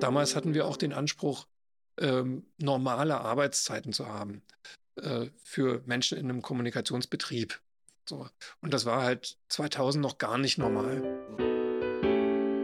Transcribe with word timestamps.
Damals 0.00 0.36
hatten 0.36 0.54
wir 0.54 0.66
auch 0.66 0.76
den 0.76 0.92
Anspruch, 0.92 1.46
ähm, 1.98 2.44
normale 2.58 3.20
Arbeitszeiten 3.20 3.92
zu 3.92 4.06
haben 4.06 4.42
äh, 4.96 5.26
für 5.42 5.82
Menschen 5.86 6.18
in 6.18 6.28
einem 6.28 6.42
Kommunikationsbetrieb. 6.42 7.60
So. 8.08 8.28
Und 8.60 8.74
das 8.74 8.84
war 8.84 9.02
halt 9.02 9.38
2000 9.48 10.02
noch 10.02 10.18
gar 10.18 10.38
nicht 10.38 10.58
normal. 10.58 11.02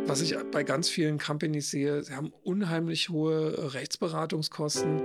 Was 0.07 0.21
ich 0.21 0.37
bei 0.51 0.63
ganz 0.63 0.89
vielen 0.89 1.19
Companies 1.19 1.71
sehe, 1.71 2.03
sie 2.03 2.15
haben 2.15 2.33
unheimlich 2.43 3.09
hohe 3.09 3.73
Rechtsberatungskosten. 3.73 5.01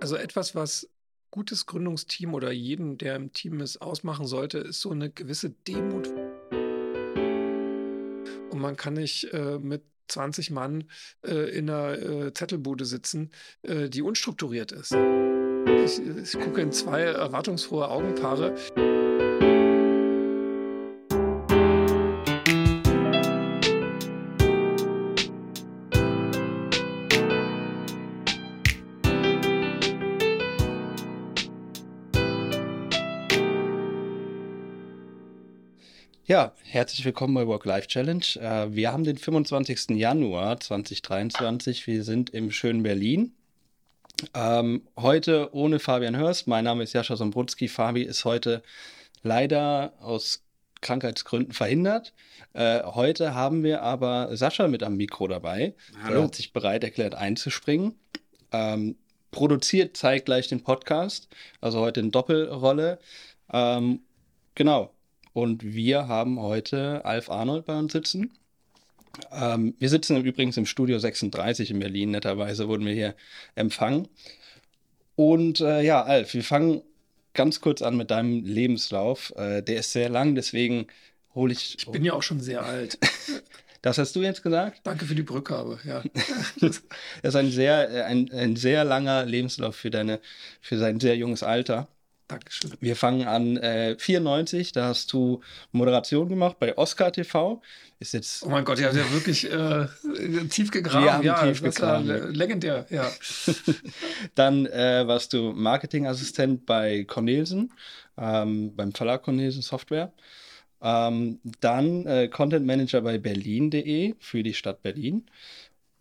Also 0.00 0.16
etwas, 0.16 0.54
was 0.54 0.88
gutes 1.30 1.66
Gründungsteam 1.66 2.32
oder 2.32 2.52
jeden, 2.52 2.96
der 2.96 3.16
im 3.16 3.32
Team 3.32 3.60
ist, 3.60 3.82
ausmachen 3.82 4.26
sollte, 4.26 4.58
ist 4.58 4.80
so 4.80 4.90
eine 4.92 5.10
gewisse 5.10 5.50
Demut. 5.50 6.08
Und 8.54 8.60
man 8.60 8.76
kann 8.76 8.94
nicht 8.94 9.32
äh, 9.32 9.58
mit 9.58 9.82
20 10.06 10.52
Mann 10.52 10.84
äh, 11.26 11.58
in 11.58 11.68
einer 11.68 11.98
äh, 11.98 12.32
Zettelbude 12.32 12.84
sitzen, 12.84 13.32
äh, 13.62 13.88
die 13.88 14.00
unstrukturiert 14.00 14.70
ist. 14.70 14.92
Ich, 15.84 16.00
ich 16.00 16.38
gucke 16.38 16.60
in 16.60 16.70
zwei 16.70 17.00
erwartungsfrohe 17.00 17.88
Augenpaare. 17.88 18.54
Herzlich 36.74 37.04
willkommen 37.04 37.34
bei 37.34 37.46
Work-Life 37.46 37.86
Challenge. 37.86 38.24
Äh, 38.34 38.74
wir 38.74 38.92
haben 38.92 39.04
den 39.04 39.16
25. 39.16 39.90
Januar 39.90 40.58
2023. 40.58 41.86
Wir 41.86 42.02
sind 42.02 42.30
im 42.30 42.50
schönen 42.50 42.82
Berlin. 42.82 43.32
Ähm, 44.34 44.82
heute 44.98 45.54
ohne 45.54 45.78
Fabian 45.78 46.16
Hörst. 46.16 46.48
Mein 46.48 46.64
Name 46.64 46.82
ist 46.82 46.92
Jascha 46.92 47.14
Sombrutski. 47.14 47.68
Fabi 47.68 48.02
ist 48.02 48.24
heute 48.24 48.60
leider 49.22 49.92
aus 50.00 50.42
Krankheitsgründen 50.80 51.52
verhindert. 51.52 52.12
Äh, 52.54 52.82
heute 52.82 53.34
haben 53.34 53.62
wir 53.62 53.82
aber 53.82 54.36
Sascha 54.36 54.66
mit 54.66 54.82
am 54.82 54.96
Mikro 54.96 55.28
dabei. 55.28 55.74
Hallo. 56.02 56.16
Er 56.16 56.24
hat 56.24 56.34
sich 56.34 56.52
bereit 56.52 56.82
erklärt 56.82 57.14
einzuspringen. 57.14 57.94
Ähm, 58.50 58.96
produziert 59.30 59.96
zeitgleich 59.96 60.48
den 60.48 60.64
Podcast, 60.64 61.28
also 61.60 61.78
heute 61.78 62.00
in 62.00 62.10
Doppelrolle. 62.10 62.98
Ähm, 63.52 64.00
genau, 64.56 64.93
und 65.34 65.62
wir 65.74 66.08
haben 66.08 66.40
heute 66.40 67.04
Alf 67.04 67.28
Arnold 67.28 67.66
bei 67.66 67.76
uns 67.76 67.92
sitzen. 67.92 68.32
Ähm, 69.30 69.74
wir 69.78 69.88
sitzen 69.90 70.24
übrigens 70.24 70.56
im 70.56 70.64
Studio 70.64 70.98
36 70.98 71.72
in 71.72 71.80
Berlin. 71.80 72.12
Netterweise 72.12 72.68
wurden 72.68 72.86
wir 72.86 72.94
hier 72.94 73.14
empfangen. 73.54 74.08
Und 75.16 75.60
äh, 75.60 75.82
ja, 75.82 76.02
Alf, 76.02 76.32
wir 76.34 76.42
fangen 76.42 76.82
ganz 77.34 77.60
kurz 77.60 77.82
an 77.82 77.96
mit 77.96 78.10
deinem 78.10 78.44
Lebenslauf. 78.44 79.32
Äh, 79.36 79.62
der 79.62 79.80
ist 79.80 79.92
sehr 79.92 80.08
lang, 80.08 80.34
deswegen 80.34 80.86
hole 81.34 81.52
ich. 81.52 81.78
Ich 81.78 81.86
bin 81.86 82.04
ja 82.04 82.14
auch 82.14 82.22
schon 82.22 82.40
sehr 82.40 82.64
alt. 82.64 82.98
Das 83.82 83.98
hast 83.98 84.16
du 84.16 84.22
jetzt 84.22 84.42
gesagt? 84.42 84.80
Danke 84.84 85.04
für 85.04 85.14
die 85.14 85.22
Brückgabe, 85.22 85.78
ja. 85.84 86.02
das 86.60 86.82
ist 87.22 87.36
ein 87.36 87.50
sehr, 87.50 87.90
äh, 87.90 88.02
ein, 88.04 88.32
ein 88.32 88.56
sehr 88.56 88.82
langer 88.82 89.26
Lebenslauf 89.26 89.76
für, 89.76 89.90
deine, 89.90 90.20
für 90.62 90.78
sein 90.78 91.00
sehr 91.00 91.18
junges 91.18 91.42
Alter. 91.42 91.86
Dankeschön. 92.28 92.72
Wir 92.80 92.96
fangen 92.96 93.26
an 93.26 93.58
äh, 93.58 93.96
94, 93.98 94.72
da 94.72 94.86
hast 94.86 95.12
du 95.12 95.42
Moderation 95.72 96.28
gemacht 96.28 96.58
bei 96.58 96.76
Oscar 96.78 97.12
TV. 97.12 97.60
Ist 97.98 98.14
jetzt. 98.14 98.42
Oh 98.44 98.48
mein 98.48 98.64
Gott, 98.64 98.78
ihr 98.80 98.86
habt 98.86 98.96
ja 98.96 99.10
wirklich 99.12 99.50
äh, 99.50 99.86
tief 100.48 100.70
gegraben. 100.70 101.04
Wir 101.04 101.12
haben 101.12 101.22
ja, 101.22 101.46
tief 101.46 101.62
gegraben. 101.62 102.32
legendär, 102.32 102.86
ja. 102.88 103.10
Dann 104.34 104.64
äh, 104.66 105.06
warst 105.06 105.34
du 105.34 105.52
Marketingassistent 105.52 106.64
bei 106.64 107.04
Cornelsen, 107.04 107.72
ähm, 108.16 108.74
beim 108.74 108.92
Verlag 108.92 109.22
Cornelsen 109.22 109.62
Software. 109.62 110.12
Ähm, 110.84 111.40
dann 111.60 112.04
äh, 112.04 112.28
Content 112.28 112.66
Manager 112.66 113.00
bei 113.00 113.16
berlin.de 113.16 114.16
für 114.18 114.42
die 114.42 114.52
Stadt 114.52 114.82
Berlin. 114.82 115.24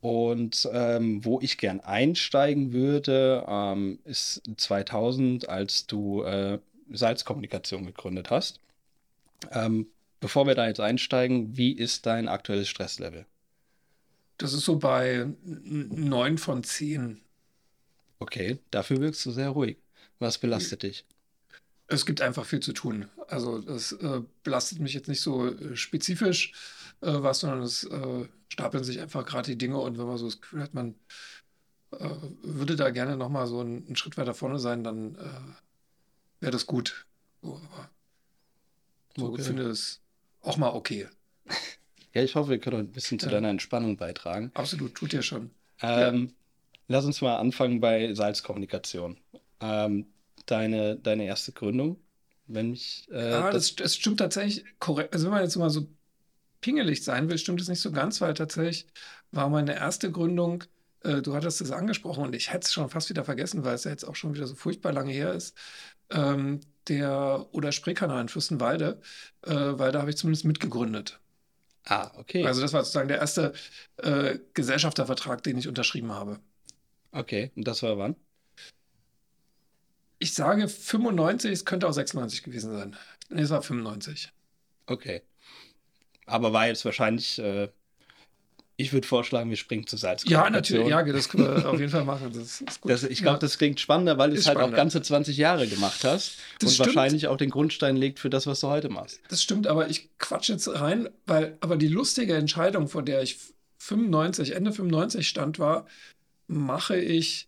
Und 0.03 0.68
ähm, 0.74 1.24
wo 1.24 1.40
ich 1.40 1.58
gern 1.58 1.80
einsteigen 1.80 2.74
würde, 2.74 3.46
ähm, 3.47 4.00
ist 4.03 4.41
2000, 4.58 5.47
als 5.47 5.88
du 5.88 6.24
äh, 6.24 6.59
Salzkommunikation 6.91 7.86
gegründet 7.86 8.30
hast. 8.30 8.59
Ähm, 9.52 9.88
bevor 10.19 10.46
wir 10.46 10.56
da 10.56 10.68
jetzt 10.68 10.81
einsteigen, 10.81 11.56
wie 11.56 11.72
ist 11.72 12.06
dein 12.06 12.28
aktuelles 12.28 12.68
Stresslevel? 12.68 13.25
Das 14.40 14.52
ist 14.52 14.66
so 14.66 14.75
bei 14.75 15.25
9 15.46 16.38
von 16.38 16.66
10. 16.66 17.22
Okay, 18.20 18.59
dafür 18.72 19.00
wirkst 19.00 19.25
du 19.25 19.31
sehr 19.31 19.52
ruhig. 19.52 19.78
Was 20.20 20.38
belastet 20.38 20.84
dich? 20.84 21.06
Es 21.88 22.06
gibt 22.06 22.20
einfach 22.20 22.46
viel 22.46 22.59
zu 22.59 22.74
tun. 22.74 23.08
Also 23.30 23.59
das 23.59 23.94
äh, 23.94 24.20
belastet 24.44 24.80
mich 24.80 24.94
jetzt 24.94 25.08
nicht 25.08 25.22
so 25.22 25.47
äh, 25.47 25.78
spezifisch 25.78 26.52
was, 27.06 27.40
sondern 27.41 27.62
es 27.62 27.84
äh, 27.86 28.28
stapeln 28.47 28.84
sich 28.84 29.02
einfach 29.02 29.25
gerade 29.25 29.52
die 29.52 29.58
Dinge 29.58 29.80
und 29.80 29.97
wenn 29.97 30.06
man 30.06 30.18
so 30.18 30.25
das 30.25 30.41
Gefühl 30.41 30.62
hat, 30.62 30.74
man 30.74 30.96
äh, 31.91 32.09
würde 32.41 32.75
da 32.75 32.90
gerne 32.90 33.18
nochmal 33.18 33.47
so 33.47 33.59
einen, 33.59 33.86
einen, 33.86 33.96
Schritt 33.96 34.18
weiter 34.18 34.34
vorne 34.34 34.59
sein, 34.59 34.84
dann 34.84 35.16
äh, 35.16 36.41
wäre 36.41 36.52
das 36.52 36.66
gut. 36.66 37.06
So, 37.41 37.56
aber 37.56 37.90
so 39.18 39.28
okay. 39.28 39.44
finde 39.44 39.64
es 39.69 40.02
auch 40.41 40.58
mal 40.58 40.69
okay. 40.69 41.08
Ja, 42.14 42.22
ich 42.22 42.36
hoffe, 42.36 42.52
wir 42.52 42.59
können 42.59 42.80
ein 42.80 42.91
bisschen 42.91 43.20
zu 43.20 43.25
ja. 43.25 43.34
deiner 43.34 43.50
Entspannung 43.50 43.97
beitragen. 43.97 44.52
Absolut, 44.53 44.96
tut 44.96 45.14
ihr 45.14 45.24
schon. 45.24 45.50
Ähm, 45.81 46.25
ja. 46.25 46.34
Lass 46.88 47.06
uns 47.06 47.22
mal 47.22 47.38
anfangen 47.38 47.80
bei 47.80 48.14
Salzkommunikation. 48.14 49.18
Ähm, 49.59 50.06
deine, 50.46 50.97
deine 50.97 51.25
erste 51.25 51.53
Gründung, 51.53 51.97
wenn 52.47 52.72
mich. 52.72 53.08
Äh, 53.12 53.31
ja, 53.31 53.52
das, 53.52 53.75
das, 53.75 53.96
stimmt 53.96 54.20
tatsächlich 54.20 54.66
korrekt. 54.80 55.14
Also, 55.14 55.25
wenn 55.25 55.34
man 55.34 55.44
jetzt 55.44 55.56
mal 55.56 55.70
so 55.70 55.88
pingelig 56.63 57.03
sein 57.03 57.29
will, 57.29 57.38
stimmt 57.38 57.62
es 57.62 57.68
nicht 57.68 57.81
so 57.81 57.91
ganz, 57.91 58.22
weil 58.22 58.34
tatsächlich 58.34 58.88
war 59.31 59.50
meine 59.50 59.75
erste 59.75 60.12
Gründung, 60.12 60.63
äh, 61.03 61.22
du 61.22 61.35
hattest 61.35 61.62
es 61.62 61.72
angesprochen 61.72 62.24
und 62.24 62.34
ich 62.34 62.51
hätte 62.51 62.66
es 62.66 62.74
schon 62.74 62.90
fast 62.90 63.09
wieder 63.09 63.25
vergessen, 63.25 63.63
weil 63.63 63.75
es 63.75 63.84
ja 63.84 63.91
jetzt 63.91 64.06
auch 64.06 64.16
schon 64.16 64.34
wieder 64.34 64.47
so 64.47 64.56
furchtbar 64.56 64.94
lange 64.94 65.12
her 65.12 65.34
ist, 65.34 65.56
ähm, 66.09 66.62
der 66.88 67.47
oder 67.52 67.72
Spreekanal 67.72 68.22
in 68.22 68.29
Fürstenwalde, 68.29 69.02
äh, 69.44 69.53
weil 69.53 69.91
da 69.91 70.00
habe 70.00 70.09
ich 70.09 70.18
zumindest 70.18 70.46
mitgegründet. 70.46 71.19
Ah, 71.85 72.12
okay. 72.16 72.46
Also 72.46 72.62
das 72.62 72.72
war 72.72 72.84
sozusagen 72.84 73.09
der 73.09 73.18
erste 73.19 73.53
äh, 73.97 74.40
Gesellschaftervertrag, 74.53 75.44
den 75.44 75.57
ich 75.57 75.68
unterschrieben 75.68 76.13
habe. 76.13 76.40
Okay, 77.12 77.52
und 77.56 77.68
das 77.68 77.84
war 77.84 77.97
wann? 77.97 78.16
Ich 80.19 80.34
sage 80.34 80.69
95, 80.69 81.52
es 81.52 81.66
könnte 81.66 81.88
auch 81.88 81.94
96 81.94 82.44
gewesen 82.44 82.72
sein. 82.72 82.96
Nee, 83.29 83.41
es 83.41 83.50
war 83.50 83.62
95. 83.62 84.31
Okay. 84.85 85.22
Aber 86.25 86.53
war 86.53 86.67
jetzt 86.67 86.85
wahrscheinlich, 86.85 87.39
äh, 87.39 87.69
ich 88.75 88.91
würde 88.91 89.07
vorschlagen, 89.07 89.50
wir 89.50 89.57
springen 89.57 89.85
zu 89.85 89.97
Salz. 89.97 90.23
Ja, 90.25 90.50
natürlich, 90.50 90.88
ja, 90.88 91.03
das 91.03 91.29
können 91.29 91.45
wir 91.45 91.69
auf 91.69 91.79
jeden 91.79 91.91
Fall 91.91 92.06
machen. 92.06 92.31
Das 92.34 92.61
ist 92.61 92.81
gut. 92.81 92.91
Das, 92.91 93.03
ich 93.03 93.22
glaube, 93.22 93.35
ja. 93.35 93.39
das 93.39 93.57
klingt 93.57 93.79
spannender, 93.79 94.17
weil 94.17 94.31
du 94.31 94.35
es 94.35 94.47
halt 94.47 94.57
spannender. 94.57 94.78
auch 94.78 94.81
ganze 94.81 95.01
20 95.01 95.38
Jahre 95.38 95.67
gemacht 95.67 96.03
hast 96.03 96.38
das 96.59 96.69
und 96.69 96.73
stimmt. 96.73 96.88
wahrscheinlich 96.88 97.28
auch 97.28 97.38
den 97.38 97.50
Grundstein 97.50 97.95
legt 97.95 98.19
für 98.19 98.29
das, 98.29 98.47
was 98.47 98.61
du 98.61 98.67
heute 98.67 98.89
machst. 98.89 99.19
Das 99.29 99.44
stimmt, 99.44 99.67
aber 99.67 99.89
ich 99.89 100.09
quatsch 100.17 100.50
jetzt 100.50 100.67
rein, 100.67 101.09
weil 101.25 101.57
aber 101.61 101.78
die 101.78 101.88
lustige 101.88 102.35
Entscheidung, 102.35 102.88
vor 102.88 103.03
der 103.03 103.22
ich 103.22 103.38
95, 103.78 104.55
Ende 104.55 104.72
95 104.72 105.28
stand, 105.28 105.59
war, 105.59 105.85
mache 106.47 106.97
ich 106.97 107.47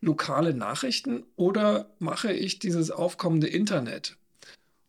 lokale 0.00 0.54
Nachrichten 0.54 1.24
oder 1.36 1.90
mache 1.98 2.32
ich 2.32 2.58
dieses 2.58 2.90
aufkommende 2.90 3.48
Internet? 3.48 4.16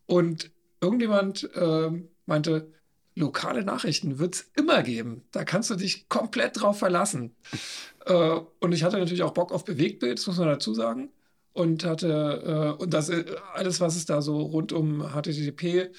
Und 0.05 0.51
irgendjemand 0.81 1.49
äh, 1.55 1.89
meinte, 2.25 2.71
lokale 3.15 3.63
Nachrichten 3.63 4.19
wird 4.19 4.35
es 4.35 4.51
immer 4.55 4.83
geben. 4.83 5.23
Da 5.31 5.43
kannst 5.43 5.69
du 5.69 5.75
dich 5.75 6.07
komplett 6.09 6.61
drauf 6.61 6.79
verlassen. 6.79 7.35
äh, 8.05 8.39
und 8.59 8.71
ich 8.71 8.83
hatte 8.83 8.97
natürlich 8.97 9.23
auch 9.23 9.33
Bock 9.33 9.51
auf 9.51 9.65
Bewegtbild, 9.65 10.19
das 10.19 10.27
muss 10.27 10.37
man 10.37 10.47
dazu 10.47 10.73
sagen. 10.73 11.09
Und 11.53 11.83
hatte, 11.83 12.77
äh, 12.79 12.81
und 12.81 12.93
das 12.93 13.09
äh, 13.09 13.25
alles, 13.53 13.81
was 13.81 13.95
es 13.95 14.05
da 14.05 14.21
so 14.21 14.39
rund 14.39 14.71
um 14.71 15.01
HTTP 15.01 15.91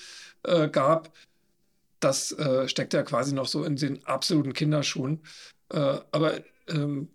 äh, 0.44 0.68
gab, 0.68 1.12
das 2.00 2.32
äh, 2.32 2.68
steckt 2.68 2.94
ja 2.94 3.02
quasi 3.02 3.34
noch 3.34 3.46
so 3.46 3.62
in 3.64 3.76
den 3.76 4.04
absoluten 4.06 4.54
Kinderschuhen. 4.54 5.20
Äh, 5.68 5.98
aber 6.10 6.40
ähm, 6.68 7.08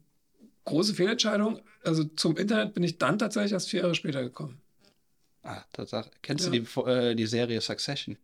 große 0.65 0.93
Fehlentscheidung. 0.93 1.61
Also 1.83 2.03
zum 2.03 2.37
Internet 2.37 2.73
bin 2.73 2.83
ich 2.83 2.97
dann 2.97 3.17
tatsächlich 3.17 3.53
erst 3.53 3.69
vier 3.69 3.81
Jahre 3.81 3.95
später 3.95 4.21
gekommen. 4.21 4.61
Ah, 5.43 5.63
Tatsache. 5.73 6.11
Kennst 6.21 6.45
ja. 6.45 6.51
du 6.51 6.59
die, 6.59 7.15
die 7.15 7.25
Serie 7.25 7.61
Succession? 7.61 8.17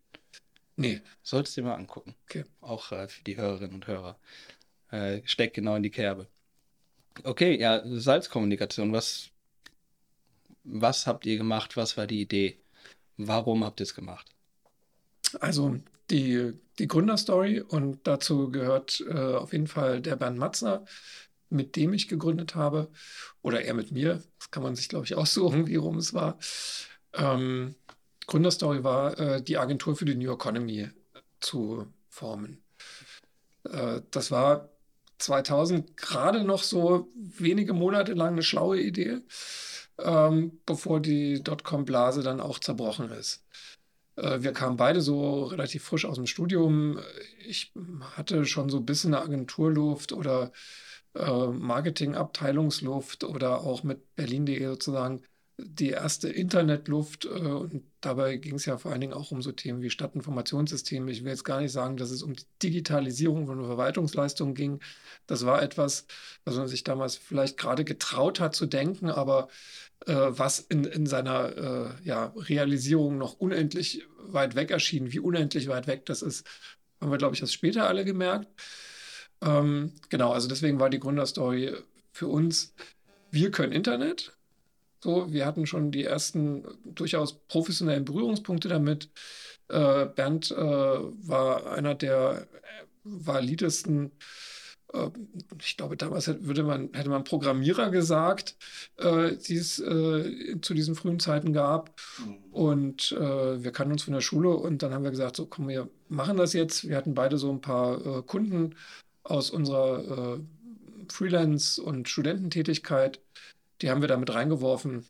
Nee. 0.76 1.02
Solltest 1.22 1.58
du 1.58 1.62
dir 1.62 1.68
mal 1.68 1.76
angucken. 1.76 2.16
Okay. 2.26 2.46
Auch 2.62 2.92
äh, 2.92 3.08
für 3.08 3.24
die 3.24 3.38
Hörerinnen 3.38 3.76
und 3.76 3.88
Hörer. 3.88 4.18
Äh, 4.92 5.22
steckt 5.26 5.56
genau 5.56 5.76
in 5.76 5.84
die 5.84 5.92
Kerbe. 5.92 6.28
Okay, 7.24 7.60
ja, 7.60 7.82
Salzkommunikation. 7.86 8.92
Was, 8.92 9.30
was 10.64 11.06
habt 11.06 11.26
ihr 11.26 11.38
gemacht? 11.38 11.78
Was 11.78 11.98
war 11.98 12.08
die 12.08 12.22
Idee? 12.22 12.58
Warum 13.18 13.64
habt 13.64 13.80
ihr 13.80 13.86
es 13.86 13.94
gemacht? 13.94 14.28
Also, 15.40 15.80
die, 16.10 16.54
die 16.80 16.88
Gründerstory 16.88 17.62
und 17.62 18.06
dazu 18.08 18.52
gehört 18.52 19.04
äh, 19.08 19.36
auf 19.36 19.54
jeden 19.54 19.68
Fall 19.68 20.02
der 20.02 20.16
Bernd 20.16 20.38
Matzner, 20.38 20.86
mit 21.50 21.76
dem 21.76 21.94
ich 21.94 22.08
gegründet 22.08 22.56
habe. 22.56 22.90
Oder 23.42 23.64
er 23.64 23.74
mit 23.76 23.92
mir. 23.92 24.24
Das 24.40 24.52
kann 24.52 24.64
man 24.64 24.76
sich, 24.76 24.90
glaube 24.90 25.06
ich, 25.06 25.16
aussuchen, 25.16 25.68
wie 25.68 25.76
rum 25.76 25.98
es 25.98 26.14
war. 26.14 26.40
Ähm, 27.14 27.76
Gründerstory 28.34 28.84
war, 28.84 29.20
äh, 29.20 29.44
die 29.44 29.60
Agentur 29.60 29.96
für 29.96 30.06
die 30.06 30.16
New 30.16 30.34
Economy 30.34 30.90
zu 31.40 31.86
formen. 32.10 32.64
Äh, 33.64 34.02
das 34.10 34.32
war 34.32 34.70
2000 35.20 35.96
gerade 35.96 36.44
noch 36.44 36.64
so 36.64 37.12
wenige 37.14 37.74
Monate 37.74 38.14
lang 38.14 38.34
eine 38.34 38.42
schlaue 38.42 38.82
Idee, 38.82 39.20
ähm, 40.00 40.60
bevor 40.66 41.00
die 41.00 41.44
Dotcom-Blase 41.44 42.24
dann 42.24 42.42
auch 42.42 42.58
zerbrochen 42.58 43.12
ist. 43.12 43.46
Äh, 44.16 44.42
wir 44.42 44.52
kamen 44.52 44.78
beide 44.78 45.02
so 45.02 45.44
relativ 45.44 45.84
frisch 45.84 46.06
aus 46.06 46.16
dem 46.16 46.26
Studium. 46.26 46.98
Ich 47.46 47.72
hatte 48.16 48.46
schon 48.46 48.68
so 48.70 48.78
ein 48.78 48.86
bisschen 48.88 49.14
eine 49.14 49.24
Agenturluft 49.24 50.12
oder 50.12 50.52
äh, 51.14 51.48
Marketingabteilungsluft 51.50 53.26
oder 53.26 53.62
auch 53.62 53.84
mit 53.84 54.16
Berlin.de 54.16 54.66
sozusagen 54.66 55.22
die 55.58 55.90
erste 55.90 56.30
Internetluft. 56.30 57.26
Äh, 57.26 57.30
und 57.30 57.84
dabei 58.02 58.38
ging 58.38 58.56
es 58.56 58.66
ja 58.66 58.78
vor 58.78 58.92
allen 58.92 59.02
Dingen 59.02 59.14
auch 59.14 59.32
um 59.32 59.42
so 59.42 59.52
Themen 59.52 59.82
wie 59.82 59.90
Stadtinformationssysteme. 59.90 61.12
Ich 61.12 61.24
will 61.24 61.32
jetzt 61.32 61.46
gar 61.46 61.62
nicht 61.62 61.72
sagen, 61.72 61.98
dass 61.98 62.12
es 62.12 62.24
um 62.24 62.34
die 62.34 62.46
Digitalisierung 62.62 63.48
von 63.48 63.64
Verwaltungsleistungen 63.64 64.56
ging. 64.56 64.80
Das 65.28 65.46
war 65.46 65.62
etwas, 65.62 66.06
was 66.46 66.56
man 66.56 66.68
sich 66.68 66.84
damals 66.84 67.16
vielleicht 67.16 67.58
gerade 67.58 67.84
getraut 67.84 68.40
hat 68.40 68.56
zu 68.56 68.66
denken, 68.66 69.10
aber 69.10 69.48
äh, 70.06 70.14
was 70.14 70.60
in, 70.60 70.86
in 70.86 71.06
seiner 71.06 71.58
äh, 71.58 72.08
ja, 72.08 72.34
Realisierung 72.36 73.18
noch 73.18 73.34
unendlich 73.40 74.06
weit 74.18 74.56
weg 74.56 74.72
erschien. 74.72 75.12
Wie 75.12 75.20
unendlich 75.20 75.68
weit 75.68 75.88
weg 75.88 76.06
das 76.06 76.22
ist, 76.22 76.46
haben 77.00 77.12
wir, 77.12 77.18
glaube 77.18 77.36
ich, 77.36 77.42
erst 77.42 77.54
später 77.54 77.88
alle 77.88 78.06
gemerkt. 78.06 78.48
Ähm, 79.42 79.94
genau, 80.10 80.32
also 80.32 80.48
deswegen 80.48 80.80
war 80.80 80.90
die 80.90 81.00
Gründerstory 81.00 81.76
für 82.12 82.28
uns, 82.28 82.74
wir 83.32 83.52
können 83.52 83.74
Internet, 83.74 84.34
so, 85.04 85.32
wir 85.32 85.46
hatten 85.46 85.68
schon 85.68 85.92
die 85.92 86.06
ersten 86.06 86.64
durchaus 86.86 87.34
professionellen 87.34 88.06
Berührungspunkte 88.06 88.70
damit. 88.70 89.10
Äh, 89.68 90.06
Bernd 90.06 90.52
äh, 90.52 90.56
war 90.56 91.72
einer 91.74 91.94
der 91.94 92.48
validesten, 93.04 94.12
äh, 94.94 95.10
ich 95.60 95.76
glaube, 95.76 95.98
damals 95.98 96.28
hätte 96.28 96.64
man, 96.64 96.90
hätte 96.94 97.10
man 97.10 97.26
Programmierer 97.26 97.92
gesagt, 97.92 98.56
äh, 98.98 99.34
die 99.36 99.58
es 99.58 99.80
äh, 99.80 100.62
zu 100.62 100.74
diesen 100.74 100.96
frühen 100.96 101.20
Zeiten 101.20 101.52
gab. 101.52 102.00
Mhm. 102.20 102.36
Und 102.54 103.12
äh, 103.12 103.62
wir 103.62 103.72
kannten 103.72 103.92
uns 103.92 104.04
von 104.04 104.14
der 104.14 104.22
Schule 104.22 104.52
und 104.52 104.84
dann 104.84 104.94
haben 104.94 105.04
wir 105.04 105.12
gesagt, 105.12 105.36
so 105.36 105.46
komm, 105.46 105.68
wir 105.68 105.90
machen 106.08 106.38
das 106.38 106.54
jetzt. 106.54 106.88
Wir 106.88 106.96
hatten 106.96 107.14
beide 107.14 107.38
so 107.38 107.52
ein 107.52 107.60
paar 107.60 108.22
Kunden 108.24 108.76
aus 109.24 109.50
unserer 109.50 110.40
Freelance- 111.10 111.82
und 111.82 112.08
Studententätigkeit 112.10 113.20
die 113.84 113.92
haben 113.92 114.02
wir 114.02 114.08
da 114.08 114.18
mit 114.18 114.34
reingeworfen 114.34 115.06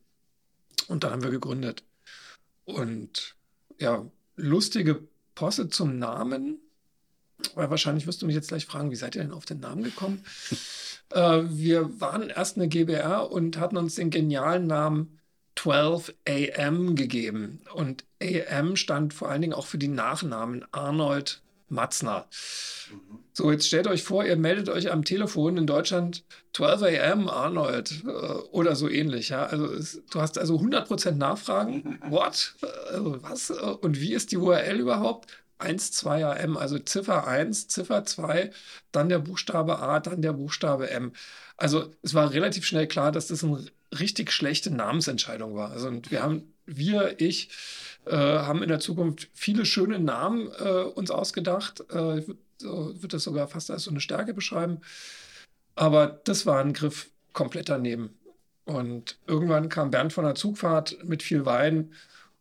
und 0.87 1.03
dann 1.03 1.11
haben 1.11 1.23
wir 1.23 1.29
gegründet. 1.29 1.83
Und 2.65 3.35
ja, 3.79 4.05
lustige 4.35 5.07
Posse 5.35 5.69
zum 5.69 5.99
Namen. 5.99 6.57
Weil 7.55 7.69
wahrscheinlich 7.69 8.07
wirst 8.07 8.21
du 8.21 8.25
mich 8.25 8.35
jetzt 8.35 8.47
gleich 8.47 8.65
fragen, 8.65 8.89
wie 8.89 8.95
seid 8.95 9.15
ihr 9.15 9.21
denn 9.21 9.31
auf 9.31 9.45
den 9.45 9.59
Namen 9.59 9.83
gekommen? 9.83 10.25
äh, 11.11 11.41
wir 11.43 12.01
waren 12.01 12.29
erst 12.29 12.57
eine 12.57 12.67
GBR 12.67 13.31
und 13.31 13.59
hatten 13.59 13.77
uns 13.77 13.95
den 13.95 14.09
genialen 14.09 14.65
Namen 14.65 15.19
12 15.55 16.15
AM 16.27 16.95
gegeben. 16.95 17.61
Und 17.73 18.05
AM 18.21 18.75
stand 18.75 19.13
vor 19.13 19.29
allen 19.29 19.41
Dingen 19.41 19.53
auch 19.53 19.67
für 19.67 19.77
die 19.77 19.87
Nachnamen 19.87 20.65
Arnold, 20.71 21.42
Matzner. 21.73 22.27
So, 23.33 23.51
jetzt 23.51 23.67
stellt 23.67 23.87
euch 23.87 24.03
vor, 24.03 24.23
ihr 24.25 24.35
meldet 24.35 24.69
euch 24.69 24.91
am 24.91 25.03
Telefon 25.03 25.57
in 25.57 25.65
Deutschland 25.65 26.23
12 26.53 26.83
a.m. 26.83 27.29
Arnold 27.29 28.03
äh, 28.05 28.07
oder 28.51 28.75
so 28.75 28.87
ähnlich. 28.89 29.29
Ja? 29.29 29.45
Also 29.45 29.65
es, 29.65 30.01
du 30.11 30.21
hast 30.21 30.37
also 30.37 30.57
100% 30.57 31.11
Nachfragen. 31.11 31.99
What? 32.09 32.55
Äh, 32.61 32.97
was? 32.97 33.49
Und 33.49 33.99
wie 33.99 34.13
ist 34.13 34.31
die 34.31 34.37
URL 34.37 34.79
überhaupt? 34.79 35.27
1, 35.59 35.91
2 35.93 36.25
AM, 36.25 36.57
also 36.57 36.77
Ziffer 36.77 37.25
1, 37.25 37.69
Ziffer 37.69 38.03
2, 38.03 38.51
dann 38.91 39.09
der 39.09 39.19
Buchstabe 39.19 39.79
A, 39.79 39.99
dann 39.99 40.21
der 40.21 40.33
Buchstabe 40.33 40.89
M. 40.89 41.13
Also 41.57 41.91
es 42.01 42.13
war 42.13 42.33
relativ 42.33 42.65
schnell 42.65 42.87
klar, 42.87 43.11
dass 43.11 43.27
das 43.27 43.43
eine 43.43 43.65
richtig 43.97 44.31
schlechte 44.31 44.71
Namensentscheidung 44.71 45.55
war. 45.55 45.71
Also 45.71 45.87
und 45.87 46.11
wir 46.11 46.21
haben, 46.21 46.53
wir, 46.65 47.19
ich, 47.19 47.49
äh, 48.05 48.15
haben 48.15 48.61
in 48.61 48.69
der 48.69 48.79
Zukunft 48.79 49.29
viele 49.33 49.65
schöne 49.65 49.99
Namen 49.99 50.49
äh, 50.59 50.83
uns 50.83 51.11
ausgedacht. 51.11 51.83
Äh, 51.91 52.19
ich 52.19 52.27
würde 52.27 53.01
würd 53.01 53.13
das 53.13 53.23
sogar 53.23 53.47
fast 53.47 53.71
als 53.71 53.83
so 53.83 53.91
eine 53.91 53.99
Stärke 53.99 54.33
beschreiben. 54.33 54.79
Aber 55.75 56.07
das 56.07 56.45
war 56.45 56.59
ein 56.59 56.73
Griff 56.73 57.09
komplett 57.33 57.69
daneben. 57.69 58.17
Und 58.65 59.17
irgendwann 59.27 59.69
kam 59.69 59.91
Bernd 59.91 60.13
von 60.13 60.23
der 60.23 60.35
Zugfahrt 60.35 60.97
mit 61.03 61.23
viel 61.23 61.45
Wein 61.45 61.91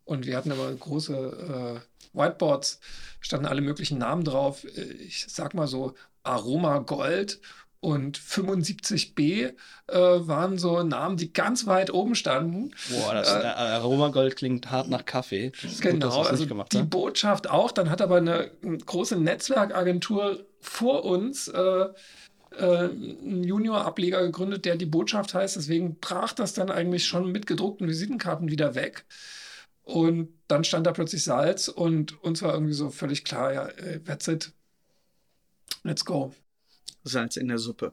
und 0.05 0.27
wir 0.27 0.37
hatten 0.37 0.51
immer 0.51 0.73
große 0.73 1.83
äh, 2.15 2.19
Whiteboards, 2.19 2.81
standen 3.21 3.47
alle 3.47 3.61
möglichen 3.61 3.99
Namen 3.99 4.25
drauf. 4.25 4.65
Ich 4.65 5.27
sag 5.29 5.55
mal 5.55 5.67
so 5.67 5.95
Aroma 6.23 6.79
Gold 6.79 7.41
und 7.83 8.17
75b 8.17 9.55
äh, 9.89 9.93
waren 9.93 10.57
so 10.57 10.85
Namen, 10.85 11.17
die 11.17 11.33
ganz 11.33 11.67
weit 11.67 11.93
oben 11.93 12.15
standen. 12.15 12.71
Boah, 12.89 13.13
das 13.13 13.33
äh, 13.33 13.41
äh 13.41 13.45
Aromagold 13.45 14.37
klingt 14.37 14.71
hart 14.71 14.89
nach 14.89 15.05
Kaffee. 15.05 15.51
genau, 15.81 16.19
gut, 16.19 16.31
also 16.31 16.47
die 16.47 16.77
ne? 16.79 16.85
Botschaft 16.85 17.51
auch. 17.51 17.73
Dann 17.73 17.91
hat 17.91 18.01
aber 18.01 18.19
eine, 18.19 18.53
eine 18.63 18.79
große 18.79 19.17
Netzwerkagentur 19.17 20.47
vor 20.61 21.05
uns 21.05 21.49
äh, 21.49 21.59
äh, 21.59 21.91
einen 22.57 23.43
Junior-Ableger 23.43 24.23
gegründet, 24.23 24.65
der 24.65 24.77
die 24.77 24.87
Botschaft 24.87 25.35
heißt. 25.35 25.57
Deswegen 25.57 25.99
brach 25.99 26.35
das 26.35 26.55
dann 26.55 26.71
eigentlich 26.71 27.05
schon 27.05 27.33
mit 27.33 27.49
gedruckten 27.49 27.89
Visitenkarten 27.89 28.49
wieder 28.49 28.77
weg. 28.77 29.07
Und 29.83 30.29
dann 30.47 30.63
stand 30.63 30.87
da 30.87 30.93
plötzlich 30.93 31.25
Salz 31.25 31.67
und 31.67 32.23
uns 32.23 32.43
war 32.43 32.55
irgendwie 32.55 32.75
so 32.75 32.91
völlig 32.91 33.25
klar, 33.25 33.53
ja, 33.53 33.69
that's 34.05 34.29
it. 34.29 34.53
Let's 35.83 36.05
go. 36.05 36.33
Salz 37.05 37.37
in 37.37 37.49
der 37.49 37.59
Suppe. 37.59 37.93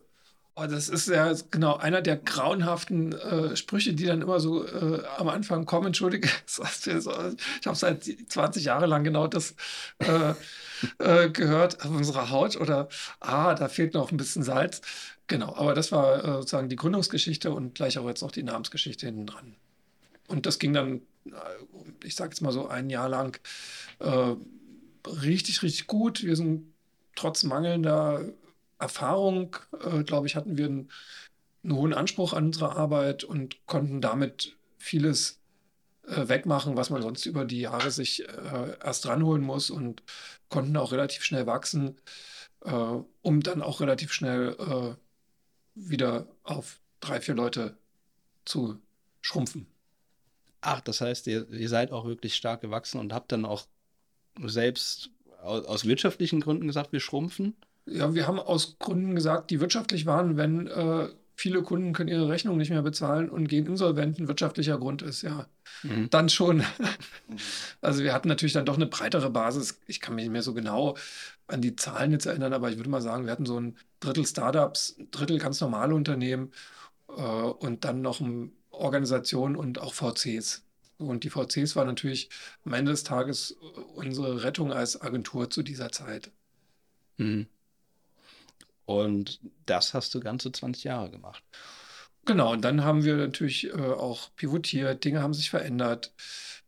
Oh, 0.62 0.66
das 0.68 0.90
ist 0.90 1.08
ja 1.08 1.34
genau 1.52 1.78
einer 1.78 2.02
der 2.02 2.18
grauenhaften 2.18 3.14
äh, 3.14 3.56
Sprüche, 3.56 3.94
die 3.94 4.06
dann 4.06 4.22
immer 4.22 4.42
so 4.42 4.66
äh, 4.66 5.06
am 5.18 5.30
Anfang 5.30 5.66
kommen. 5.66 5.88
Entschuldige, 5.88 6.28
ich 6.48 7.66
habe 7.66 7.78
seit 7.78 8.04
20 8.04 8.66
Jahren 8.66 8.90
lang 8.90 9.06
genau 9.06 9.28
das 9.28 9.56
äh, 10.00 10.34
äh, 10.98 11.30
gehört 11.30 11.86
auf 11.86 11.92
unserer 11.92 12.30
Haut 12.30 12.58
oder 12.58 12.90
ah, 13.22 13.54
da 13.56 13.70
fehlt 13.70 13.94
noch 13.94 14.12
ein 14.12 14.18
bisschen 14.18 14.44
Salz. 14.44 14.82
Genau, 15.28 15.56
aber 15.56 15.74
das 15.74 15.94
war 15.94 16.25
äh, 16.25 16.32
sozusagen 16.39 16.68
die 16.68 16.75
Gründungsgeschichte 16.75 17.51
und 17.51 17.75
gleich 17.75 17.98
auch 17.98 18.08
jetzt 18.08 18.22
noch 18.22 18.32
die 18.32 18.44
Namensgeschichte 18.44 19.06
hinten 19.06 19.28
dran. 19.28 19.56
Und 20.28 20.46
das 20.46 20.60
ging 20.60 20.74
dann, 20.74 21.01
äh, 21.25 21.32
ich 22.04 22.16
sage 22.16 22.32
jetzt 22.32 22.42
mal 22.42 22.51
so 22.51 22.68
ein 22.68 22.89
Jahr 22.89 23.08
lang 23.08 23.39
richtig, 25.06 25.62
richtig 25.63 25.88
gut. 25.88 26.24
Wir 26.24 26.36
sind 26.36 26.74
trotz 27.16 27.44
mangelnder 27.44 28.25
Erfahrung, 28.79 29.55
äh, 29.83 30.03
glaube 30.03 30.27
ich, 30.27 30.36
hatten 30.36 30.57
wir 30.57 30.65
einen, 30.65 30.91
einen, 31.63 31.75
hohen 31.75 31.93
Anspruch 31.93 32.33
an 32.33 32.48
unsere 32.48 32.75
Arbeit 32.75 33.24
und 33.24 33.65
konnten 33.65 34.01
damit 34.01 34.57
vieles 34.77 35.39
äh, 36.07 36.27
wegmachen, 36.27 36.77
was 36.77 36.89
man 36.89 37.01
sonst 37.01 37.25
über 37.25 37.45
die 37.45 37.59
Jahre 37.59 37.91
sich 37.91 38.27
äh, 38.27 38.77
erst 38.83 39.05
ranholen 39.05 39.43
muss 39.43 39.69
und 39.69 40.01
konnten 40.48 40.77
auch 40.77 40.91
relativ 40.91 41.24
schnell 41.24 41.45
wachsen, 41.45 41.98
äh, 42.62 42.71
um 43.21 43.41
dann 43.41 43.62
auch 43.62 43.81
relativ 43.81 44.13
schnell 44.13 44.55
äh, 44.57 44.95
wieder 45.75 46.27
auf 46.43 46.79
drei, 47.01 47.21
vier 47.21 47.36
Leute 47.36 47.77
zu 48.45 48.79
schrumpfen. 49.21 49.67
Ach, 50.62 50.81
das 50.81 51.01
heißt, 51.01 51.27
ihr, 51.27 51.50
ihr 51.50 51.69
seid 51.69 51.91
auch 51.91 52.05
wirklich 52.05 52.36
stark 52.36 52.62
gewachsen 52.62 53.00
und 53.00 53.13
habt 53.13 53.31
dann 53.31 53.45
auch 53.45 53.65
selbst 54.41 55.12
aus, 55.41 55.65
aus 55.65 55.86
wirtschaftlichen 55.86 56.41
Gründen 56.41 56.67
gesagt, 56.67 56.91
wir 56.91 57.00
schrumpfen? 57.00 57.55
Ja, 57.91 58.13
wir 58.13 58.27
haben 58.27 58.39
aus 58.39 58.77
Gründen 58.79 59.15
gesagt, 59.15 59.51
die 59.51 59.60
wirtschaftlich 59.60 60.05
waren, 60.05 60.38
wenn 60.38 60.67
äh, 60.67 61.10
viele 61.36 61.62
Kunden 61.63 61.93
können 61.93 62.10
ihre 62.10 62.27
Rechnung 62.27 62.58
nicht 62.58 62.69
mehr 62.69 62.81
bezahlen 62.81 63.29
und 63.29 63.48
gehen 63.48 63.65
insolvent, 63.65 64.19
ein 64.19 64.27
wirtschaftlicher 64.27 64.77
Grund 64.77 65.01
ist, 65.01 65.22
ja, 65.22 65.48
mhm. 65.84 66.10
dann 66.10 66.29
schon. 66.29 66.63
also 67.81 68.03
wir 68.03 68.13
hatten 68.13 68.27
natürlich 68.27 68.53
dann 68.53 68.65
doch 68.65 68.75
eine 68.75 68.88
breitere 68.88 69.29
Basis. 69.29 69.79
Ich 69.88 70.01
kann 70.01 70.15
mich 70.15 70.25
nicht 70.25 70.34
mehr 70.34 70.43
so 70.43 70.53
genau 70.53 70.98
an 71.48 71.62
die 71.62 71.75
Zahlen 71.75 72.12
jetzt 72.12 72.25
erinnern, 72.25 72.53
aber 72.53 72.69
ich 72.69 72.77
würde 72.77 72.89
mal 72.89 73.01
sagen, 73.01 73.25
wir 73.25 73.31
hatten 73.31 73.46
so 73.46 73.60
ein 73.60 73.77
Drittel 74.01 74.25
Startups, 74.25 74.98
ein 75.00 75.12
Drittel 75.12 75.39
ganz 75.39 75.62
normale 75.62 75.96
Unternehmen 75.96 76.51
äh, 77.08 77.22
und 77.22 77.86
dann 77.86 78.01
noch 78.01 78.19
eine 78.19 78.50
Organisation 78.72 79.55
und 79.55 79.79
auch 79.79 79.93
VCs. 79.93 80.63
Und 80.98 81.24
die 81.24 81.29
VCs 81.29 81.77
waren 81.77 81.88
natürlich 81.88 82.29
am 82.65 82.74
Ende 82.74 82.91
des 82.91 83.03
Tages 83.05 83.51
unsere 83.96 84.43
Rettung 84.43 84.74
als 84.74 85.01
Agentur 85.01 85.50
zu 85.50 85.63
dieser 85.63 85.91
Zeit. 85.91 86.31
Mhm. 87.17 87.48
Und 88.89 89.39
das 89.67 89.93
hast 89.93 90.15
du 90.15 90.19
ganze 90.19 90.51
20 90.51 90.84
Jahre 90.86 91.12
gemacht. 91.12 91.43
Genau, 92.25 92.53
und 92.53 92.62
dann 92.62 92.84
haben 92.84 93.03
wir 93.03 93.17
natürlich 93.17 93.67
äh, 93.67 93.74
auch 93.74 94.29
pivotiert, 94.36 95.03
Dinge 95.03 95.22
haben 95.22 95.36
sich 95.36 95.51
verändert. 95.51 96.12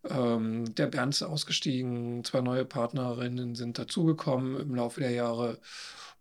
Ähm, 0.08 0.76
der 0.76 0.86
Bernd 0.88 1.16
ist 1.16 1.24
ausgestiegen, 1.24 2.24
zwei 2.24 2.42
neue 2.42 2.64
Partnerinnen 2.66 3.56
sind 3.56 3.80
dazugekommen 3.80 4.60
im 4.60 4.76
Laufe 4.76 5.00
der 5.02 5.12
Jahre. 5.12 5.60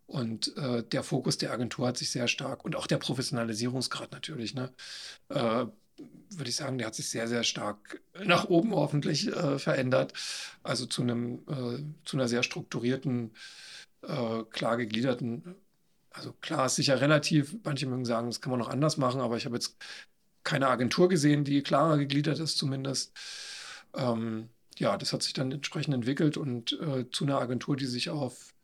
Und 0.07 0.57
äh, 0.57 0.83
der 0.85 1.03
Fokus 1.05 1.37
der 1.39 1.53
Agentur 1.53 1.87
hat 1.89 1.99
sich 1.99 2.11
sehr 2.11 2.29
stark 2.29 2.65
und 2.65 2.77
auch 2.77 2.87
der 2.87 2.99
Professionalisierungsgrad 2.99 4.11
natürlich, 4.13 4.55
ne, 4.55 4.73
äh, 5.29 5.67
würde 6.31 6.49
ich 6.51 6.57
sagen, 6.57 6.79
der 6.79 6.87
hat 6.89 6.95
sich 6.95 7.11
sehr, 7.11 7.29
sehr 7.29 7.45
stark 7.45 8.01
nach 8.25 8.47
oben 8.49 8.75
hoffentlich 8.75 9.29
äh, 9.29 9.59
verändert. 9.59 10.15
Also 10.63 10.87
zu 10.87 11.03
einem, 11.03 11.41
äh, 11.49 11.85
zu 12.07 12.17
einer 12.17 12.29
sehr 12.29 12.43
strukturierten, 12.43 13.33
äh, 14.03 14.45
klar 14.51 14.77
gegliederten, 14.79 15.57
also 16.11 16.33
klar 16.41 16.67
ist 16.67 16.77
sicher 16.77 17.01
relativ, 17.01 17.57
manche 17.65 17.87
mögen 17.87 18.05
sagen, 18.05 18.29
das 18.29 18.41
kann 18.41 18.51
man 18.51 18.59
noch 18.59 18.69
anders 18.69 18.97
machen, 18.97 19.21
aber 19.21 19.37
ich 19.37 19.45
habe 19.45 19.57
jetzt 19.57 19.77
keine 20.45 20.69
Agentur 20.69 21.09
gesehen, 21.09 21.45
die 21.45 21.63
klarer 21.63 21.99
gegliedert 21.99 22.39
ist 22.39 22.59
zumindest. 22.59 23.13
Ähm, 23.95 24.49
ja, 24.79 24.97
das 24.97 25.13
hat 25.13 25.23
sich 25.23 25.33
dann 25.35 25.53
entsprechend 25.53 25.95
entwickelt 25.95 26.37
und 26.37 26.73
äh, 26.81 27.09
zu 27.11 27.25
einer 27.25 27.41
Agentur, 27.41 27.77
die 27.77 27.87
sich 27.87 28.11
auf 28.11 28.55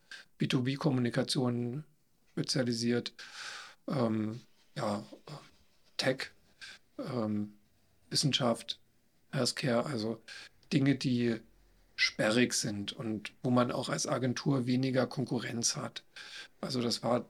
B2B-Kommunikation 0.41 1.85
spezialisiert. 2.33 3.13
Ähm, 3.89 4.41
ja, 4.77 5.05
Tech, 5.97 6.31
ähm, 6.99 7.55
Wissenschaft, 8.11 8.81
Healthcare, 9.33 9.87
also 9.87 10.23
Dinge, 10.73 10.97
die 10.97 11.41
sperrig 11.97 12.53
sind 12.55 12.93
und 12.93 13.33
wo 13.43 13.51
man 13.51 13.73
auch 13.73 13.89
als 13.89 14.07
Agentur 14.07 14.67
weniger 14.67 15.07
Konkurrenz 15.07 15.77
hat. 15.77 16.05
Also 16.61 16.83
das 16.83 17.03
war 17.03 17.29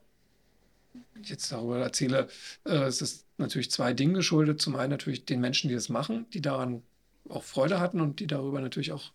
jetzt 1.21 1.51
darüber 1.51 1.79
erzähle, 1.79 2.27
äh, 2.65 2.83
es 2.83 3.01
ist 3.01 3.25
natürlich 3.37 3.71
zwei 3.71 3.93
Dinge 3.93 4.13
geschuldet. 4.13 4.61
Zum 4.61 4.75
einen 4.75 4.91
natürlich 4.91 5.25
den 5.25 5.39
Menschen, 5.41 5.67
die 5.69 5.75
das 5.75 5.89
machen, 5.89 6.29
die 6.31 6.41
daran 6.41 6.83
auch 7.29 7.43
Freude 7.43 7.79
hatten 7.79 8.01
und 8.01 8.19
die 8.19 8.27
darüber 8.27 8.61
natürlich 8.61 8.91
auch 8.91 9.11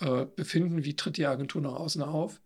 äh, 0.00 0.26
befinden, 0.36 0.84
wie 0.84 0.96
tritt 0.96 1.16
die 1.16 1.26
Agentur 1.26 1.60
nach 1.62 1.74
außen 1.74 2.02
auf. 2.02 2.40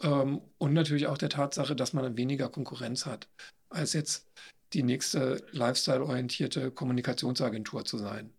Ähm, 0.00 0.40
und 0.58 0.72
natürlich 0.72 1.06
auch 1.06 1.18
der 1.18 1.28
Tatsache, 1.28 1.76
dass 1.76 1.92
man 1.92 2.16
weniger 2.16 2.48
Konkurrenz 2.48 3.06
hat, 3.06 3.28
als 3.68 3.92
jetzt 3.92 4.26
die 4.72 4.82
nächste 4.82 5.44
lifestyle-orientierte 5.52 6.70
Kommunikationsagentur 6.70 7.84
zu 7.84 7.98
sein. 7.98 8.32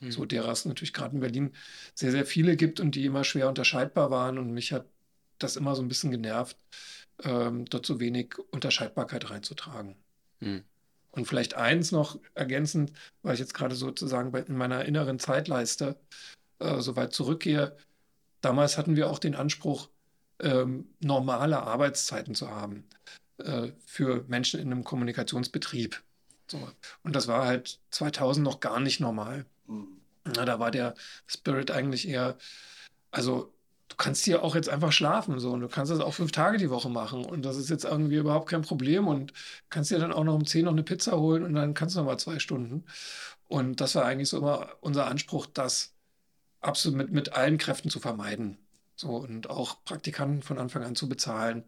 Mhm. 0.00 0.10
So 0.10 0.24
derer 0.24 0.50
es 0.50 0.64
natürlich 0.64 0.92
gerade 0.92 1.14
in 1.14 1.20
Berlin 1.20 1.52
sehr, 1.94 2.10
sehr 2.10 2.26
viele 2.26 2.56
gibt 2.56 2.80
und 2.80 2.94
die 2.94 3.04
immer 3.04 3.24
schwer 3.24 3.48
unterscheidbar 3.48 4.10
waren. 4.10 4.38
Und 4.38 4.52
mich 4.52 4.72
hat 4.72 4.86
das 5.38 5.56
immer 5.56 5.76
so 5.76 5.82
ein 5.82 5.88
bisschen 5.88 6.10
genervt, 6.10 6.56
ähm, 7.24 7.64
dort 7.66 7.86
so 7.86 8.00
wenig 8.00 8.34
Unterscheidbarkeit 8.50 9.30
reinzutragen. 9.30 9.96
Mhm. 10.40 10.64
Und 11.10 11.26
vielleicht 11.26 11.54
eins 11.54 11.90
noch 11.90 12.18
ergänzend, 12.34 12.92
weil 13.22 13.34
ich 13.34 13.40
jetzt 13.40 13.54
gerade 13.54 13.74
sozusagen 13.74 14.34
in 14.36 14.56
meiner 14.56 14.84
inneren 14.84 15.18
Zeitleiste 15.18 15.96
äh, 16.58 16.80
so 16.80 16.96
weit 16.96 17.12
zurückgehe. 17.12 17.76
Damals 18.40 18.78
hatten 18.78 18.94
wir 18.96 19.10
auch 19.10 19.18
den 19.18 19.34
Anspruch, 19.34 19.88
ähm, 20.40 20.88
normale 21.00 21.62
Arbeitszeiten 21.62 22.34
zu 22.34 22.50
haben 22.50 22.84
äh, 23.38 23.72
für 23.84 24.24
Menschen 24.28 24.60
in 24.60 24.70
einem 24.70 24.84
Kommunikationsbetrieb. 24.84 26.00
So. 26.46 26.68
Und 27.02 27.16
das 27.16 27.26
war 27.26 27.46
halt 27.46 27.80
2000 27.90 28.44
noch 28.44 28.60
gar 28.60 28.80
nicht 28.80 29.00
normal. 29.00 29.44
Mhm. 29.66 30.00
Na, 30.24 30.44
da 30.44 30.58
war 30.58 30.70
der 30.70 30.94
Spirit 31.26 31.70
eigentlich 31.70 32.06
eher, 32.06 32.36
also 33.10 33.52
kannst 33.98 34.24
hier 34.24 34.42
auch 34.44 34.54
jetzt 34.54 34.68
einfach 34.68 34.92
schlafen 34.92 35.38
so 35.40 35.50
und 35.50 35.60
du 35.60 35.68
kannst 35.68 35.92
das 35.92 36.00
auch 36.00 36.14
fünf 36.14 36.32
Tage 36.32 36.56
die 36.58 36.70
Woche 36.70 36.88
machen 36.88 37.24
und 37.24 37.44
das 37.44 37.56
ist 37.56 37.68
jetzt 37.68 37.84
irgendwie 37.84 38.16
überhaupt 38.16 38.48
kein 38.48 38.62
Problem 38.62 39.08
und 39.08 39.32
kannst 39.70 39.90
dir 39.90 39.98
dann 39.98 40.12
auch 40.12 40.24
noch 40.24 40.34
um 40.34 40.46
zehn 40.46 40.64
noch 40.64 40.72
eine 40.72 40.84
Pizza 40.84 41.18
holen 41.18 41.42
und 41.44 41.54
dann 41.54 41.74
kannst 41.74 41.96
du 41.96 42.00
noch 42.00 42.06
mal 42.06 42.18
zwei 42.18 42.38
Stunden. 42.38 42.86
Und 43.48 43.80
das 43.80 43.94
war 43.96 44.04
eigentlich 44.04 44.28
so 44.30 44.38
immer 44.38 44.68
unser 44.80 45.06
Anspruch, 45.06 45.46
das 45.46 45.94
absolut 46.60 46.98
mit, 46.98 47.12
mit 47.12 47.32
allen 47.34 47.58
Kräften 47.58 47.90
zu 47.90 48.00
vermeiden. 48.00 48.58
So 48.96 49.10
und 49.16 49.50
auch 49.50 49.84
Praktikanten 49.84 50.42
von 50.42 50.58
Anfang 50.58 50.84
an 50.84 50.96
zu 50.96 51.08
bezahlen. 51.08 51.64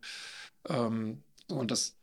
Ähm, 0.68 1.24
so, 1.48 1.56
und 1.56 1.70
das, 1.70 1.98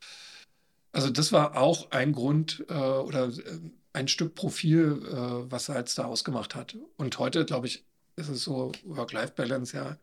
also 0.92 1.10
das 1.10 1.32
war 1.32 1.58
auch 1.58 1.92
ein 1.92 2.14
Grund 2.14 2.66
äh, 2.70 2.74
oder 2.74 3.28
äh, 3.30 3.60
ein 3.94 4.08
Stück 4.08 4.36
Profil, 4.36 5.02
äh, 5.06 5.52
was 5.52 5.70
er 5.70 5.78
jetzt 5.80 5.98
da 5.98 6.06
ausgemacht 6.06 6.56
hat. 6.56 6.78
Und 6.98 7.18
heute, 7.20 7.46
glaube 7.46 7.68
ich, 7.68 7.87
ist 8.18 8.30
es 8.30 8.44
so 8.44 8.72
Work-Life-Balance, 8.84 9.78
ja, 9.78 9.98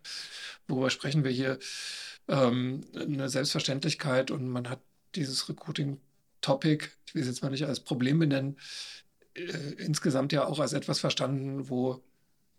worüber 0.69 0.91
sprechen 0.91 1.25
wir 1.25 1.31
hier? 1.31 1.59
Ähm, 2.27 2.85
eine 2.95 3.29
Selbstverständlichkeit 3.29 4.31
und 4.31 4.49
man 4.49 4.71
hat 4.71 4.81
dieses 5.15 5.49
Recruiting-Topic, 5.49 6.87
ich 7.07 7.15
will 7.15 7.23
es 7.23 7.29
jetzt 7.29 7.43
mal 7.43 7.51
nicht 7.51 7.67
als 7.67 7.81
Problem 7.81 8.19
benennen, 8.19 8.57
äh, 9.35 9.43
insgesamt 9.79 10.33
ja 10.33 10.47
auch 10.47 10.59
als 10.59 10.73
etwas 10.73 11.01
verstanden, 11.01 11.69
wo 11.69 12.03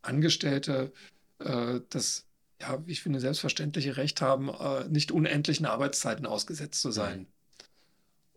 Angestellte 0.03 0.93
äh, 1.39 1.79
das, 1.89 2.25
ja, 2.61 2.83
ich 2.85 3.01
finde, 3.01 3.19
selbstverständliche 3.19 3.97
Recht 3.97 4.21
haben, 4.21 4.49
äh, 4.49 4.87
nicht 4.89 5.11
unendlichen 5.11 5.65
Arbeitszeiten 5.65 6.25
ausgesetzt 6.25 6.81
zu 6.81 6.91
sein. 6.91 7.27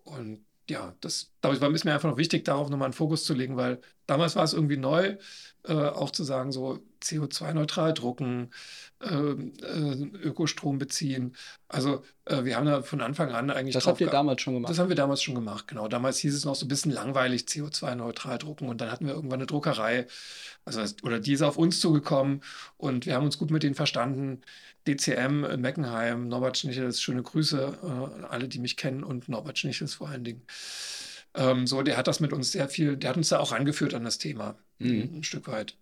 Und 0.05 0.45
ja, 0.71 0.95
das, 1.01 1.31
glaube 1.41 1.57
ich, 1.57 1.63
war 1.63 1.71
mir 1.71 1.95
einfach 1.95 2.11
noch 2.11 2.17
wichtig, 2.17 2.45
darauf 2.45 2.69
nochmal 2.69 2.87
einen 2.87 2.95
Fokus 2.95 3.25
zu 3.25 3.35
legen, 3.35 3.57
weil 3.57 3.81
damals 4.07 4.37
war 4.37 4.45
es 4.45 4.53
irgendwie 4.53 4.77
neu, 4.77 5.17
äh, 5.65 5.73
auch 5.73 6.11
zu 6.11 6.25
sagen, 6.25 6.53
so 6.53 6.81
CO2-neutral 7.03 7.95
drucken, 7.95 8.51
äh, 9.01 9.07
äh, 9.07 10.11
Ökostrom 10.23 10.79
beziehen. 10.79 11.37
Also 11.69 12.03
äh, 12.25 12.45
wir 12.45 12.57
haben 12.57 12.67
da 12.67 12.83
von 12.83 13.01
Anfang 13.01 13.31
an 13.31 13.51
eigentlich. 13.51 13.75
Das 13.75 13.87
habt 13.87 14.01
ihr 14.01 14.09
damals 14.09 14.43
schon 14.43 14.55
gemacht. 14.55 14.71
Das 14.71 14.79
haben 14.79 14.89
wir 14.89 14.97
damals 14.97 15.23
schon 15.23 15.35
gemacht, 15.35 15.69
genau. 15.69 15.89
Damals 15.89 16.19
hieß 16.19 16.35
es 16.35 16.45
noch 16.45 16.55
so 16.55 16.67
ein 16.67 16.69
bisschen 16.69 16.93
langweilig, 16.93 17.43
CO2-neutral 17.43 18.39
drucken 18.39 18.69
und 18.69 18.81
dann 18.81 18.91
hatten 18.91 19.07
wir 19.07 19.15
irgendwann 19.15 19.39
eine 19.39 19.47
Druckerei, 19.47 20.07
also 20.65 20.83
oder 21.03 21.21
die 21.21 21.33
ist 21.33 21.43
auf 21.43 21.57
uns 21.57 21.81
zugekommen 21.81 22.43
und 22.77 23.07
wir 23.07 23.15
haben 23.15 23.25
uns 23.25 23.39
gut 23.39 23.51
mit 23.51 23.63
denen 23.63 23.75
verstanden. 23.75 24.43
DCM 24.87 25.45
in 25.45 25.61
Meckenheim, 25.61 26.29
Norbert 26.29 26.57
Schnichels, 26.57 27.03
schöne 27.03 27.23
Grüße 27.23 27.79
äh, 27.83 28.25
alle, 28.27 28.49
die 28.49 28.59
mich 28.59 28.77
kennen 28.77 29.05
und 29.05 29.29
Norbert 29.29 29.59
Schnichels 29.59 29.95
vor 29.95 30.09
allen 30.09 30.25
Dingen. 30.25 30.43
Ähm, 31.35 31.67
so, 31.67 31.83
der 31.83 31.97
hat 31.97 32.09
das 32.09 32.21
mit 32.21 32.33
uns 32.33 32.53
sehr 32.53 32.69
viel, 32.69 32.97
der 32.97 33.11
hat 33.11 33.17
uns 33.17 33.29
da 33.29 33.39
auch 33.39 33.53
angeführt 33.53 33.95
an 33.95 34.05
das 34.05 34.19
Thema, 34.19 34.57
mhm. 34.79 35.19
ein 35.19 35.25
Stück 35.25 35.47
weit. 35.47 35.77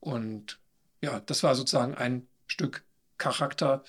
Und 0.00 0.58
ja, 1.02 1.20
das 1.20 1.42
war 1.42 1.54
sozusagen 1.54 1.94
ein 1.94 2.26
Stück 2.46 2.84
Charakter 3.18 3.84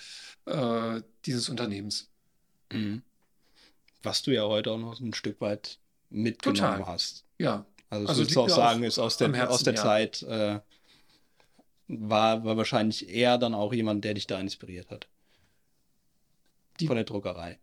äh, 0.46 1.01
dieses 1.25 1.50
Unternehmens. 1.50 2.10
Mhm. 2.72 3.04
Was 4.01 4.22
du 4.24 4.32
ja 4.32 4.44
heute 4.44 4.72
auch 4.72 4.78
noch 4.78 5.00
ein 5.00 5.13
Stück 5.13 5.42
weit 5.42 5.80
mitgenommen 6.10 6.78
Total. 6.80 6.88
hast. 6.88 7.25
Ja. 7.38 7.66
Also, 7.89 8.08
also 8.08 8.22
würdest 8.22 8.36
du 8.36 8.42
auch 8.42 8.50
sagen, 8.50 8.84
ist 8.84 9.00
aus 9.00 9.18
der, 9.18 9.34
Herzen, 9.34 9.54
aus 9.54 9.63
der 9.63 9.74
ja. 9.74 9.82
Zeit 9.82 10.22
äh, 10.24 10.60
war, 11.88 12.44
war 12.44 12.58
wahrscheinlich 12.58 13.10
eher 13.10 13.38
dann 13.38 13.54
auch 13.54 13.74
jemand, 13.74 14.04
der 14.04 14.13
dich 14.13 14.28
da 14.28 14.39
inspiriert 14.39 14.89
hat. 14.92 15.08
Die, 16.80 16.88
Von 16.88 16.96
der 16.96 17.06
Druckerei. 17.06 17.60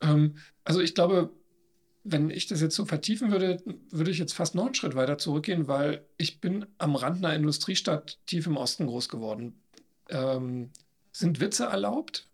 Ähm, 0.00 0.38
also 0.64 0.80
ich 0.80 0.94
glaube, 0.94 1.30
wenn 2.08 2.30
ich 2.30 2.46
das 2.46 2.60
jetzt 2.60 2.76
so 2.76 2.84
vertiefen 2.84 3.32
würde, 3.32 3.62
würde 3.90 4.10
ich 4.10 4.18
jetzt 4.18 4.32
fast 4.32 4.54
noch 4.54 4.66
einen 4.66 4.74
Schritt 4.74 4.94
weiter 4.94 5.18
zurückgehen, 5.18 5.66
weil 5.66 6.04
ich 6.16 6.40
bin 6.40 6.66
am 6.78 6.94
Rand 6.94 7.24
einer 7.24 7.34
Industriestadt 7.34 8.18
tief 8.26 8.46
im 8.46 8.56
Osten 8.56 8.86
groß 8.86 9.08
geworden. 9.08 9.60
Ähm, 10.08 10.70
sind 11.12 11.40
Witze 11.40 11.64
erlaubt? 11.64 12.28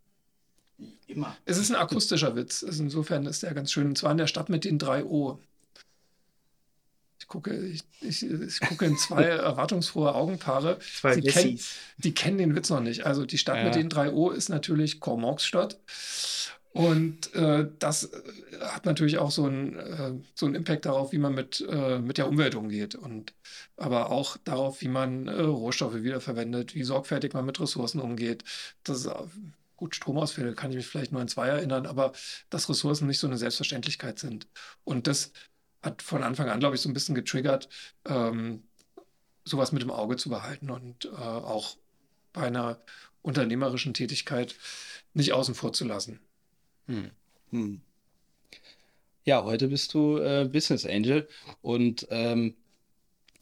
Immer. 1.07 1.37
Es 1.45 1.57
ist 1.57 1.71
ein 1.71 1.77
akustischer 1.77 2.37
Witz. 2.37 2.63
Also 2.65 2.83
insofern 2.83 3.27
ist 3.27 3.43
der 3.43 3.55
ganz 3.55 3.73
schön. 3.73 3.87
Und 3.87 3.99
zwar 3.99 4.13
in 4.13 4.19
der 4.19 4.27
Stadt 4.27 4.49
mit 4.49 4.65
den 4.65 4.79
drei 4.79 5.05
O. 5.05 5.39
Ich 7.19 7.29
gucke, 7.29 7.57
ich, 7.57 7.83
ich, 8.01 8.25
ich 8.25 8.61
gucke 8.61 8.85
in 8.85 8.99
zwei 8.99 9.23
erwartungsfrohe 9.23 10.15
Augenpaare. 10.15 10.81
Zwei 10.81 11.15
Sie 11.15 11.23
kenn, 11.23 11.61
die 11.99 12.13
kennen 12.13 12.39
den 12.39 12.55
Witz 12.55 12.69
noch 12.69 12.81
nicht. 12.81 13.07
Also 13.07 13.25
die 13.25 13.39
Stadt 13.39 13.59
ja. 13.59 13.65
mit 13.65 13.75
den 13.75 13.89
drei 13.89 14.13
O 14.13 14.31
ist 14.31 14.49
natürlich 14.49 15.01
Kormoksstadt. 15.01 15.79
Und 16.73 17.35
äh, 17.35 17.69
das 17.79 18.05
äh, 18.05 18.61
hat 18.61 18.87
natürlich 18.87 19.19
auch 19.19 19.31
so 19.31 19.45
einen, 19.45 19.79
äh, 19.79 20.15
so 20.35 20.47
einen 20.47 20.55
Impact 20.55 20.87
darauf, 20.87 21.13
wie 21.13 21.19
man 21.19 21.35
mit, 21.35 21.65
äh, 21.69 21.99
mit 21.99 22.17
der 22.17 22.29
Umwelt 22.29 22.55
umgeht. 22.55 22.95
Und 22.95 23.35
aber 23.77 24.11
auch 24.11 24.39
darauf, 24.39 24.81
wie 24.81 24.89
man 24.89 25.29
äh, 25.29 25.43
Rohstoffe 25.43 26.03
wiederverwendet, 26.03 26.75
wie 26.75 26.83
sorgfältig 26.83 27.35
man 27.35 27.45
mit 27.45 27.61
Ressourcen 27.61 28.01
umgeht. 28.01 28.45
Das 28.85 29.05
ist, 29.05 29.11
gut, 29.77 29.95
Stromausfälle 29.97 30.55
kann 30.55 30.71
ich 30.71 30.77
mich 30.77 30.87
vielleicht 30.87 31.13
nur 31.13 31.21
an 31.21 31.29
zwei 31.29 31.49
erinnern, 31.49 31.87
aber 31.87 32.13
dass 32.49 32.69
Ressourcen 32.69 33.07
nicht 33.07 33.19
so 33.19 33.27
eine 33.27 33.37
Selbstverständlichkeit 33.37 34.19
sind. 34.19 34.49
Und 34.85 35.07
das 35.07 35.33
hat 35.83 36.01
von 36.03 36.23
Anfang 36.23 36.49
an, 36.49 36.61
glaube 36.61 36.77
ich, 36.77 36.81
so 36.81 36.89
ein 36.89 36.95
bisschen 36.95 37.15
getriggert, 37.15 37.69
ähm, 38.07 38.63
sowas 39.45 39.73
mit 39.73 39.83
im 39.83 39.91
Auge 39.91 40.17
zu 40.17 40.31
behalten 40.31 40.71
und 40.71 41.07
äh, 41.07 41.09
auch 41.11 41.77
bei 42.33 42.43
einer 42.43 42.81
unternehmerischen 43.23 43.93
Tätigkeit 43.93 44.55
nicht 45.15 45.33
außen 45.33 45.55
vor 45.55 45.73
zu 45.73 45.85
lassen. 45.85 46.21
Hm. 46.87 47.11
Hm. 47.51 47.81
Ja, 49.25 49.45
heute 49.45 49.69
bist 49.69 49.95
du 49.95 50.19
äh, 50.19 50.49
Business 50.51 50.85
Angel 50.85 51.29
und 51.61 52.07
ähm, 52.11 52.55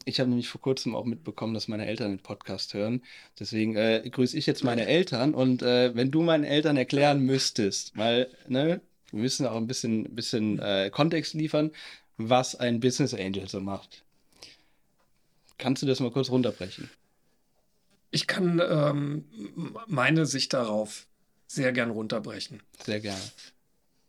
ich 0.05 0.19
habe 0.19 0.29
nämlich 0.29 0.47
vor 0.47 0.61
kurzem 0.61 0.95
auch 0.95 1.05
mitbekommen, 1.05 1.53
dass 1.53 1.67
meine 1.67 1.85
Eltern 1.85 2.11
den 2.11 2.19
Podcast 2.19 2.73
hören. 2.73 3.01
Deswegen 3.39 3.75
äh, 3.75 4.07
grüße 4.09 4.37
ich 4.37 4.45
jetzt 4.45 4.63
meine 4.63 4.87
Eltern 4.87 5.33
und 5.33 5.61
äh, 5.61 5.95
wenn 5.95 6.11
du 6.11 6.21
meinen 6.21 6.43
Eltern 6.43 6.77
erklären 6.77 7.21
müsstest, 7.21 7.97
weil 7.97 8.27
ne, 8.47 8.81
wir 9.11 9.21
müssen 9.21 9.45
auch 9.45 9.55
ein 9.57 9.67
bisschen, 9.67 10.15
bisschen 10.15 10.59
äh, 10.59 10.89
Kontext 10.91 11.33
liefern, 11.33 11.71
was 12.17 12.55
ein 12.55 12.79
Business 12.79 13.13
Angel 13.13 13.47
so 13.47 13.59
macht. 13.59 14.03
Kannst 15.57 15.83
du 15.83 15.87
das 15.87 15.99
mal 15.99 16.11
kurz 16.11 16.29
runterbrechen? 16.29 16.89
Ich 18.09 18.27
kann 18.27 18.61
ähm, 18.63 19.25
meine 19.87 20.25
Sicht 20.25 20.53
darauf 20.53 21.07
sehr 21.53 21.73
gern 21.73 21.91
runterbrechen. 21.91 22.63
Sehr 22.83 23.01
gerne. 23.01 23.21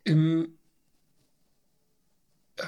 Im, 0.04 0.58
äh, 2.56 2.64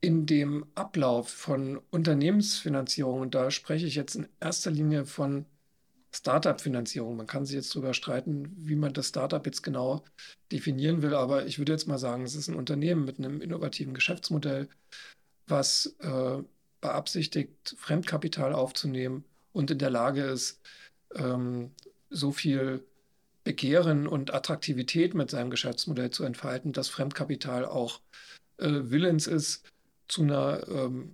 in 0.00 0.26
dem 0.26 0.66
Ablauf 0.74 1.28
von 1.28 1.80
Unternehmensfinanzierung, 1.90 3.20
und 3.20 3.34
da 3.34 3.50
spreche 3.50 3.86
ich 3.86 3.94
jetzt 3.94 4.16
in 4.16 4.28
erster 4.40 4.70
Linie 4.70 5.06
von 5.06 5.46
Startup-Finanzierung. 6.12 7.16
Man 7.16 7.26
kann 7.26 7.46
sich 7.46 7.54
jetzt 7.56 7.74
darüber 7.74 7.94
streiten, 7.94 8.52
wie 8.56 8.76
man 8.76 8.92
das 8.92 9.08
Startup 9.08 9.44
jetzt 9.46 9.62
genau 9.62 10.04
definieren 10.50 11.02
will, 11.02 11.14
aber 11.14 11.46
ich 11.46 11.58
würde 11.58 11.72
jetzt 11.72 11.86
mal 11.86 11.98
sagen, 11.98 12.24
es 12.24 12.34
ist 12.34 12.48
ein 12.48 12.56
Unternehmen 12.56 13.04
mit 13.04 13.18
einem 13.18 13.40
innovativen 13.40 13.94
Geschäftsmodell, 13.94 14.68
was 15.46 15.96
äh, 16.00 16.42
beabsichtigt, 16.80 17.76
Fremdkapital 17.78 18.52
aufzunehmen 18.52 19.24
und 19.52 19.70
in 19.70 19.78
der 19.78 19.90
Lage 19.90 20.22
ist, 20.22 20.60
ähm, 21.16 21.70
so 22.10 22.32
viel 22.32 22.84
Begehren 23.44 24.06
und 24.06 24.32
Attraktivität 24.32 25.14
mit 25.14 25.30
seinem 25.30 25.50
Geschäftsmodell 25.50 26.10
zu 26.10 26.24
entfalten, 26.24 26.72
dass 26.72 26.88
Fremdkapital 26.88 27.64
auch 27.64 28.00
äh, 28.58 28.68
willens 28.84 29.26
ist, 29.26 29.64
zu 30.08 30.22
einer 30.22 30.66
ähm, 30.68 31.12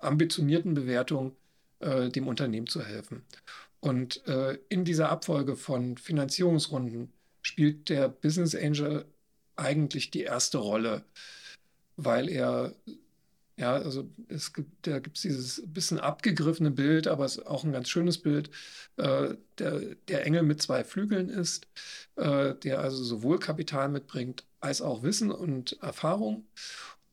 ambitionierten 0.00 0.74
Bewertung 0.74 1.36
äh, 1.80 2.08
dem 2.08 2.26
Unternehmen 2.26 2.66
zu 2.66 2.82
helfen. 2.84 3.22
Und 3.80 4.26
äh, 4.26 4.58
in 4.68 4.84
dieser 4.84 5.10
Abfolge 5.10 5.56
von 5.56 5.98
Finanzierungsrunden 5.98 7.12
spielt 7.42 7.88
der 7.88 8.08
Business 8.08 8.54
Angel 8.54 9.04
eigentlich 9.56 10.10
die 10.10 10.22
erste 10.22 10.58
Rolle, 10.58 11.04
weil 11.96 12.28
er, 12.28 12.74
ja, 13.56 13.74
also 13.74 14.08
es 14.28 14.52
gibt, 14.52 14.86
da 14.86 14.98
gibt 14.98 15.16
es 15.16 15.22
dieses 15.22 15.62
bisschen 15.66 16.00
abgegriffene 16.00 16.72
Bild, 16.72 17.06
aber 17.06 17.24
es 17.24 17.36
ist 17.36 17.46
auch 17.46 17.62
ein 17.62 17.72
ganz 17.72 17.88
schönes 17.88 18.18
Bild, 18.18 18.50
äh, 18.96 19.34
der, 19.58 19.94
der 20.08 20.26
Engel 20.26 20.42
mit 20.42 20.60
zwei 20.60 20.82
Flügeln 20.82 21.28
ist, 21.28 21.68
äh, 22.16 22.54
der 22.54 22.80
also 22.80 23.04
sowohl 23.04 23.38
Kapital 23.38 23.88
mitbringt 23.88 24.44
als 24.60 24.82
auch 24.82 25.04
Wissen 25.04 25.30
und 25.30 25.80
Erfahrung. 25.82 26.46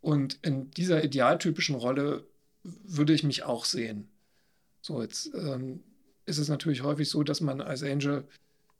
Und 0.02 0.40
in 0.42 0.72
dieser 0.72 1.04
idealtypischen 1.04 1.76
Rolle 1.76 2.26
würde 2.64 3.14
ich 3.14 3.24
mich 3.24 3.44
auch 3.44 3.66
sehen. 3.66 4.08
So, 4.82 5.02
jetzt 5.02 5.32
ähm, 5.36 5.84
ist 6.26 6.40
es 6.40 6.48
natürlich 6.48 6.82
häufig 6.82 7.08
so, 7.10 7.22
dass 7.22 7.42
man 7.42 7.62
als 7.62 7.84
Angel 7.84 8.28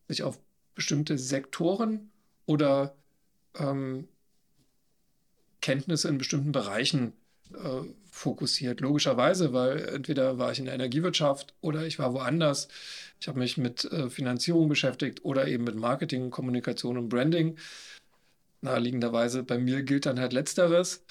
sich 0.08 0.24
auf 0.24 0.40
bestimmte 0.74 1.20
Sektoren 1.20 2.10
oder 2.48 2.96
ähm, 3.56 4.08
Kenntnisse 5.62 6.10
in 6.10 6.18
bestimmten 6.18 6.52
Bereichen 6.52 7.14
äh, 7.56 7.94
fokussiert. 8.12 8.82
Logischerweise, 8.82 9.54
weil 9.54 9.88
entweder 9.90 10.38
war 10.38 10.52
ich 10.52 10.60
in 10.60 10.66
der 10.66 10.74
Energiewirtschaft 10.74 11.54
oder 11.62 11.86
ich 11.86 11.98
war 11.98 12.14
woanders. 12.14 12.68
Ich 13.20 13.28
habe 13.28 13.40
mich 13.40 13.58
mit 13.58 13.86
äh, 13.86 14.10
Finanzierung 14.10 14.68
beschäftigt 14.68 15.24
oder 15.24 15.48
eben 15.48 15.64
mit 15.64 15.76
Marketing, 15.76 16.30
Kommunikation 16.30 16.98
und 16.98 17.10
Branding. 17.10 17.58
Naheliegenderweise 18.62 19.44
bei 19.44 19.58
mir 19.58 19.84
gilt 19.84 20.06
dann 20.06 20.20
halt 20.20 20.34
letzteres. 20.34 21.04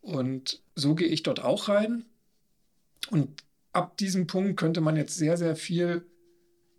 Und 0.00 0.60
so 0.74 0.94
gehe 0.94 1.08
ich 1.08 1.22
dort 1.22 1.42
auch 1.42 1.68
rein. 1.68 2.04
Und 3.10 3.42
ab 3.72 3.96
diesem 3.96 4.26
Punkt 4.26 4.58
könnte 4.58 4.80
man 4.80 4.96
jetzt 4.96 5.16
sehr, 5.16 5.36
sehr 5.36 5.56
viel 5.56 6.06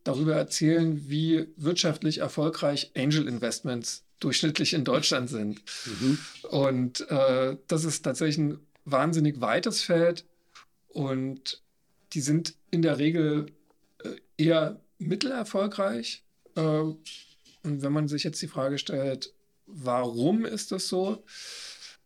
darüber 0.04 0.36
erzählen, 0.36 1.10
wie 1.10 1.48
wirtschaftlich 1.56 2.20
erfolgreich 2.20 2.92
Angel 2.96 3.28
Investments 3.28 4.04
durchschnittlich 4.20 4.74
in 4.74 4.84
Deutschland 4.84 5.30
sind. 5.30 5.62
Mhm. 5.86 6.18
Und 6.50 7.10
äh, 7.10 7.58
das 7.68 7.86
ist 7.86 8.04
tatsächlich 8.04 8.38
ein 8.38 8.60
wahnsinnig 8.86 9.42
weites 9.42 9.82
Feld 9.82 10.26
und 10.90 11.62
die 12.14 12.22
sind 12.22 12.56
in 12.72 12.82
der 12.82 13.00
Regel 13.00 13.48
äh, 14.04 14.16
eher 14.38 14.82
mittelerfolgreich. 15.00 16.24
Äh, 16.56 16.62
und 16.62 16.98
wenn 17.64 17.92
man 17.92 18.08
sich 18.08 18.24
jetzt 18.24 18.42
die 18.42 18.48
Frage 18.48 18.78
stellt, 18.78 19.34
warum 19.66 20.46
ist 20.46 20.72
das 20.72 20.88
so, 20.88 21.24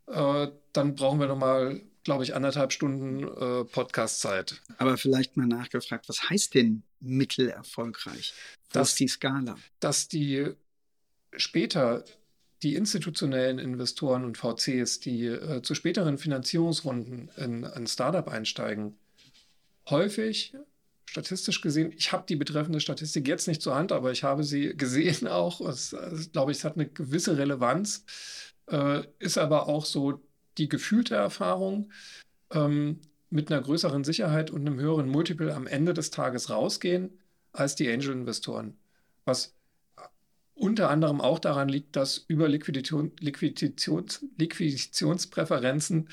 äh, 0.07 0.47
dann 0.73 0.95
brauchen 0.95 1.19
wir 1.19 1.27
nochmal 1.27 1.81
glaube 2.03 2.23
ich, 2.23 2.33
anderthalb 2.33 2.71
Stunden 2.71 3.25
Podcast-Zeit. 3.73 4.61
Aber 4.77 4.95
vielleicht 4.95 5.35
mal 5.35 5.45
nachgefragt, 5.45 6.07
was 6.07 6.29
heißt 6.29 6.55
denn 6.55 6.83
mittelerfolgreich? 7.01 8.33
Wo 8.71 8.79
ist 8.79 8.97
die 8.97 9.09
Skala? 9.09 9.57
Dass 9.81 10.07
die 10.07 10.53
später 11.35 12.05
die 12.63 12.75
institutionellen 12.75 13.59
Investoren 13.59 14.25
und 14.25 14.37
VCs, 14.37 14.99
die 14.99 15.25
äh, 15.25 15.61
zu 15.61 15.75
späteren 15.75 16.17
Finanzierungsrunden 16.17 17.29
in 17.37 17.65
ein 17.65 17.87
Startup 17.87 18.27
einsteigen, 18.27 18.97
häufig 19.89 20.53
statistisch 21.05 21.61
gesehen, 21.61 21.93
ich 21.95 22.11
habe 22.11 22.25
die 22.27 22.35
betreffende 22.35 22.79
Statistik 22.79 23.27
jetzt 23.27 23.47
nicht 23.47 23.61
zur 23.61 23.75
Hand, 23.75 23.91
aber 23.91 24.11
ich 24.11 24.23
habe 24.23 24.43
sie 24.43 24.69
gesehen 24.77 25.27
auch. 25.27 25.61
Es, 25.61 25.95
glaube 26.33 26.51
ich, 26.51 26.59
es 26.59 26.63
hat 26.63 26.75
eine 26.75 26.87
gewisse 26.87 27.37
Relevanz, 27.37 28.05
äh, 28.69 29.03
ist 29.19 29.37
aber 29.37 29.67
auch 29.67 29.85
so 29.85 30.21
die 30.57 30.69
gefühlte 30.69 31.15
Erfahrung 31.15 31.91
ähm, 32.51 32.99
mit 33.29 33.51
einer 33.51 33.61
größeren 33.61 34.03
Sicherheit 34.03 34.51
und 34.51 34.61
einem 34.61 34.79
höheren 34.79 35.09
Multiple 35.09 35.53
am 35.53 35.67
Ende 35.67 35.93
des 35.93 36.11
Tages 36.11 36.49
rausgehen 36.49 37.19
als 37.51 37.75
die 37.75 37.89
Angel-Investoren. 37.91 38.77
Was 39.25 39.56
unter 40.57 40.89
anderem 40.89 41.21
auch 41.21 41.39
daran 41.39 41.69
liegt, 41.69 41.95
dass 41.95 42.17
über 42.27 42.47
Liquidation, 42.47 43.11
Liquiditions, 43.19 44.25
Liquiditionspräferenzen, 44.37 46.09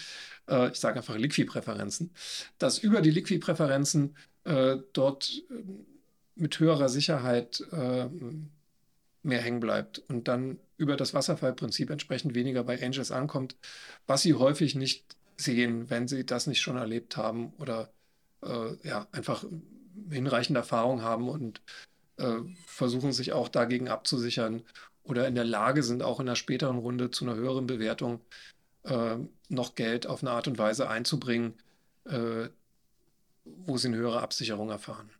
äh, 0.48 0.70
ich 0.70 0.78
sage 0.78 0.98
einfach 0.98 1.16
Liquidpräferenzen, 1.16 2.10
dass 2.58 2.78
über 2.78 3.00
die 3.00 3.10
Liquidpräferenzen 3.10 4.16
äh, 4.44 4.76
dort 4.92 5.42
äh, 5.50 5.54
mit 6.36 6.58
höherer 6.58 6.88
Sicherheit 6.88 7.62
äh, 7.72 8.08
mehr 9.22 9.40
hängen 9.40 9.60
bleibt 9.60 10.00
und 10.08 10.28
dann 10.28 10.58
über 10.76 10.96
das 10.96 11.14
Wasserfallprinzip 11.14 11.90
entsprechend 11.90 12.34
weniger 12.34 12.64
bei 12.64 12.82
Angels 12.82 13.10
ankommt, 13.10 13.56
was 14.06 14.22
sie 14.22 14.34
häufig 14.34 14.74
nicht 14.74 15.16
sehen, 15.36 15.88
wenn 15.88 16.08
sie 16.08 16.26
das 16.26 16.46
nicht 16.46 16.60
schon 16.60 16.76
erlebt 16.76 17.16
haben 17.16 17.52
oder 17.58 17.90
äh, 18.42 18.76
ja, 18.86 19.06
einfach 19.12 19.44
hinreichende 20.10 20.60
Erfahrung 20.60 21.02
haben 21.02 21.28
und 21.28 21.62
äh, 22.16 22.36
versuchen 22.66 23.12
sich 23.12 23.32
auch 23.32 23.48
dagegen 23.48 23.88
abzusichern 23.88 24.62
oder 25.02 25.28
in 25.28 25.34
der 25.34 25.44
Lage 25.44 25.82
sind, 25.82 26.02
auch 26.02 26.20
in 26.20 26.28
einer 26.28 26.36
späteren 26.36 26.78
Runde 26.78 27.10
zu 27.10 27.24
einer 27.24 27.36
höheren 27.36 27.66
Bewertung 27.66 28.20
äh, 28.84 29.16
noch 29.48 29.74
Geld 29.74 30.06
auf 30.06 30.22
eine 30.22 30.30
Art 30.32 30.48
und 30.48 30.58
Weise 30.58 30.88
einzubringen, 30.88 31.54
äh, 32.06 32.48
wo 33.44 33.76
sie 33.76 33.88
eine 33.88 33.98
höhere 33.98 34.22
Absicherung 34.22 34.70
erfahren. 34.70 35.10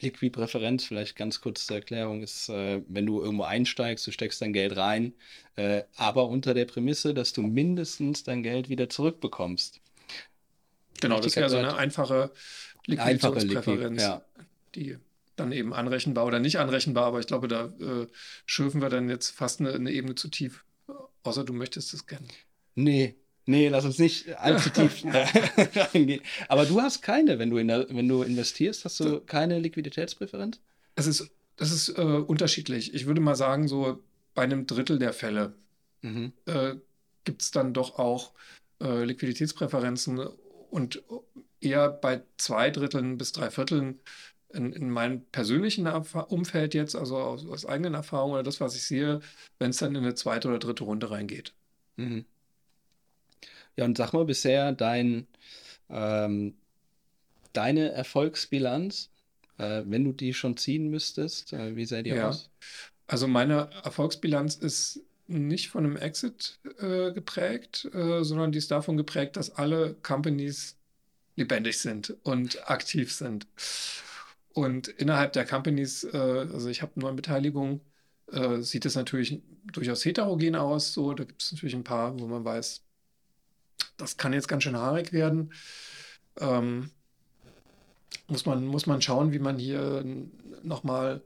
Liquidpräferenz, 0.00 0.84
vielleicht 0.84 1.16
ganz 1.16 1.40
kurz 1.40 1.66
zur 1.66 1.76
Erklärung, 1.76 2.22
ist, 2.22 2.48
äh, 2.48 2.82
wenn 2.88 3.06
du 3.06 3.22
irgendwo 3.22 3.44
einsteigst, 3.44 4.06
du 4.06 4.10
steckst 4.10 4.42
dein 4.42 4.52
Geld 4.52 4.76
rein, 4.76 5.14
äh, 5.56 5.82
aber 5.96 6.28
unter 6.28 6.54
der 6.54 6.66
Prämisse, 6.66 7.14
dass 7.14 7.32
du 7.32 7.42
mindestens 7.42 8.24
dein 8.24 8.42
Geld 8.42 8.68
wieder 8.68 8.88
zurückbekommst. 8.88 9.80
Genau, 11.00 11.20
das 11.20 11.36
wäre 11.36 11.48
so 11.48 11.56
eine 11.56 11.76
einfache 11.76 12.30
Liquiditätspräferenz, 12.86 14.02
ja. 14.02 14.24
die 14.74 14.98
dann 15.36 15.52
eben 15.52 15.74
anrechenbar 15.74 16.26
oder 16.26 16.38
nicht 16.38 16.58
anrechenbar, 16.58 17.06
aber 17.06 17.20
ich 17.20 17.26
glaube, 17.26 17.48
da 17.48 17.66
äh, 17.80 18.06
schürfen 18.46 18.80
wir 18.80 18.88
dann 18.88 19.08
jetzt 19.08 19.30
fast 19.30 19.60
eine, 19.60 19.72
eine 19.72 19.90
Ebene 19.90 20.14
zu 20.14 20.28
tief, 20.28 20.64
außer 21.22 21.44
du 21.44 21.52
möchtest 21.52 21.94
es 21.94 22.06
kennen. 22.06 22.28
Nee, 22.74 23.16
Nee, 23.46 23.68
lass 23.68 23.84
uns 23.84 23.98
nicht 23.98 24.34
allzu 24.38 24.70
tief 24.70 25.04
reingehen. 25.94 26.22
Aber 26.48 26.64
du 26.64 26.80
hast 26.80 27.02
keine, 27.02 27.38
wenn 27.38 27.50
du, 27.50 27.58
in 27.58 27.68
der, 27.68 27.86
wenn 27.90 28.08
du 28.08 28.22
investierst, 28.22 28.84
hast 28.84 29.00
du 29.00 29.20
keine 29.20 29.58
Liquiditätspräferenz? 29.58 30.60
Es 30.94 31.06
ist, 31.06 31.30
das 31.56 31.70
ist 31.70 31.90
äh, 31.90 32.02
unterschiedlich. 32.02 32.94
Ich 32.94 33.06
würde 33.06 33.20
mal 33.20 33.34
sagen, 33.34 33.68
so 33.68 34.02
bei 34.34 34.42
einem 34.42 34.66
Drittel 34.66 34.98
der 34.98 35.12
Fälle 35.12 35.54
mhm. 36.00 36.32
äh, 36.46 36.76
gibt 37.24 37.42
es 37.42 37.50
dann 37.50 37.74
doch 37.74 37.98
auch 37.98 38.32
äh, 38.80 39.04
Liquiditätspräferenzen 39.04 40.18
und 40.70 41.02
eher 41.60 41.88
bei 41.90 42.22
zwei 42.36 42.70
Dritteln 42.70 43.18
bis 43.18 43.32
drei 43.32 43.50
Vierteln 43.50 44.00
in, 44.54 44.72
in 44.72 44.90
meinem 44.90 45.22
persönlichen 45.32 45.86
Umfeld 45.86 46.74
jetzt, 46.74 46.96
also 46.96 47.16
aus, 47.18 47.46
aus 47.46 47.66
eigenen 47.66 47.94
Erfahrungen 47.94 48.34
oder 48.34 48.42
das, 48.42 48.60
was 48.60 48.74
ich 48.74 48.84
sehe, 48.84 49.20
wenn 49.58 49.70
es 49.70 49.78
dann 49.78 49.94
in 49.94 50.02
eine 50.02 50.14
zweite 50.14 50.48
oder 50.48 50.58
dritte 50.58 50.84
Runde 50.84 51.10
reingeht. 51.10 51.52
Mhm. 51.96 52.24
Ja, 53.76 53.84
und 53.84 53.96
sag 53.96 54.12
mal 54.12 54.24
bisher 54.24 54.72
dein, 54.72 55.26
ähm, 55.90 56.54
deine 57.52 57.92
Erfolgsbilanz, 57.92 59.10
äh, 59.58 59.82
wenn 59.86 60.04
du 60.04 60.12
die 60.12 60.34
schon 60.34 60.56
ziehen 60.56 60.88
müsstest, 60.90 61.52
äh, 61.52 61.74
wie 61.76 61.84
sähe 61.84 62.02
die 62.02 62.10
ja. 62.10 62.28
aus? 62.28 62.50
Also 63.06 63.26
meine 63.28 63.68
Erfolgsbilanz 63.82 64.54
ist 64.54 65.00
nicht 65.26 65.70
von 65.70 65.84
einem 65.84 65.96
Exit 65.96 66.58
äh, 66.78 67.12
geprägt, 67.12 67.88
äh, 67.92 68.22
sondern 68.22 68.52
die 68.52 68.58
ist 68.58 68.70
davon 68.70 68.96
geprägt, 68.96 69.36
dass 69.36 69.50
alle 69.56 69.94
Companies 70.02 70.76
lebendig 71.36 71.78
sind 71.78 72.14
und 72.22 72.70
aktiv 72.70 73.12
sind. 73.12 73.46
Und 74.54 74.88
innerhalb 74.88 75.32
der 75.32 75.44
Companies, 75.44 76.04
äh, 76.04 76.16
also 76.16 76.68
ich 76.68 76.80
habe 76.80 76.98
neun 77.00 77.16
Beteiligungen, 77.16 77.80
äh, 78.32 78.60
sieht 78.60 78.86
es 78.86 78.94
natürlich 78.94 79.42
durchaus 79.72 80.04
heterogen 80.04 80.56
aus. 80.56 80.92
So, 80.92 81.12
da 81.12 81.24
gibt 81.24 81.42
es 81.42 81.52
natürlich 81.52 81.74
ein 81.74 81.84
paar, 81.84 82.18
wo 82.18 82.26
man 82.26 82.44
weiß, 82.44 82.82
das 83.96 84.16
kann 84.16 84.32
jetzt 84.32 84.48
ganz 84.48 84.62
schön 84.62 84.76
haarig 84.76 85.12
werden. 85.12 85.52
ähm, 86.40 86.90
muss, 88.28 88.46
man, 88.46 88.64
muss 88.64 88.86
man 88.86 89.02
schauen, 89.02 89.32
wie 89.32 89.38
man 89.38 89.58
hier 89.58 90.04
nochmal 90.62 91.22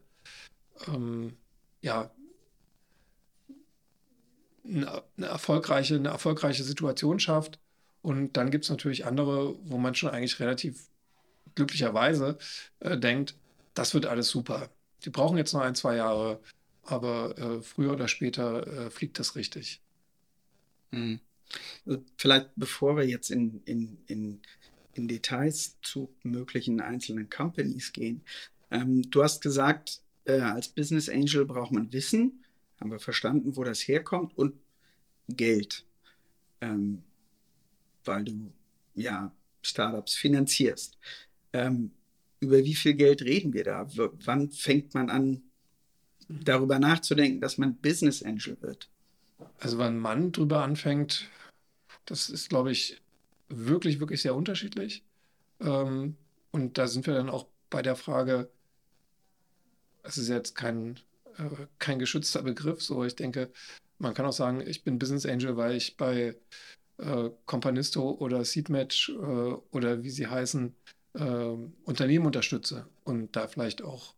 ähm, 0.89 1.37
ja, 1.81 2.11
eine, 4.65 5.03
eine, 5.17 5.27
erfolgreiche, 5.27 5.97
eine 5.97 6.09
erfolgreiche 6.09 6.65
Situation 6.65 7.21
schafft. 7.21 7.59
Und 8.03 8.37
dann 8.37 8.51
gibt 8.51 8.65
es 8.65 8.71
natürlich 8.71 9.07
andere, 9.07 9.57
wo 9.65 9.79
man 9.79 9.95
schon 9.95 10.11
eigentlich 10.11 10.41
relativ 10.41 10.89
glücklicherweise 11.59 12.39
äh, 12.79 12.97
denkt, 12.97 13.35
das 13.75 13.93
wird 13.95 14.07
alles 14.07 14.29
super. 14.29 14.71
Die 15.05 15.11
brauchen 15.11 15.37
jetzt 15.37 15.53
noch 15.53 15.61
ein, 15.61 15.75
zwei 15.75 15.97
Jahre, 15.97 16.41
aber 16.85 17.37
äh, 17.37 17.63
früher 17.63 17.93
oder 17.93 18.07
später 18.07 18.67
äh, 18.67 18.91
fliegt 18.91 19.19
das 19.19 19.35
richtig. 19.35 19.83
Mhm. 20.93 21.21
Vielleicht 22.17 22.51
bevor 22.55 22.97
wir 22.97 23.07
jetzt 23.09 23.31
in, 23.31 23.61
in, 23.65 23.99
in, 24.07 24.41
in 24.93 25.09
Details 25.09 25.77
zu 25.83 26.15
möglichen 26.23 26.81
einzelnen 26.81 27.29
Companies 27.29 27.93
gehen. 27.93 28.23
Ähm, 28.71 29.11
du 29.11 29.23
hast 29.23 29.43
gesagt, 29.43 30.01
äh, 30.27 30.41
als 30.41 30.69
Business 30.69 31.09
Angel 31.09 31.45
braucht 31.45 31.73
man 31.73 31.93
Wissen, 31.93 32.45
haben 32.79 32.93
wir 32.93 33.01
verstanden, 33.01 33.57
wo 33.57 33.65
das 33.65 33.81
herkommt 33.89 34.37
und 34.39 34.55
Geld, 35.29 35.85
ähm, 36.61 37.03
weil 38.05 38.25
du 38.25 38.53
ja 38.95 39.33
Startups 39.63 40.15
finanzierst. 40.15 40.99
Ähm, 41.53 41.93
über 42.41 42.59
wie 42.59 42.75
viel 42.75 42.95
Geld 42.95 43.23
reden 43.23 43.53
wir 43.53 43.65
da? 43.65 43.89
W 43.97 44.09
wann 44.25 44.51
fängt 44.51 44.95
man 44.95 45.11
an, 45.11 45.43
darüber 46.29 46.79
nachzudenken, 46.79 47.41
dass 47.41 47.59
man 47.59 47.77
Business 47.77 48.23
Angel 48.23 48.57
wird? 48.61 48.89
Also, 49.59 49.79
wenn 49.79 49.99
man 49.99 50.33
drüber 50.33 50.63
anfängt, 50.63 51.29
das 52.07 52.29
ist, 52.29 52.49
glaube 52.49 52.71
ich, 52.73 53.01
wirklich, 53.49 54.01
wirklich 54.01 54.23
sehr 54.23 54.35
unterschiedlich. 54.35 55.05
Ähm, 55.61 56.17
und 56.51 56.79
da 56.79 56.87
sind 56.87 57.07
wir 57.07 57.15
dann 57.15 57.31
auch 57.31 57.47
bei 57.71 57.83
der 57.83 57.97
Frage, 57.97 58.51
es 60.03 60.19
ist 60.19 60.29
jetzt 60.29 60.55
kein, 60.55 60.99
äh, 61.39 61.67
kein 61.79 61.99
geschützter 61.99 62.43
Begriff. 62.43 62.83
So, 62.83 63.05
ich 63.05 63.17
denke, 63.17 63.53
man 63.99 64.15
kann 64.15 64.27
auch 64.27 64.33
sagen, 64.33 64.61
ich 64.61 64.85
bin 64.85 64.99
Business 64.99 65.27
Angel, 65.27 65.57
weil 65.57 65.77
ich 65.77 65.97
bei 65.97 66.37
äh, 66.99 67.31
Companisto 67.47 68.13
oder 68.13 68.45
Seedmatch 68.45 69.11
äh, 69.11 69.13
oder 69.71 70.03
wie 70.03 70.11
sie 70.11 70.27
heißen, 70.27 70.75
äh, 71.19 71.57
Unternehmen 71.85 72.27
unterstütze 72.27 72.87
und 73.05 73.35
da 73.37 73.49
vielleicht 73.49 73.83
auch 73.83 74.15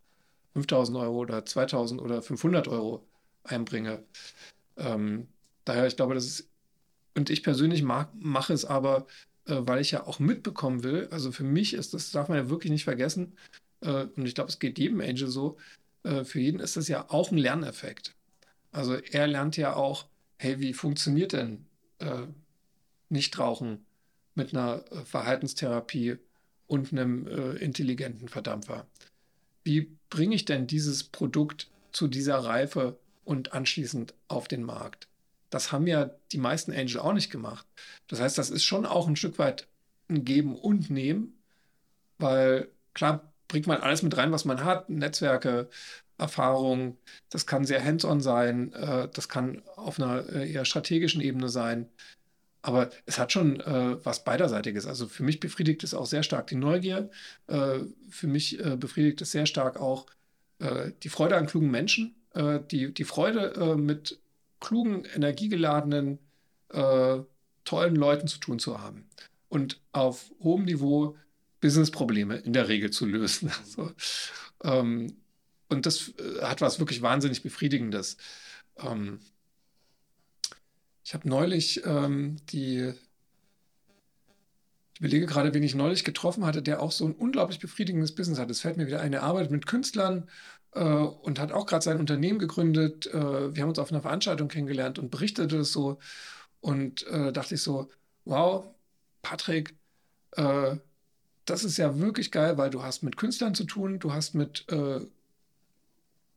5000 0.55 0.99
Euro 0.99 1.19
oder 1.19 1.45
2000 1.45 2.01
oder 2.01 2.23
500 2.23 2.69
Euro 2.69 3.07
einbringe. 3.45 4.03
Ähm, 4.77 5.29
daher, 5.65 5.87
ich 5.87 5.97
glaube, 5.97 6.15
das 6.15 6.27
ist, 6.27 6.49
und 7.17 7.31
ich 7.31 7.43
persönlich 7.43 7.83
mache 7.83 8.53
es 8.53 8.65
aber, 8.65 9.07
äh, 9.47 9.57
weil 9.61 9.81
ich 9.81 9.91
ja 9.93 10.07
auch 10.07 10.19
mitbekommen 10.19 10.83
will. 10.83 11.09
Also 11.11 11.33
für 11.33 11.45
mich 11.45 11.75
ist 11.75 11.95
das, 11.95 12.11
darf 12.11 12.29
man 12.29 12.39
ja 12.39 12.51
wirklich 12.51 12.73
nicht 12.73 12.85
vergessen, 12.85 13.37
äh, 13.81 14.07
und 14.17 14.27
ich 14.27 14.35
glaube, 14.35 14.51
es 14.51 14.59
geht 14.59 14.79
jedem 14.79 15.01
Angel 15.01 15.29
so, 15.29 15.57
äh, 16.03 16.25
für 16.25 16.41
jeden 16.41 16.61
ist 16.61 16.77
das 16.77 16.89
ja 16.89 17.07
auch 17.09 17.31
ein 17.31 17.39
Lerneffekt. 17.39 18.15
Also 18.73 18.95
er 18.95 19.27
lernt 19.27 19.57
ja 19.57 19.75
auch, 19.75 20.07
hey, 20.39 20.61
wie 20.61 20.73
funktioniert 20.75 21.33
denn 21.33 21.67
äh, 21.99 22.27
Nichtrauchen 23.09 23.85
mit 24.35 24.55
einer 24.55 24.85
äh, 24.93 25.05
Verhaltenstherapie 25.05 26.19
und 26.71 26.93
einem 26.93 27.27
äh, 27.27 27.57
intelligenten 27.57 28.29
Verdampfer? 28.29 28.87
Wie 29.65 29.91
bringe 30.09 30.37
ich 30.37 30.45
denn 30.45 30.69
dieses 30.69 31.03
Produkt 31.03 31.69
zu 31.91 32.07
dieser 32.07 32.39
Reife 32.39 32.97
und 33.25 33.53
anschließend 33.53 34.15
auf 34.29 34.47
den 34.47 34.63
Markt? 34.63 35.09
Das 35.51 35.73
haben 35.73 35.89
ja 35.89 36.11
die 36.31 36.39
meisten 36.39 36.73
Angel 36.73 37.01
auch 37.01 37.13
nicht 37.13 37.31
gemacht. 37.31 37.67
Das 38.07 38.21
heißt, 38.21 38.39
das 38.39 38.51
ist 38.51 38.63
schon 38.63 38.87
auch 38.87 39.09
ein 39.09 39.17
Stück 39.17 39.39
weit 39.41 39.67
ein 40.09 40.25
Geben 40.25 40.55
und 40.55 40.91
Nehmen, 40.91 41.35
weil 42.19 42.69
klar 42.95 43.33
bringt 43.49 43.67
man 43.67 43.81
alles 43.81 44.03
mit 44.03 44.17
rein, 44.17 44.31
was 44.31 44.45
man 44.45 44.63
hat, 44.63 44.91
Netzwerke, 44.91 45.69
Erfahrung. 46.19 46.99
Das 47.31 47.47
kann 47.47 47.65
sehr 47.65 47.85
hands-on 47.85 48.21
sein, 48.21 48.73
äh, 48.75 49.09
das 49.13 49.29
kann 49.29 49.63
auf 49.75 49.99
einer 49.99 50.29
äh, 50.29 50.53
eher 50.53 50.65
strategischen 50.65 51.21
Ebene 51.21 51.49
sein. 51.49 51.89
Aber 52.63 52.91
es 53.07 53.19
hat 53.19 53.33
schon 53.33 53.61
äh, 53.61 54.05
was 54.05 54.25
beiderseitiges. 54.25 54.87
Also 54.87 55.07
für 55.07 55.23
mich 55.23 55.41
befriedigt 55.41 55.83
es 55.83 55.95
auch 55.95 56.07
sehr 56.07 56.23
stark 56.23 56.47
die 56.49 56.57
Neugier. 56.57 57.11
Äh, 57.47 57.81
für 58.11 58.27
mich 58.27 58.61
äh, 58.61 58.77
befriedigt 58.77 59.21
es 59.23 59.33
sehr 59.33 59.47
stark 59.47 59.79
auch 59.81 60.07
äh, 60.59 60.93
die 61.03 61.09
Freude 61.09 61.37
an 61.37 61.47
klugen 61.47 61.71
Menschen, 61.71 62.15
die, 62.71 62.95
die 62.95 63.03
Freude 63.03 63.75
mit 63.77 64.21
klugen, 64.61 65.05
energiegeladenen, 65.05 66.21
tollen 66.69 67.97
Leuten 67.97 68.29
zu 68.29 68.39
tun 68.39 68.61
zu 68.61 68.81
haben. 68.81 69.09
Und 69.49 69.81
auf 69.91 70.31
hohem 70.39 70.65
Niveau 70.65 71.17
Business-Probleme 71.61 72.37
in 72.37 72.53
der 72.53 72.69
Regel 72.69 72.91
zu 72.91 73.07
lösen. 73.07 73.51
so. 73.65 73.91
ähm, 74.65 75.17
und 75.69 75.87
das 75.87 76.13
äh, 76.19 76.43
hat 76.43 76.61
was 76.61 76.79
wirklich 76.79 77.03
wahnsinnig 77.03 77.43
Befriedigendes. 77.43 78.17
Ähm, 78.79 79.21
ich 81.11 81.15
habe 81.15 81.29
neulich 81.29 81.85
ähm, 81.87 82.37
die, 82.51 82.93
ich 84.95 85.01
überlege 85.01 85.27
gerade, 85.27 85.53
wen 85.53 85.65
ich 85.65 85.75
neulich 85.75 86.05
getroffen 86.05 86.47
hatte, 86.47 86.63
der 86.63 86.81
auch 86.81 86.93
so 86.93 87.05
ein 87.05 87.17
unglaublich 87.17 87.59
befriedigendes 87.59 88.15
Business 88.15 88.39
hat. 88.39 88.49
Es 88.49 88.61
fällt 88.61 88.77
mir 88.77 88.87
wieder 88.87 89.01
ein, 89.01 89.13
er 89.13 89.25
arbeitet 89.25 89.51
mit 89.51 89.67
Künstlern 89.67 90.29
äh, 90.71 90.85
und 90.85 91.41
hat 91.41 91.51
auch 91.51 91.67
gerade 91.67 91.83
sein 91.83 91.99
Unternehmen 91.99 92.39
gegründet. 92.39 93.09
Äh, 93.09 93.57
wir 93.57 93.61
haben 93.61 93.71
uns 93.71 93.81
auf 93.81 93.91
einer 93.91 94.03
Veranstaltung 94.03 94.47
kennengelernt 94.47 95.01
und 95.01 95.11
berichtete 95.11 95.57
es 95.57 95.73
so. 95.73 95.99
Und 96.61 97.05
äh, 97.09 97.33
dachte 97.33 97.57
ich 97.57 97.63
so, 97.63 97.91
wow, 98.25 98.67
Patrick, 99.21 99.75
äh, 100.37 100.77
das 101.45 101.65
ist 101.65 101.77
ja 101.77 101.99
wirklich 101.99 102.31
geil, 102.31 102.57
weil 102.57 102.71
du 102.71 102.85
hast 102.85 103.03
mit 103.03 103.17
Künstlern 103.17 103.57
zu 103.57 103.65
tun, 103.65 103.99
du 103.99 104.13
hast 104.13 104.35
mit 104.37 104.65
äh, 104.71 105.01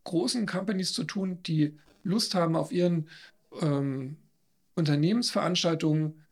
großen 0.03 0.47
Companies 0.47 0.93
zu 0.93 1.03
tun, 1.03 1.43
die 1.43 1.77
Lust 2.01 2.33
haben, 2.33 2.55
auf 2.55 2.71
ihren 2.71 3.07
ähm, 3.62 4.17
Unternehmensveranstaltungen 4.75 6.25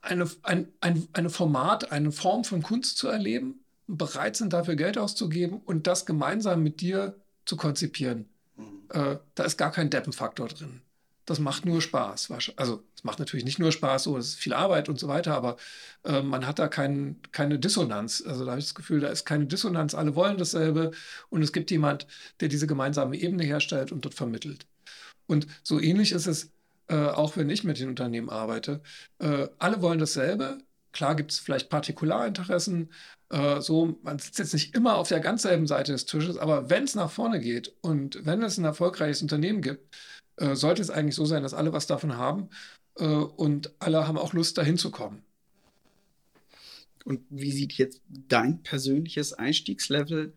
eine, 0.00 0.28
ein, 0.42 0.68
ein, 0.80 1.06
eine 1.12 1.30
Format, 1.30 1.92
eine 1.92 2.12
Form 2.12 2.44
von 2.44 2.62
Kunst 2.62 2.98
zu 2.98 3.08
erleben 3.08 3.60
bereit 3.86 4.36
sind, 4.36 4.52
dafür 4.52 4.76
Geld 4.76 4.96
auszugeben 4.96 5.60
und 5.64 5.86
das 5.86 6.06
gemeinsam 6.06 6.62
mit 6.62 6.80
dir 6.80 7.20
zu 7.44 7.56
konzipieren. 7.56 8.26
Mhm. 8.56 8.64
Äh, 8.90 9.18
da 9.34 9.44
ist 9.44 9.58
gar 9.58 9.70
kein 9.70 9.90
Deppenfaktor 9.90 10.48
drin 10.48 10.80
das 11.24 11.38
macht 11.38 11.64
nur 11.64 11.80
Spaß. 11.80 12.30
Also 12.56 12.82
es 12.94 13.04
macht 13.04 13.18
natürlich 13.18 13.44
nicht 13.44 13.58
nur 13.58 13.72
Spaß, 13.72 14.04
so 14.04 14.16
es 14.16 14.28
ist 14.30 14.34
viel 14.36 14.52
Arbeit 14.52 14.88
und 14.88 14.98
so 14.98 15.08
weiter, 15.08 15.34
aber 15.34 15.56
äh, 16.04 16.22
man 16.22 16.46
hat 16.46 16.58
da 16.58 16.68
kein, 16.68 17.20
keine 17.30 17.58
Dissonanz. 17.58 18.22
Also 18.26 18.44
da 18.44 18.52
habe 18.52 18.60
ich 18.60 18.66
das 18.66 18.74
Gefühl, 18.74 19.00
da 19.00 19.08
ist 19.08 19.24
keine 19.24 19.46
Dissonanz. 19.46 19.94
Alle 19.94 20.14
wollen 20.14 20.36
dasselbe 20.36 20.90
und 21.30 21.42
es 21.42 21.52
gibt 21.52 21.70
jemand, 21.70 22.06
der 22.40 22.48
diese 22.48 22.66
gemeinsame 22.66 23.16
Ebene 23.16 23.44
herstellt 23.44 23.92
und 23.92 24.04
dort 24.04 24.14
vermittelt. 24.14 24.66
Und 25.26 25.46
so 25.62 25.80
ähnlich 25.80 26.12
ist 26.12 26.26
es, 26.26 26.50
äh, 26.88 26.96
auch 26.96 27.36
wenn 27.36 27.50
ich 27.50 27.64
mit 27.64 27.78
den 27.78 27.88
Unternehmen 27.88 28.30
arbeite. 28.30 28.82
Äh, 29.18 29.48
alle 29.58 29.82
wollen 29.82 29.98
dasselbe. 29.98 30.58
Klar 30.92 31.14
gibt 31.14 31.32
es 31.32 31.38
vielleicht 31.38 31.70
Partikularinteressen. 31.70 32.92
Äh, 33.30 33.60
so, 33.60 33.98
man 34.02 34.18
sitzt 34.18 34.38
jetzt 34.38 34.52
nicht 34.52 34.74
immer 34.74 34.96
auf 34.96 35.08
der 35.08 35.20
ganz 35.20 35.42
selben 35.42 35.66
Seite 35.66 35.92
des 35.92 36.06
Tisches, 36.06 36.36
aber 36.36 36.68
wenn 36.70 36.84
es 36.84 36.94
nach 36.94 37.10
vorne 37.10 37.40
geht 37.40 37.74
und 37.80 38.24
wenn 38.26 38.42
es 38.42 38.58
ein 38.58 38.64
erfolgreiches 38.64 39.22
Unternehmen 39.22 39.62
gibt, 39.62 39.96
äh, 40.36 40.54
sollte 40.54 40.82
es 40.82 40.90
eigentlich 40.90 41.14
so 41.14 41.24
sein, 41.24 41.42
dass 41.42 41.54
alle 41.54 41.72
was 41.72 41.86
davon 41.86 42.16
haben 42.16 42.50
äh, 42.98 43.04
und 43.04 43.72
alle 43.78 44.06
haben 44.06 44.18
auch 44.18 44.32
Lust, 44.32 44.58
dahin 44.58 44.76
zu 44.76 44.90
kommen. 44.90 45.22
Und 47.04 47.22
wie 47.30 47.50
sieht 47.52 47.72
jetzt 47.74 48.00
dein 48.08 48.62
persönliches 48.62 49.32
Einstiegslevel 49.32 50.34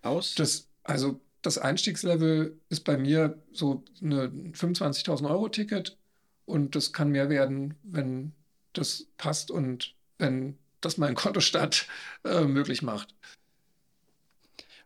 aus? 0.00 0.34
Das, 0.34 0.68
also 0.84 1.20
das 1.42 1.58
Einstiegslevel 1.58 2.58
ist 2.68 2.84
bei 2.84 2.96
mir 2.96 3.38
so 3.52 3.84
eine 4.00 4.28
25.000 4.28 5.28
Euro 5.28 5.48
Ticket 5.48 5.98
und 6.44 6.74
das 6.74 6.92
kann 6.92 7.10
mehr 7.10 7.28
werden, 7.28 7.74
wenn 7.82 8.32
das 8.72 9.08
passt 9.18 9.50
und 9.50 9.94
wenn 10.18 10.56
das 10.80 10.98
mein 10.98 11.14
Kontostand 11.16 11.86
äh, 12.24 12.44
möglich 12.44 12.82
macht. 12.82 13.14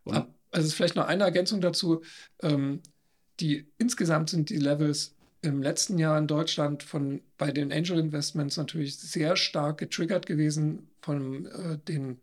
Und? 0.04 0.26
Also 0.50 0.64
es 0.64 0.72
ist 0.72 0.74
vielleicht 0.74 0.96
noch 0.96 1.06
eine 1.06 1.24
Ergänzung 1.24 1.60
dazu. 1.60 2.02
Ähm, 2.40 2.80
die 3.40 3.66
insgesamt 3.76 4.30
sind 4.30 4.48
die 4.48 4.56
Levels 4.56 5.14
im 5.42 5.62
letzten 5.62 5.98
Jahr 5.98 6.16
in 6.18 6.26
Deutschland 6.26 6.82
von 6.82 7.20
bei 7.36 7.52
den 7.52 7.72
Angel 7.72 7.98
Investments 7.98 8.56
natürlich 8.56 8.96
sehr 8.96 9.36
stark 9.36 9.78
getriggert 9.78 10.24
gewesen 10.24 10.88
von 11.00 11.46
äh, 11.46 11.78
den 11.78 12.20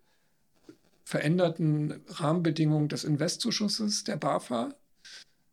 veränderten 1.04 2.02
Rahmenbedingungen 2.08 2.90
des 2.90 3.04
Investzuschusses 3.04 4.04
der 4.04 4.18
BAFA. 4.18 4.74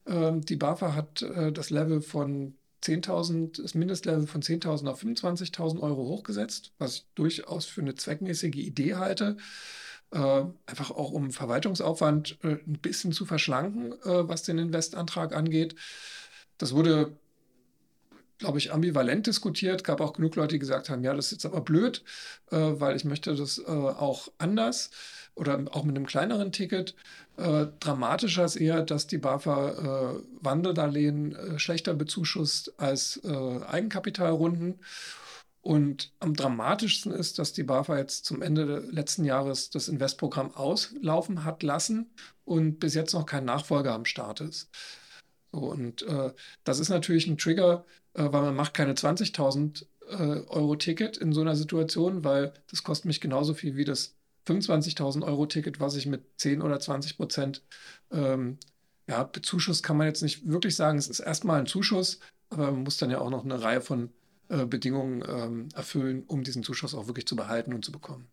Ähm, 0.07 0.43
die 0.43 0.57
BAFA 0.57 0.95
hat 0.95 1.23
äh, 1.23 1.53
das 1.53 1.71
Level 1.71 2.01
von 2.01 2.55
10.000, 2.83 3.63
das 3.63 3.75
Mindestlevel 3.75 4.27
von 4.27 4.43
10.000 4.43 4.89
auf 4.89 5.03
25.000 5.03 5.81
Euro 5.81 6.05
hochgesetzt, 6.05 6.73
was 6.79 6.97
ich 6.97 7.07
durchaus 7.15 7.67
für 7.67 7.83
eine 7.83 7.95
zweckmäßige 7.95 8.57
Idee 8.57 8.95
halte. 8.95 9.37
Äh, 10.13 10.45
einfach 10.67 10.91
auch 10.91 11.13
um 11.13 11.31
Verwaltungsaufwand 11.31 12.39
äh, 12.43 12.57
ein 12.67 12.79
bisschen 12.83 13.13
zu 13.13 13.27
verschlanken, 13.27 13.93
äh, 13.93 14.29
was 14.29 14.43
den 14.43 14.59
Investantrag 14.59 15.35
angeht. 15.35 15.77
Das 16.59 16.75
wurde 16.75 17.17
glaube 18.39 18.57
ich, 18.57 18.73
ambivalent 18.73 19.27
diskutiert. 19.27 19.85
Gab 19.85 20.01
auch 20.01 20.15
genug 20.15 20.35
Leute, 20.35 20.55
die 20.55 20.61
gesagt 20.61 20.89
haben, 20.89 21.05
ja, 21.05 21.13
das 21.13 21.27
ist 21.27 21.33
jetzt 21.33 21.45
aber 21.45 21.61
blöd, 21.61 22.03
weil 22.49 22.97
ich 22.97 23.05
möchte 23.05 23.35
das 23.37 23.63
auch 23.63 24.33
anders 24.39 24.91
oder 25.41 25.65
auch 25.73 25.85
mit 25.85 25.97
einem 25.97 26.07
kleineren 26.07 26.53
Ticket. 26.53 26.95
Äh, 27.39 27.69
dramatischer 27.81 28.45
ist 28.45 28.57
eher, 28.57 28.83
dass 28.83 29.07
die 29.07 29.17
BAFA 29.17 29.71
äh, 29.71 30.23
Wandeldarlehen 30.43 31.35
äh, 31.35 31.59
schlechter 31.59 31.95
bezuschusst 31.95 32.75
als 32.79 33.21
äh, 33.25 33.65
Eigenkapitalrunden. 33.65 34.81
Und 35.63 36.13
am 36.21 36.35
dramatischsten 36.35 37.11
ist, 37.11 37.39
dass 37.39 37.55
die 37.55 37.63
BAFA 37.63 37.99
jetzt 37.99 38.27
zum 38.27 38.43
Ende 38.43 38.85
letzten 38.91 39.25
Jahres 39.25 39.71
das 39.71 39.89
Investprogramm 39.89 40.55
auslaufen 40.55 41.45
hat 41.45 41.63
lassen 41.63 42.11
und 42.45 42.79
bis 42.79 42.95
jetzt 42.95 43.15
noch 43.15 43.25
kein 43.25 43.47
Nachfolger 43.47 43.95
am 43.95 44.05
Start 44.05 44.43
ist. 44.43 44.71
So, 45.53 45.61
und 45.61 46.03
äh, 46.03 46.33
das 46.65 46.81
ist 46.81 46.91
natürlich 46.91 47.27
ein 47.27 47.39
Trigger, 47.39 47.87
äh, 48.13 48.25
weil 48.25 48.43
man 48.43 48.57
macht 48.57 48.75
keine 48.75 48.93
20.000 48.93 49.87
äh, 50.11 50.15
Euro 50.49 50.77
Ticket 50.77 51.17
in 51.17 51.33
so 51.33 51.41
einer 51.41 51.57
Situation, 51.57 52.25
weil 52.25 52.53
das 52.71 52.83
kostet 52.83 53.07
mich 53.07 53.21
genauso 53.23 53.55
viel 53.55 53.77
wie 53.77 53.85
das 53.85 54.20
25.000 54.47 55.23
Euro 55.25 55.47
Ticket, 55.47 55.81
was 55.81 55.97
ich 55.97 56.07
mit 56.07 56.23
10 56.37 56.63
oder 56.63 56.81
20 56.81 57.17
Prozent 57.17 57.63
ähm, 58.11 58.59
ja, 59.11 59.25
Bezuschuss 59.25 59.83
kann 59.83 59.97
man 59.97 60.07
jetzt 60.07 60.23
nicht 60.23 60.47
wirklich 60.47 60.77
sagen. 60.77 60.97
Es 60.97 61.09
ist 61.09 61.19
erstmal 61.19 61.59
ein 61.59 61.67
Zuschuss, 61.67 62.21
aber 62.49 62.71
man 62.71 62.85
muss 62.85 62.97
dann 62.97 63.11
ja 63.11 63.19
auch 63.19 63.31
noch 63.31 63.45
eine 63.45 63.61
Reihe 63.61 63.81
von 63.81 64.11
äh, 64.49 64.67
Bedingungen 64.67 65.25
ähm, 65.29 65.69
erfüllen, 65.75 66.23
um 66.29 66.45
diesen 66.45 66.63
Zuschuss 66.63 66.95
auch 66.95 67.09
wirklich 67.09 67.27
zu 67.27 67.35
behalten 67.35 67.75
und 67.75 67.85
zu 67.85 67.91
bekommen. 67.91 68.29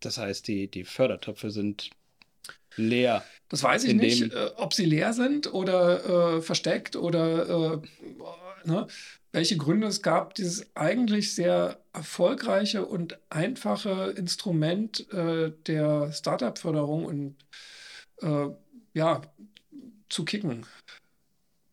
Das 0.00 0.18
heißt, 0.18 0.46
die, 0.46 0.70
die 0.70 0.84
Fördertöpfe 0.84 1.50
sind 1.50 1.90
leer. 2.76 3.24
Das 3.48 3.62
weiß 3.62 3.84
ich 3.84 3.94
nicht, 3.94 4.32
äh, 4.32 4.50
ob 4.56 4.74
sie 4.74 4.84
leer 4.84 5.14
sind 5.14 5.52
oder 5.52 6.36
äh, 6.36 6.42
versteckt 6.42 6.94
oder 6.94 7.74
äh, 7.74 7.78
ne, 8.66 8.86
welche 9.32 9.56
Gründe 9.56 9.86
es 9.86 10.02
gab, 10.02 10.34
dieses 10.34 10.74
eigentlich 10.74 11.34
sehr 11.34 11.78
erfolgreiche 11.92 12.84
und 12.84 13.18
einfache 13.30 14.14
Instrument 14.16 15.12
äh, 15.12 15.52
der 15.66 16.12
Startup-Förderung 16.12 17.04
und 17.04 17.36
äh, 18.22 18.48
ja, 18.94 19.22
zu 20.08 20.24
kicken. 20.24 20.64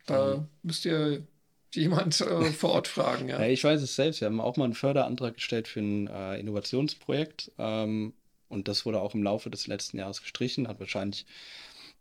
Da 0.05 0.37
mhm. 0.37 0.47
müsst 0.63 0.85
ihr 0.85 1.25
jemand 1.73 2.19
äh, 2.21 2.43
vor 2.51 2.71
Ort 2.71 2.87
fragen. 2.87 3.29
Ja. 3.29 3.41
ja. 3.41 3.47
ich 3.47 3.63
weiß 3.63 3.81
es 3.81 3.95
selbst. 3.95 4.21
Wir 4.21 4.27
haben 4.27 4.41
auch 4.41 4.57
mal 4.57 4.65
einen 4.65 4.73
Förderantrag 4.73 5.35
gestellt 5.35 5.67
für 5.67 5.79
ein 5.79 6.07
Innovationsprojekt. 6.07 7.51
Ähm, 7.57 8.13
und 8.49 8.67
das 8.67 8.85
wurde 8.85 9.01
auch 9.01 9.15
im 9.15 9.23
Laufe 9.23 9.49
des 9.49 9.67
letzten 9.67 9.97
Jahres 9.97 10.21
gestrichen. 10.21 10.67
Hat 10.67 10.79
wahrscheinlich, 10.79 11.25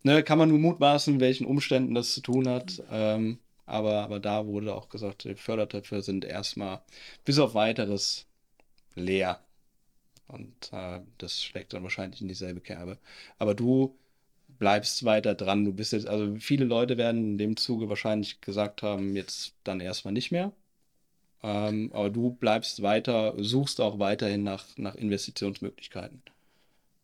ne, 0.02 0.22
kann 0.22 0.38
man 0.38 0.48
nur 0.48 0.58
mutmaßen, 0.58 1.20
welchen 1.20 1.46
Umständen 1.46 1.94
das 1.94 2.12
zu 2.14 2.20
tun 2.20 2.48
hat. 2.48 2.82
Ähm, 2.90 3.38
aber, 3.66 4.02
aber 4.02 4.20
da 4.20 4.46
wurde 4.46 4.74
auch 4.74 4.88
gesagt, 4.88 5.24
die 5.24 5.34
Fördertöpfe 5.34 6.02
sind 6.02 6.24
erstmal 6.24 6.82
bis 7.24 7.38
auf 7.38 7.54
weiteres 7.54 8.26
leer. 8.94 9.40
Und 10.28 10.72
äh, 10.72 11.00
das 11.18 11.42
schlägt 11.42 11.72
dann 11.72 11.82
wahrscheinlich 11.82 12.20
in 12.20 12.28
dieselbe 12.28 12.60
Kerbe. 12.60 12.98
Aber 13.38 13.54
du 13.54 13.96
bleibst 14.58 15.04
weiter 15.04 15.34
dran. 15.34 15.64
Du 15.64 15.72
bist 15.72 15.92
jetzt, 15.92 16.06
also 16.06 16.36
viele 16.36 16.64
Leute 16.64 16.96
werden 16.96 17.32
in 17.32 17.38
dem 17.38 17.56
Zuge 17.56 17.88
wahrscheinlich 17.88 18.40
gesagt 18.40 18.82
haben, 18.82 19.16
jetzt 19.16 19.54
dann 19.64 19.80
erstmal 19.80 20.12
nicht 20.12 20.30
mehr. 20.30 20.52
Ähm, 21.42 21.90
aber 21.92 22.10
du 22.10 22.30
bleibst 22.30 22.82
weiter, 22.82 23.34
suchst 23.36 23.80
auch 23.80 23.98
weiterhin 23.98 24.42
nach, 24.44 24.64
nach 24.76 24.94
Investitionsmöglichkeiten. 24.94 26.22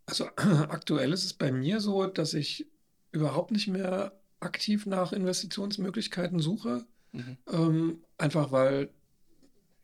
Also 0.06 0.26
aktuell 0.36 1.12
ist 1.12 1.24
es 1.24 1.32
bei 1.32 1.52
mir 1.52 1.80
so, 1.80 2.06
dass 2.06 2.34
ich 2.34 2.66
überhaupt 3.10 3.50
nicht 3.50 3.68
mehr 3.68 4.12
aktiv 4.40 4.86
nach 4.86 5.12
Investitionsmöglichkeiten 5.12 6.40
suche. 6.40 6.86
Mhm. 7.12 7.36
Ähm, 7.50 8.04
einfach 8.18 8.52
weil, 8.52 8.90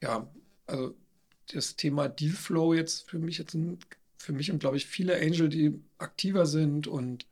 ja, 0.03 0.29
also 0.67 0.95
das 1.53 1.77
Thema 1.77 2.09
Dealflow 2.09 2.75
jetzt 2.75 3.09
für 3.09 3.19
mich 3.19 3.39
jetzt 3.39 3.57
für 4.17 4.33
mich 4.33 4.51
und 4.51 4.59
glaube 4.59 4.77
ich 4.77 4.87
viele 4.87 5.17
Angel, 5.17 5.49
die 5.49 5.79
aktiver 5.99 6.47
sind 6.47 6.87
und 6.87 7.27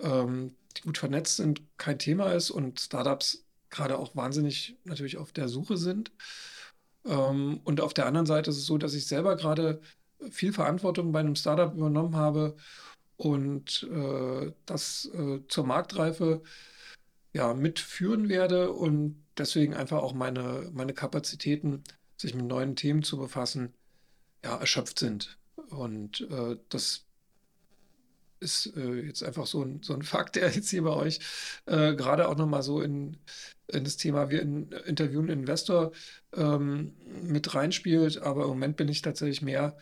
ähm, 0.00 0.54
die 0.76 0.82
gut 0.82 0.98
vernetzt 0.98 1.36
sind, 1.36 1.62
kein 1.76 1.98
Thema 1.98 2.32
ist 2.32 2.50
und 2.50 2.78
Startups 2.78 3.44
gerade 3.70 3.98
auch 3.98 4.14
wahnsinnig 4.14 4.76
natürlich 4.84 5.16
auf 5.16 5.32
der 5.32 5.48
Suche 5.48 5.76
sind. 5.76 6.12
Ähm, 7.04 7.60
und 7.64 7.80
auf 7.80 7.94
der 7.94 8.06
anderen 8.06 8.26
Seite 8.26 8.50
ist 8.50 8.58
es 8.58 8.66
so, 8.66 8.78
dass 8.78 8.94
ich 8.94 9.06
selber 9.06 9.36
gerade 9.36 9.80
viel 10.30 10.52
Verantwortung 10.52 11.12
bei 11.12 11.20
einem 11.20 11.36
Startup 11.36 11.74
übernommen 11.74 12.14
habe 12.16 12.56
und 13.20 13.86
äh, 13.92 14.50
das 14.64 15.10
äh, 15.12 15.40
zur 15.46 15.66
Marktreife 15.66 16.42
ja, 17.34 17.52
mitführen 17.52 18.30
werde 18.30 18.72
und 18.72 19.22
deswegen 19.36 19.74
einfach 19.74 19.98
auch 19.98 20.14
meine, 20.14 20.70
meine 20.72 20.94
Kapazitäten, 20.94 21.84
sich 22.16 22.34
mit 22.34 22.46
neuen 22.46 22.76
Themen 22.76 23.02
zu 23.02 23.18
befassen, 23.18 23.74
ja, 24.42 24.56
erschöpft 24.56 24.98
sind. 24.98 25.38
Und 25.68 26.22
äh, 26.30 26.56
das 26.70 27.04
ist 28.40 28.74
äh, 28.74 29.02
jetzt 29.02 29.22
einfach 29.22 29.46
so 29.46 29.62
ein, 29.62 29.82
so 29.82 29.92
ein 29.92 30.02
Fakt, 30.02 30.36
der 30.36 30.50
jetzt 30.50 30.70
hier 30.70 30.82
bei 30.82 30.94
euch 30.94 31.20
äh, 31.66 31.94
gerade 31.94 32.26
auch 32.26 32.36
nochmal 32.36 32.62
so 32.62 32.80
in, 32.80 33.18
in 33.68 33.84
das 33.84 33.98
Thema, 33.98 34.30
wir 34.30 34.40
in, 34.40 34.72
interviewen 34.86 35.28
Investor 35.28 35.92
ähm, 36.34 36.96
mit 37.22 37.54
reinspielt. 37.54 38.22
Aber 38.22 38.44
im 38.44 38.48
Moment 38.48 38.78
bin 38.78 38.88
ich 38.88 39.02
tatsächlich 39.02 39.42
mehr 39.42 39.76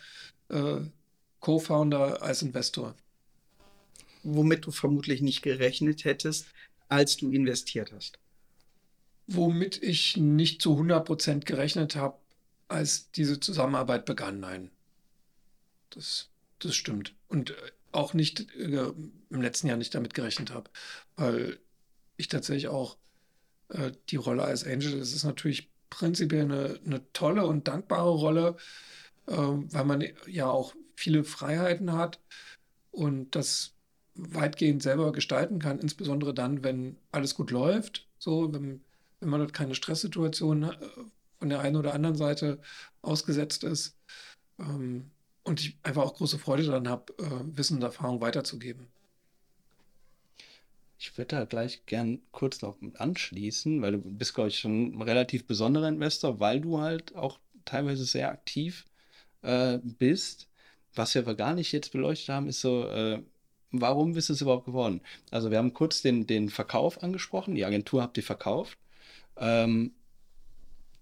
äh, 0.48 0.80
Co-Founder 1.38 2.20
als 2.20 2.42
Investor. 2.42 2.96
Womit 4.34 4.66
du 4.66 4.70
vermutlich 4.70 5.20
nicht 5.22 5.42
gerechnet 5.42 6.04
hättest, 6.04 6.46
als 6.88 7.16
du 7.16 7.30
investiert 7.30 7.92
hast. 7.92 8.18
Womit 9.26 9.82
ich 9.82 10.16
nicht 10.16 10.62
zu 10.62 10.78
100% 10.78 11.44
gerechnet 11.44 11.96
habe, 11.96 12.18
als 12.68 13.10
diese 13.10 13.40
Zusammenarbeit 13.40 14.04
begann, 14.04 14.40
nein. 14.40 14.70
Das, 15.90 16.28
das 16.58 16.74
stimmt. 16.74 17.14
Und 17.28 17.50
äh, 17.50 17.54
auch 17.92 18.14
nicht 18.14 18.54
äh, 18.56 18.92
im 19.30 19.42
letzten 19.42 19.68
Jahr 19.68 19.76
nicht 19.76 19.94
damit 19.94 20.14
gerechnet 20.14 20.52
habe, 20.52 20.70
weil 21.16 21.58
ich 22.16 22.28
tatsächlich 22.28 22.68
auch 22.68 22.96
äh, 23.68 23.92
die 24.10 24.16
Rolle 24.16 24.44
als 24.44 24.64
Angel, 24.64 24.98
das 24.98 25.12
ist 25.12 25.24
natürlich 25.24 25.70
prinzipiell 25.90 26.44
eine, 26.44 26.80
eine 26.84 27.12
tolle 27.12 27.46
und 27.46 27.68
dankbare 27.68 28.10
Rolle, 28.10 28.56
äh, 29.26 29.32
weil 29.32 29.84
man 29.84 30.04
ja 30.26 30.48
auch 30.48 30.74
viele 30.96 31.24
Freiheiten 31.24 31.92
hat 31.92 32.20
und 32.90 33.34
das 33.34 33.74
weitgehend 34.18 34.82
selber 34.82 35.12
gestalten 35.12 35.60
kann, 35.60 35.78
insbesondere 35.78 36.34
dann, 36.34 36.64
wenn 36.64 36.96
alles 37.12 37.34
gut 37.34 37.50
läuft, 37.50 38.06
so, 38.18 38.52
wenn, 38.52 38.80
wenn 39.20 39.28
man 39.28 39.40
dort 39.40 39.54
keine 39.54 39.74
Stresssituation 39.74 40.64
äh, 40.64 40.76
von 41.38 41.48
der 41.48 41.60
einen 41.60 41.76
oder 41.76 41.94
anderen 41.94 42.16
Seite 42.16 42.58
ausgesetzt 43.00 43.64
ist. 43.64 43.96
Ähm, 44.58 45.10
und 45.44 45.60
ich 45.60 45.78
einfach 45.82 46.02
auch 46.02 46.14
große 46.14 46.38
Freude 46.38 46.64
daran 46.64 46.88
habe, 46.88 47.12
äh, 47.18 47.56
Wissen 47.56 47.76
und 47.76 47.82
Erfahrung 47.82 48.20
weiterzugeben. 48.20 48.88
Ich 50.98 51.16
würde 51.16 51.36
da 51.36 51.44
gleich 51.44 51.86
gern 51.86 52.20
kurz 52.32 52.60
noch 52.60 52.76
anschließen, 52.96 53.80
weil 53.80 53.92
du 53.92 53.98
bist, 53.98 54.34
glaube 54.34 54.48
ich, 54.48 54.58
schon 54.58 54.96
ein 54.96 55.02
relativ 55.02 55.46
besonderer 55.46 55.88
Investor, 55.88 56.40
weil 56.40 56.60
du 56.60 56.80
halt 56.80 57.14
auch 57.14 57.38
teilweise 57.64 58.04
sehr 58.04 58.30
aktiv 58.30 58.84
äh, 59.42 59.78
bist. 59.82 60.48
Was 60.94 61.14
wir 61.14 61.22
aber 61.22 61.36
gar 61.36 61.54
nicht 61.54 61.70
jetzt 61.70 61.92
beleuchtet 61.92 62.30
haben, 62.30 62.48
ist 62.48 62.60
so, 62.60 62.84
äh, 62.88 63.22
warum 63.70 64.14
bist 64.14 64.28
du 64.28 64.32
es 64.32 64.40
überhaupt 64.40 64.66
geworden? 64.66 65.00
Also 65.30 65.50
wir 65.50 65.58
haben 65.58 65.74
kurz 65.74 66.02
den, 66.02 66.26
den 66.26 66.48
Verkauf 66.48 67.02
angesprochen, 67.02 67.54
die 67.54 67.64
Agentur 67.64 68.02
habt 68.02 68.16
ihr 68.16 68.22
verkauft. 68.22 68.78
Ähm, 69.36 69.92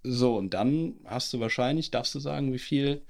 so, 0.03 0.37
und 0.37 0.55
dann 0.55 0.95
hast 1.05 1.33
du 1.33 1.41
wahrscheinlich, 1.41 1.91
darfst 1.91 2.15
du 2.15 2.21
sagen, 2.21 2.53
wie 2.53 2.59
viel, 2.59 3.03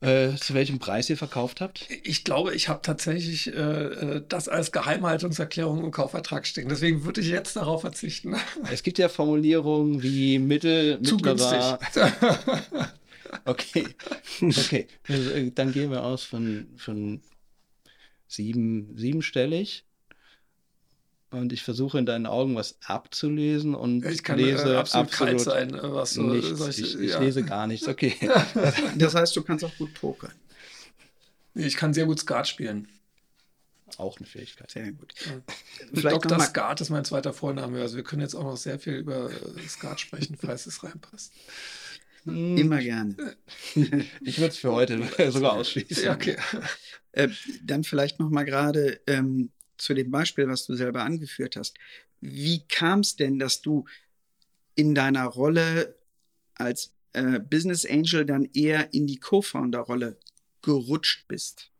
äh, 0.00 0.34
zu 0.34 0.54
welchem 0.54 0.78
Preis 0.78 1.08
ihr 1.08 1.16
verkauft 1.16 1.60
habt? 1.60 1.86
Ich 2.02 2.24
glaube, 2.24 2.54
ich 2.54 2.68
habe 2.68 2.82
tatsächlich 2.82 3.48
äh, 3.48 3.52
äh 3.52 4.22
das 4.28 4.48
als 4.48 4.72
Geheimhaltungserklärung 4.72 5.84
im 5.84 5.90
Kaufvertrag 5.92 6.46
stehen. 6.46 6.68
Deswegen 6.68 7.04
würde 7.04 7.20
ich 7.20 7.28
jetzt 7.28 7.56
darauf 7.56 7.82
verzichten. 7.82 8.34
Es 8.70 8.82
gibt 8.82 8.98
ja 8.98 9.08
Formulierungen 9.08 10.02
wie 10.02 10.38
mittel, 10.38 11.00
Zu 11.02 11.16
mittlerer. 11.16 11.78
okay, 13.44 13.86
okay. 14.42 14.86
Äh, 15.08 15.52
dann 15.54 15.72
gehen 15.72 15.90
wir 15.90 16.02
aus 16.02 16.24
von, 16.24 16.66
von 16.76 17.20
sieben, 18.26 18.96
siebenstellig. 18.96 19.84
Und 21.30 21.52
ich 21.52 21.62
versuche 21.62 21.98
in 21.98 22.06
deinen 22.06 22.26
Augen 22.26 22.54
was 22.54 22.78
abzulesen 22.84 23.74
und 23.74 24.04
ich 24.06 24.22
kann, 24.22 24.38
lese 24.38 24.74
äh, 24.74 24.76
absolut, 24.76 25.08
absolut 25.08 25.40
sein, 25.40 25.74
äh, 25.74 25.92
was 25.92 26.14
so, 26.14 26.22
nichts. 26.22 26.56
Solche, 26.56 26.82
ich, 26.82 26.98
ich 27.00 27.10
ja. 27.10 27.20
lese 27.20 27.42
gar 27.42 27.66
nichts. 27.66 27.88
Okay. 27.88 28.14
das 28.96 29.14
heißt, 29.14 29.34
du 29.34 29.42
kannst 29.42 29.64
auch 29.64 29.76
gut 29.76 29.92
pokern. 29.94 30.32
Ich 31.54 31.76
kann 31.76 31.92
sehr 31.92 32.06
gut 32.06 32.20
Skat 32.20 32.46
spielen. 32.46 32.88
Auch 33.98 34.18
eine 34.18 34.26
Fähigkeit. 34.26 34.70
Sehr 34.70 34.92
gut. 34.92 35.14
Ja. 35.92 36.10
Dr. 36.10 36.38
Skat 36.40 36.80
ist 36.80 36.90
mein 36.90 37.04
zweiter 37.04 37.32
Vorname. 37.32 37.80
Also 37.80 37.96
wir 37.96 38.04
können 38.04 38.22
jetzt 38.22 38.34
auch 38.34 38.44
noch 38.44 38.56
sehr 38.56 38.78
viel 38.78 38.94
über 38.94 39.30
äh, 39.30 39.68
Skat 39.68 40.00
sprechen, 40.00 40.36
falls 40.36 40.66
es 40.66 40.82
reinpasst. 40.84 41.32
Hm. 42.26 42.56
Immer 42.56 42.82
gerne. 42.82 43.36
Ich 44.20 44.38
würde 44.38 44.48
es 44.48 44.58
für 44.58 44.72
heute 44.72 45.00
sogar 45.30 45.54
ausschließen. 45.54 46.04
Ja, 46.04 46.14
okay. 46.14 46.36
Äh, 47.12 47.28
dann 47.62 47.84
vielleicht 47.84 48.18
noch 48.18 48.30
mal 48.30 48.44
gerade 48.44 49.00
ähm, 49.06 49.50
zu 49.78 49.94
dem 49.94 50.10
Beispiel, 50.10 50.48
was 50.48 50.66
du 50.66 50.74
selber 50.74 51.04
angeführt 51.04 51.56
hast. 51.56 51.76
Wie 52.20 52.66
kam 52.66 53.00
es 53.00 53.16
denn, 53.16 53.38
dass 53.38 53.62
du 53.62 53.84
in 54.74 54.94
deiner 54.94 55.24
Rolle 55.26 55.96
als 56.54 56.92
äh, 57.12 57.38
Business 57.38 57.86
Angel 57.86 58.26
dann 58.26 58.48
eher 58.52 58.92
in 58.92 59.06
die 59.06 59.20
Co-Founder-Rolle 59.20 60.18
gerutscht 60.62 61.28
bist? 61.28 61.70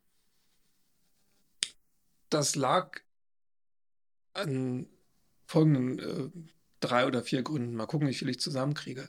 Das 2.31 2.55
lag 2.55 3.01
an 4.35 4.87
folgenden 5.47 5.99
äh, 5.99 6.31
drei 6.81 7.07
oder 7.07 7.23
vier 7.23 7.43
Gründen. 7.43 7.75
Mal 7.75 7.87
gucken, 7.87 8.09
wie 8.09 8.15
viel 8.15 8.29
ich 8.29 8.41
zusammenkriege. 8.41 9.09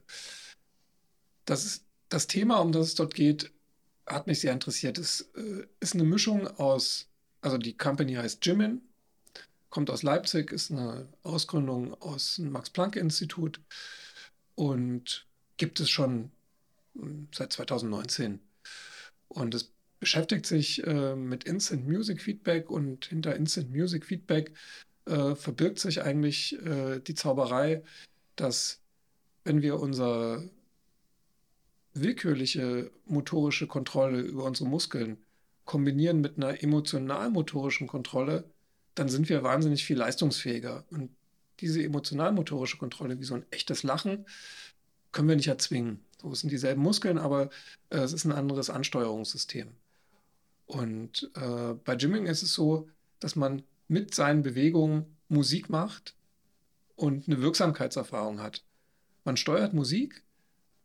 Das, 1.47 1.81
das 2.09 2.27
Thema, 2.27 2.59
um 2.59 2.71
das 2.71 2.89
es 2.89 2.95
dort 2.95 3.15
geht, 3.15 3.51
hat 4.05 4.27
mich 4.27 4.41
sehr 4.41 4.53
interessiert. 4.53 4.97
Es 4.97 5.21
äh, 5.35 5.65
ist 5.79 5.95
eine 5.95 6.03
Mischung 6.03 6.45
aus, 6.47 7.07
also 7.41 7.57
die 7.57 7.75
Company 7.75 8.13
heißt 8.13 8.45
Jimin, 8.45 8.81
kommt 9.69 9.89
aus 9.89 10.03
Leipzig, 10.03 10.51
ist 10.51 10.71
eine 10.71 11.07
Ausgründung 11.23 11.93
aus 12.01 12.35
dem 12.35 12.51
Max-Planck-Institut 12.51 13.61
und 14.55 15.25
gibt 15.55 15.79
es 15.79 15.89
schon 15.89 16.31
hm, 16.95 17.29
seit 17.33 17.53
2019. 17.53 18.39
Und 19.29 19.55
es 19.55 19.71
beschäftigt 19.99 20.45
sich 20.45 20.85
äh, 20.85 21.15
mit 21.15 21.45
Instant 21.45 21.87
Music 21.87 22.21
Feedback 22.21 22.69
und 22.69 23.05
hinter 23.05 23.35
Instant 23.35 23.71
Music 23.71 24.05
Feedback 24.05 24.53
äh, 25.05 25.33
verbirgt 25.35 25.79
sich 25.79 26.01
eigentlich 26.01 26.59
äh, 26.65 26.99
die 26.99 27.15
Zauberei, 27.15 27.83
dass 28.35 28.81
wenn 29.43 29.61
wir 29.61 29.79
unser 29.79 30.43
willkürliche 32.01 32.91
motorische 33.05 33.67
Kontrolle 33.67 34.21
über 34.21 34.43
unsere 34.43 34.69
Muskeln 34.69 35.17
kombinieren 35.65 36.21
mit 36.21 36.37
einer 36.37 36.63
emotional-motorischen 36.63 37.87
Kontrolle, 37.87 38.45
dann 38.95 39.09
sind 39.09 39.29
wir 39.29 39.43
wahnsinnig 39.43 39.85
viel 39.85 39.97
leistungsfähiger. 39.97 40.85
Und 40.89 41.11
diese 41.59 41.83
emotional-motorische 41.83 42.77
Kontrolle, 42.77 43.19
wie 43.19 43.25
so 43.25 43.35
ein 43.35 43.45
echtes 43.51 43.83
Lachen, 43.83 44.25
können 45.11 45.27
wir 45.27 45.35
nicht 45.35 45.47
erzwingen. 45.47 45.99
So 46.21 46.31
es 46.31 46.39
sind 46.41 46.51
dieselben 46.51 46.81
Muskeln, 46.81 47.17
aber 47.17 47.49
äh, 47.89 47.97
es 47.97 48.13
ist 48.13 48.25
ein 48.25 48.31
anderes 48.31 48.69
Ansteuerungssystem. 48.69 49.69
Und 50.65 51.29
äh, 51.35 51.73
bei 51.73 51.95
Jimming 51.95 52.25
ist 52.25 52.43
es 52.43 52.53
so, 52.53 52.89
dass 53.19 53.35
man 53.35 53.63
mit 53.87 54.13
seinen 54.13 54.43
Bewegungen 54.43 55.05
Musik 55.29 55.69
macht 55.69 56.15
und 56.95 57.27
eine 57.27 57.41
Wirksamkeitserfahrung 57.41 58.41
hat. 58.41 58.63
Man 59.23 59.37
steuert 59.37 59.73
Musik, 59.73 60.23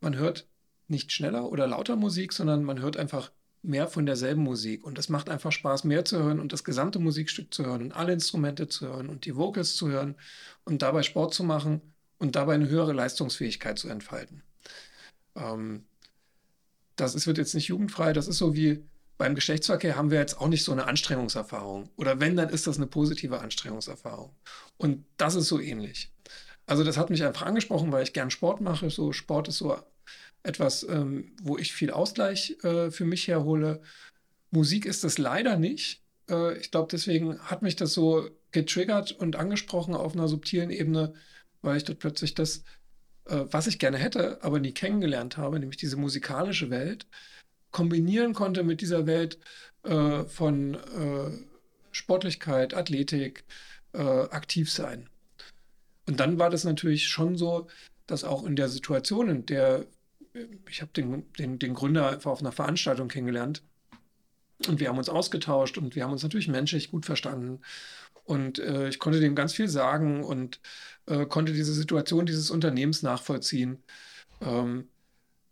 man 0.01 0.17
hört 0.17 0.47
nicht 0.93 1.11
schneller 1.11 1.51
oder 1.51 1.67
lauter 1.67 1.97
Musik, 1.97 2.33
sondern 2.33 2.63
man 2.63 2.81
hört 2.81 2.97
einfach 2.97 3.33
mehr 3.63 3.89
von 3.89 4.07
derselben 4.07 4.43
Musik. 4.43 4.85
Und 4.85 4.99
es 4.99 5.09
macht 5.09 5.29
einfach 5.29 5.51
Spaß, 5.51 5.83
mehr 5.85 6.05
zu 6.05 6.23
hören 6.23 6.39
und 6.39 6.53
das 6.53 6.63
gesamte 6.63 7.01
Musikstück 7.01 7.53
zu 7.53 7.65
hören 7.65 7.83
und 7.83 7.93
alle 7.93 8.13
Instrumente 8.13 8.69
zu 8.69 8.87
hören 8.87 9.09
und 9.09 9.25
die 9.25 9.37
Vocals 9.37 9.75
zu 9.75 9.89
hören 9.89 10.15
und 10.65 10.83
dabei 10.83 11.03
Sport 11.03 11.35
zu 11.35 11.43
machen 11.43 11.81
und 12.19 12.37
dabei 12.37 12.55
eine 12.55 12.69
höhere 12.69 12.93
Leistungsfähigkeit 12.93 13.79
zu 13.79 13.89
entfalten. 13.89 14.43
Ähm, 15.35 15.85
das 16.97 17.15
ist, 17.15 17.27
wird 17.27 17.39
jetzt 17.39 17.55
nicht 17.55 17.69
jugendfrei, 17.69 18.13
das 18.13 18.29
ist 18.29 18.39
so 18.39 18.55
wie 18.55 18.85
beim 19.19 19.35
Geschlechtsverkehr 19.37 19.97
haben 19.97 20.11
wir 20.11 20.19
jetzt 20.19 20.41
auch 20.41 20.49
nicht 20.49 20.65
so 20.65 20.73
eine 20.73 20.87
Anstrengungserfahrung. 20.87 21.91
Oder 21.97 22.19
wenn, 22.19 22.35
dann 22.35 22.49
ist 22.49 22.67
das 22.67 22.79
eine 22.79 22.89
positive 22.89 23.41
Anstrengungserfahrung. 23.41 24.35
Und 24.79 25.05
das 25.17 25.37
ist 25.37 25.47
so 25.47 25.61
ähnlich. 25.61 26.13
Also 26.67 26.83
das 26.83 26.97
hat 26.97 27.11
mich 27.11 27.23
einfach 27.23 27.43
angesprochen, 27.43 27.93
weil 27.93 28.03
ich 28.03 28.13
gern 28.13 28.31
Sport 28.31 28.61
mache. 28.61 28.91
So 28.91 29.13
Sport 29.13 29.47
ist 29.47 29.59
so 29.59 29.77
etwas, 30.43 30.83
ähm, 30.89 31.33
wo 31.43 31.59
ich 31.59 31.73
viel 31.73 31.91
Ausgleich 31.91 32.57
äh, 32.63 32.91
für 32.91 33.05
mich 33.05 33.29
herhole. 33.29 33.81
Musik 34.51 34.87
ist 34.87 35.05
das 35.05 35.19
leider 35.19 35.57
nicht. 35.57 36.03
Äh, 36.29 36.59
ich 36.59 36.71
glaube, 36.71 36.89
deswegen 36.91 37.39
hat 37.41 37.63
mich 37.63 37.77
das 37.77 37.93
so 37.93 38.29
getriggert 38.51 39.13
und 39.13 39.37
angesprochen 39.37 39.95
auf 39.95 40.15
einer 40.15 40.29
subtilen 40.29 40.71
Ebene, 40.71 41.15
weil 41.63 41.77
ich 41.77 41.85
dort 41.85 42.01
plötzlich 42.01 42.35
das, 42.35 42.65
äh, 43.27 43.45
was 43.51 43.67
ich 43.67 43.79
gerne 43.79 43.99
hätte, 43.99 44.43
aber 44.43 44.59
nie 44.61 44.73
kennengelernt 44.73 45.37
habe, 45.37 45.59
nämlich 45.59 45.79
diese 45.79 45.97
musikalische 45.97 46.71
Welt, 46.71 47.07
kombinieren 47.71 48.35
konnte 48.35 48.63
mit 48.65 48.81
dieser 48.81 49.07
Welt 49.07 49.39
äh, 49.85 50.25
von 50.25 50.75
äh, 50.75 51.31
Sportlichkeit, 51.91 52.75
Athletik, 52.75 53.45
äh, 53.93 53.99
aktiv 53.99 54.71
sein. 54.71 55.09
Und 56.07 56.21
dann 56.21 56.39
war 56.39 56.51
das 56.51 56.65
natürlich 56.65 57.09
schon 57.09 57.37
so, 57.37 57.69
dass 58.07 58.25
auch 58.25 58.45
in 58.45 58.57
der 58.57 58.69
Situation, 58.69 59.29
in 59.29 59.47
der 59.47 59.87
ich 60.69 60.81
habe 60.81 60.93
den, 60.93 61.33
den, 61.35 61.59
den 61.59 61.75
Gründer 61.75 62.19
auf 62.25 62.41
einer 62.41 62.53
Veranstaltung 62.53 63.09
kennengelernt 63.09 63.63
und 64.69 64.81
wir 64.81 64.89
haben 64.89 64.99
uns 64.99 65.09
ausgetauscht 65.09 65.79
und 65.79 65.95
wir 65.95 66.05
haben 66.05 66.13
uns 66.13 66.23
natürlich 66.23 66.49
menschlich 66.49 66.91
gut 66.91 67.07
verstanden. 67.07 67.61
Und 68.25 68.59
äh, 68.59 68.89
ich 68.89 68.99
konnte 68.99 69.21
dem 69.21 69.35
ganz 69.35 69.53
viel 69.53 69.69
sagen 69.69 70.23
und 70.23 70.61
äh, 71.07 71.27
konnte 71.27 71.53
diese 71.53 71.75
Situation 71.75 72.27
dieses 72.27 72.51
Unternehmens 72.51 73.03
nachvollziehen. 73.03 73.83
Ähm, 74.41 74.89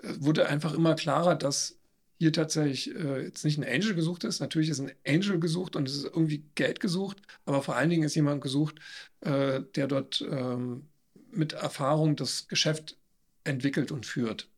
wurde 0.02 0.48
einfach 0.48 0.72
immer 0.72 0.94
klarer, 0.94 1.34
dass 1.34 1.76
hier 2.18 2.32
tatsächlich 2.32 2.94
äh, 2.94 3.24
jetzt 3.24 3.44
nicht 3.44 3.58
ein 3.58 3.64
Angel 3.64 3.94
gesucht 3.94 4.24
ist. 4.24 4.40
Natürlich 4.40 4.68
ist 4.68 4.80
ein 4.80 4.92
Angel 5.06 5.40
gesucht 5.40 5.74
und 5.74 5.88
es 5.88 5.96
ist 5.96 6.04
irgendwie 6.04 6.44
Geld 6.54 6.80
gesucht, 6.80 7.18
aber 7.44 7.62
vor 7.62 7.76
allen 7.76 7.90
Dingen 7.90 8.04
ist 8.04 8.14
jemand 8.14 8.42
gesucht, 8.42 8.76
äh, 9.20 9.62
der 9.74 9.88
dort 9.88 10.24
ähm, 10.30 10.86
mit 11.32 11.54
Erfahrung 11.54 12.16
das 12.16 12.46
Geschäft 12.48 12.96
entwickelt 13.44 13.90
und 13.90 14.06
führt. 14.06 14.48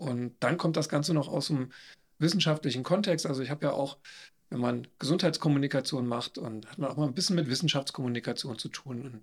Und 0.00 0.34
dann 0.40 0.56
kommt 0.56 0.76
das 0.78 0.88
Ganze 0.88 1.12
noch 1.12 1.28
aus 1.28 1.48
dem 1.48 1.72
wissenschaftlichen 2.18 2.82
Kontext. 2.82 3.26
Also 3.26 3.42
ich 3.42 3.50
habe 3.50 3.66
ja 3.66 3.72
auch, 3.72 3.98
wenn 4.48 4.60
man 4.60 4.88
Gesundheitskommunikation 4.98 6.06
macht 6.06 6.38
und 6.38 6.66
hat 6.70 6.78
man 6.78 6.90
auch 6.90 6.96
mal 6.96 7.06
ein 7.06 7.14
bisschen 7.14 7.36
mit 7.36 7.50
Wissenschaftskommunikation 7.50 8.58
zu 8.58 8.70
tun. 8.70 9.20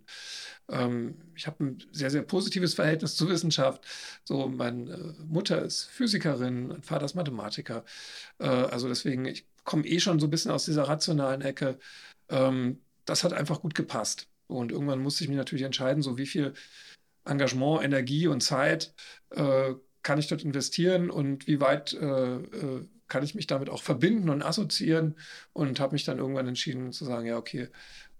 Und, 0.67 0.75
ähm, 0.75 1.15
ich 1.35 1.47
habe 1.47 1.63
ein 1.63 1.83
sehr, 1.91 2.11
sehr 2.11 2.21
positives 2.21 2.75
Verhältnis 2.75 3.15
zur 3.15 3.29
Wissenschaft. 3.29 3.85
So, 4.23 4.47
meine 4.47 4.91
äh, 4.91 5.23
Mutter 5.25 5.63
ist 5.63 5.85
Physikerin, 5.85 6.67
mein 6.67 6.83
Vater 6.83 7.05
ist 7.05 7.15
Mathematiker. 7.15 7.83
Äh, 8.37 8.45
also 8.47 8.87
deswegen, 8.87 9.25
ich 9.25 9.47
komme 9.63 9.85
eh 9.87 9.99
schon 9.99 10.19
so 10.19 10.27
ein 10.27 10.31
bisschen 10.31 10.51
aus 10.51 10.65
dieser 10.65 10.83
rationalen 10.83 11.41
Ecke. 11.41 11.79
Ähm, 12.29 12.81
das 13.05 13.23
hat 13.23 13.33
einfach 13.33 13.61
gut 13.61 13.73
gepasst. 13.73 14.27
Und 14.45 14.71
irgendwann 14.71 14.99
musste 14.99 15.23
ich 15.23 15.29
mich 15.29 15.37
natürlich 15.37 15.65
entscheiden, 15.65 16.03
so 16.03 16.17
wie 16.19 16.27
viel 16.27 16.53
Engagement, 17.25 17.83
Energie 17.83 18.27
und 18.27 18.41
Zeit 18.41 18.93
äh, 19.31 19.73
kann 20.07 20.19
ich 20.19 20.27
dort 20.27 20.45
investieren 20.45 21.09
und 21.09 21.47
wie 21.47 21.59
weit 21.59 21.91
äh, 21.91 22.35
äh, 22.37 22.87
kann 23.09 23.23
ich 23.25 23.35
mich 23.35 23.45
damit 23.45 23.69
auch 23.69 23.83
verbinden 23.83 24.29
und 24.29 24.41
assoziieren 24.41 25.17
und 25.51 25.81
habe 25.81 25.91
mich 25.91 26.05
dann 26.05 26.17
irgendwann 26.17 26.47
entschieden 26.47 26.93
zu 26.93 27.03
sagen, 27.03 27.27
ja, 27.27 27.35
okay, 27.35 27.67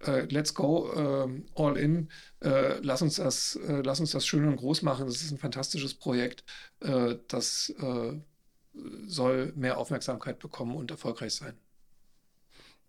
äh, 0.00 0.26
let's 0.28 0.52
go 0.52 0.92
äh, 0.92 1.42
all 1.54 1.78
in, 1.78 2.10
äh, 2.40 2.78
lass, 2.82 3.00
uns 3.00 3.14
das, 3.14 3.56
äh, 3.56 3.80
lass 3.82 4.00
uns 4.00 4.10
das 4.10 4.26
schön 4.26 4.44
und 4.46 4.56
groß 4.56 4.82
machen. 4.82 5.06
Das 5.06 5.22
ist 5.22 5.30
ein 5.30 5.38
fantastisches 5.38 5.94
Projekt, 5.94 6.44
das 7.28 7.74
soll 9.06 9.52
mehr 9.56 9.78
Aufmerksamkeit 9.78 10.38
bekommen 10.40 10.76
und 10.76 10.90
erfolgreich 10.90 11.32
sein. 11.32 11.54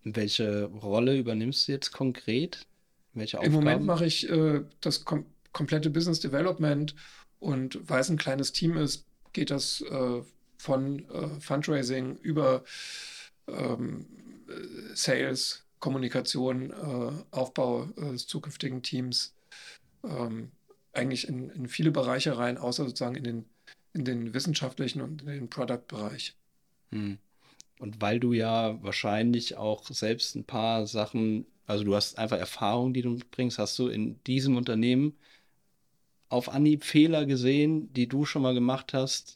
Welche 0.03 0.65
Rolle 0.65 1.17
übernimmst 1.17 1.67
du 1.67 1.71
jetzt 1.71 1.91
konkret? 1.91 2.67
Welche 3.13 3.37
Aufgaben? 3.37 3.53
Im 3.55 3.59
Moment 3.59 3.85
mache 3.85 4.05
ich 4.05 4.29
das 4.81 5.05
kom 5.05 5.23
komplette 5.51 5.89
Business 5.89 6.19
Development 6.19 6.93
und 7.39 7.79
weil 7.89 8.01
es 8.01 8.09
ein 8.09 8.17
kleines 8.17 8.51
Team 8.51 8.77
ist, 8.77 9.05
geht 9.33 9.51
das 9.51 9.81
äh, 9.81 10.21
von 10.57 11.09
äh, 11.09 11.39
Fundraising 11.39 12.17
über 12.17 12.63
ähm, 13.47 14.05
Sales, 14.93 15.63
Kommunikation, 15.79 16.71
äh, 16.71 17.11
Aufbau 17.31 17.89
äh, 17.97 18.11
des 18.11 18.27
zukünftigen 18.27 18.81
Teams 18.81 19.33
ähm, 20.03 20.51
eigentlich 20.93 21.27
in, 21.27 21.49
in, 21.51 21.67
viele 21.67 21.91
Bereiche 21.91 22.37
rein, 22.37 22.57
außer 22.57 22.85
sozusagen 22.85 23.15
in 23.15 23.23
den, 23.23 23.45
in 23.93 24.05
den 24.05 24.33
wissenschaftlichen 24.33 25.01
und 25.01 25.21
in 25.21 25.27
den 25.27 25.49
Product-Bereich. 25.49 26.35
Hm. 26.91 27.17
Und 27.79 28.01
weil 28.01 28.19
du 28.19 28.33
ja 28.33 28.81
wahrscheinlich 28.83 29.55
auch 29.55 29.87
selbst 29.87 30.35
ein 30.35 30.43
paar 30.43 30.85
Sachen, 30.87 31.45
also 31.65 31.85
du 31.85 31.95
hast 31.95 32.17
einfach 32.17 32.37
Erfahrungen, 32.37 32.93
die 32.93 33.01
du 33.01 33.17
bringst, 33.31 33.57
hast 33.57 33.79
du 33.79 33.87
in 33.87 34.21
diesem 34.25 34.57
Unternehmen 34.57 35.15
auf 36.29 36.49
Anhieb 36.49 36.83
Fehler 36.83 37.25
gesehen, 37.25 37.91
die 37.93 38.07
du 38.07 38.25
schon 38.25 38.43
mal 38.43 38.53
gemacht 38.53 38.93
hast, 38.93 39.35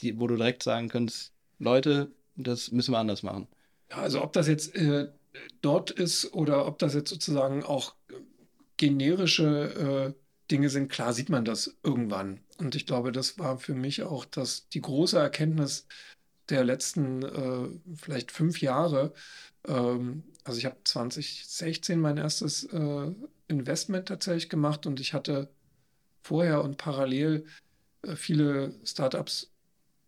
die, 0.00 0.18
wo 0.18 0.26
du 0.26 0.36
direkt 0.36 0.62
sagen 0.62 0.88
könntest, 0.88 1.32
Leute, 1.58 2.10
das 2.36 2.72
müssen 2.72 2.92
wir 2.92 2.98
anders 2.98 3.22
machen? 3.22 3.46
Ja, 3.90 3.98
also 3.98 4.22
ob 4.22 4.32
das 4.32 4.48
jetzt 4.48 4.74
äh, 4.74 5.08
dort 5.60 5.90
ist 5.90 6.34
oder 6.34 6.66
ob 6.66 6.78
das 6.78 6.94
jetzt 6.94 7.10
sozusagen 7.10 7.62
auch 7.62 7.94
generische 8.76 10.14
äh, 10.16 10.22
Dinge 10.50 10.68
sind, 10.68 10.90
klar 10.90 11.12
sieht 11.12 11.30
man 11.30 11.44
das 11.44 11.76
irgendwann. 11.82 12.40
Und 12.58 12.74
ich 12.74 12.86
glaube, 12.86 13.12
das 13.12 13.38
war 13.38 13.58
für 13.58 13.74
mich 13.74 14.02
auch 14.02 14.24
das, 14.24 14.68
die 14.68 14.80
große 14.80 15.18
Erkenntnis 15.18 15.86
der 16.48 16.64
letzten 16.64 17.22
äh, 17.22 17.68
vielleicht 17.96 18.32
fünf 18.32 18.60
Jahre. 18.60 19.12
Ähm, 19.66 20.24
also 20.44 20.58
ich 20.58 20.66
habe 20.66 20.76
2016 20.84 22.00
mein 22.00 22.18
erstes 22.18 22.64
äh, 22.64 23.12
Investment 23.48 24.08
tatsächlich 24.08 24.48
gemacht 24.48 24.86
und 24.86 25.00
ich 25.00 25.14
hatte 25.14 25.48
vorher 26.22 26.62
und 26.62 26.78
parallel 26.78 27.44
äh, 28.02 28.16
viele 28.16 28.74
Startups 28.84 29.50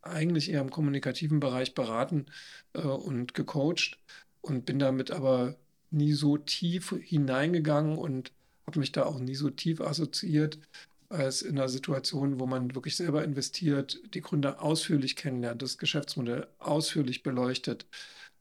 eigentlich 0.03 0.51
eher 0.51 0.61
im 0.61 0.71
kommunikativen 0.71 1.41
Bereich 1.41 1.75
beraten 1.75 2.27
äh, 2.75 2.81
und 2.81 3.35
gecoacht 3.35 3.99
und 4.43 4.67
bin 4.67 4.79
damit 4.79 5.11
aber 5.11 5.57
nie 5.91 6.13
so 6.13 6.37
tief 6.37 6.95
hineingegangen 7.03 7.97
und 7.97 8.33
habe 8.67 8.81
mich 8.81 8.93
da 8.93 9.05
auch 9.05 9.19
nie 9.19 9.35
so 9.35 9.51
tief 9.51 9.81
assoziiert, 9.81 10.59
als 11.09 11.43
in 11.43 11.59
einer 11.59 11.69
Situation, 11.69 12.41
wo 12.41 12.47
man 12.47 12.75
wirklich 12.75 12.97
selber 12.97 13.23
investiert, 13.25 14.01
die 14.15 14.21
Gründer 14.21 14.63
ausführlich 14.63 15.17
kennenlernt, 15.17 15.63
das 15.63 15.79
Geschäftsmodell 15.79 16.49
ausführlich 16.59 17.23
beleuchtet, 17.23 17.87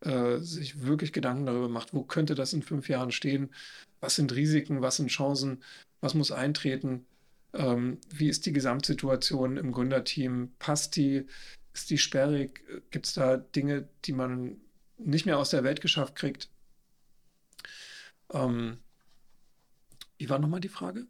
äh, 0.01 0.39
sich 0.39 0.81
wirklich 0.83 1.13
Gedanken 1.13 1.45
darüber 1.45 1.69
macht, 1.69 1.93
wo 1.93 2.03
könnte 2.03 2.35
das 2.35 2.53
in 2.53 2.63
fünf 2.63 2.89
Jahren 2.89 3.11
stehen, 3.11 3.53
was 3.99 4.15
sind 4.15 4.33
Risiken, 4.33 4.81
was 4.81 4.97
sind 4.97 5.09
Chancen, 5.09 5.63
was 6.01 6.13
muss 6.13 6.31
eintreten, 6.31 7.05
ähm, 7.53 7.99
wie 8.09 8.29
ist 8.29 8.45
die 8.45 8.53
Gesamtsituation 8.53 9.57
im 9.57 9.71
Gründerteam, 9.71 10.51
passt 10.59 10.95
die, 10.95 11.25
ist 11.73 11.89
die 11.89 11.97
sperrig, 11.97 12.63
gibt 12.91 13.05
es 13.07 13.13
da 13.13 13.37
Dinge, 13.37 13.87
die 14.05 14.13
man 14.13 14.57
nicht 14.97 15.25
mehr 15.25 15.37
aus 15.37 15.49
der 15.49 15.63
Welt 15.63 15.81
geschafft 15.81 16.15
kriegt. 16.15 16.49
Ähm, 18.31 18.77
wie 20.17 20.29
war 20.29 20.39
nochmal 20.39 20.61
die 20.61 20.69
Frage? 20.69 21.07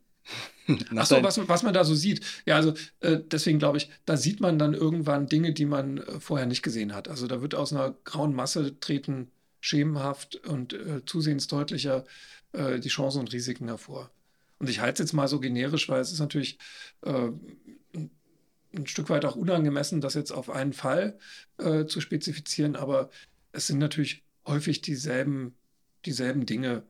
Achso, 0.96 1.22
was, 1.22 1.38
was 1.48 1.64
man 1.64 1.74
da 1.74 1.84
so 1.84 1.94
sieht. 1.94 2.22
Ja, 2.46 2.56
also 2.56 2.74
äh, 3.02 3.20
deswegen 3.20 3.60
glaube 3.60 3.78
ich, 3.78 3.90
da 4.06 4.16
sieht 4.16 4.40
man 4.40 4.58
dann 4.58 4.74
irgendwann 4.74 5.28
Dinge, 5.28 5.54
die 5.54 5.66
man 5.66 5.98
äh, 5.98 6.20
vorher 6.20 6.48
nicht 6.48 6.64
gesehen 6.64 6.96
hat. 6.96 7.10
Also 7.10 7.28
da 7.28 7.42
wird 7.42 7.56
aus 7.56 7.74
einer 7.74 7.96
grauen 8.06 8.34
Masse 8.34 8.80
treten 8.80 9.32
schemenhaft 9.60 10.36
und 10.48 10.74
äh, 10.74 11.06
zusehends 11.06 11.48
deutlicher 11.48 12.06
äh, 12.54 12.80
die 12.80 12.90
Chancen 12.90 13.20
und 13.20 13.34
Risiken 13.34 13.68
hervor. 13.68 14.12
Und 14.64 14.70
ich 14.70 14.80
halte 14.80 15.04
es 15.04 15.10
jetzt 15.10 15.14
mal 15.14 15.28
so 15.28 15.42
generisch, 15.42 15.90
weil 15.90 16.00
es 16.00 16.14
ist 16.14 16.22
natürlich 16.22 16.58
äh, 17.02 17.32
ein 18.74 18.88
Stück 18.88 19.10
weit 19.10 19.26
auch 19.26 19.36
unangemessen, 19.36 20.00
das 20.00 20.14
jetzt 20.14 20.32
auf 20.32 20.50
einen 20.50 20.72
Fall 20.72 21.20
äh, 21.58 21.84
zu 21.86 22.00
spezifizieren, 22.00 22.78
aber 22.78 23.10
es 23.52 23.68
sind 23.68 23.78
natürlich 23.78 24.24
häufig 24.48 24.80
dieselben, 24.80 25.54
dieselben 26.06 26.46
Dinge. 26.46 26.84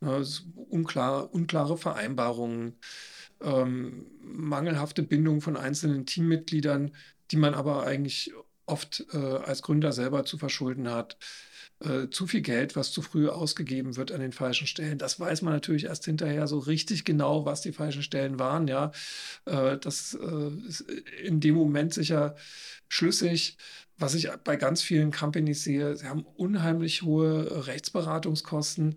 Ne? 0.00 0.26
Unklar, 0.70 1.32
unklare 1.32 1.78
Vereinbarungen, 1.78 2.76
ähm, 3.40 4.06
mangelhafte 4.20 5.04
Bindung 5.04 5.40
von 5.40 5.56
einzelnen 5.56 6.06
Teammitgliedern, 6.06 6.96
die 7.30 7.36
man 7.36 7.54
aber 7.54 7.86
eigentlich 7.86 8.32
oft 8.66 9.06
äh, 9.12 9.18
als 9.18 9.62
Gründer 9.62 9.92
selber 9.92 10.24
zu 10.24 10.36
verschulden 10.36 10.90
hat. 10.90 11.16
Äh, 11.82 12.10
zu 12.10 12.26
viel 12.26 12.42
Geld, 12.42 12.76
was 12.76 12.92
zu 12.92 13.00
früh 13.00 13.28
ausgegeben 13.30 13.96
wird 13.96 14.12
an 14.12 14.20
den 14.20 14.32
falschen 14.32 14.66
Stellen. 14.66 14.98
Das 14.98 15.18
weiß 15.18 15.40
man 15.40 15.54
natürlich 15.54 15.84
erst 15.84 16.04
hinterher 16.04 16.46
so 16.46 16.58
richtig 16.58 17.06
genau, 17.06 17.46
was 17.46 17.62
die 17.62 17.72
falschen 17.72 18.02
Stellen 18.02 18.38
waren. 18.38 18.68
Ja, 18.68 18.92
äh, 19.46 19.78
das 19.78 20.12
äh, 20.14 20.50
ist 20.68 20.82
in 21.22 21.40
dem 21.40 21.54
Moment 21.54 21.94
sicher 21.94 22.36
schlüssig. 22.88 23.56
Was 23.96 24.14
ich 24.14 24.28
bei 24.44 24.56
ganz 24.56 24.82
vielen 24.82 25.10
Companies 25.10 25.64
sehe, 25.64 25.96
sie 25.96 26.06
haben 26.06 26.24
unheimlich 26.36 27.02
hohe 27.02 27.66
Rechtsberatungskosten. 27.66 28.96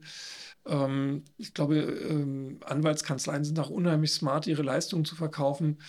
Ähm, 0.66 1.24
ich 1.38 1.54
glaube, 1.54 1.78
ähm, 1.78 2.60
Anwaltskanzleien 2.66 3.46
sind 3.46 3.60
auch 3.60 3.70
unheimlich 3.70 4.12
smart, 4.12 4.48
ihre 4.48 4.64
Leistungen 4.64 5.06
zu 5.06 5.16
verkaufen. 5.16 5.80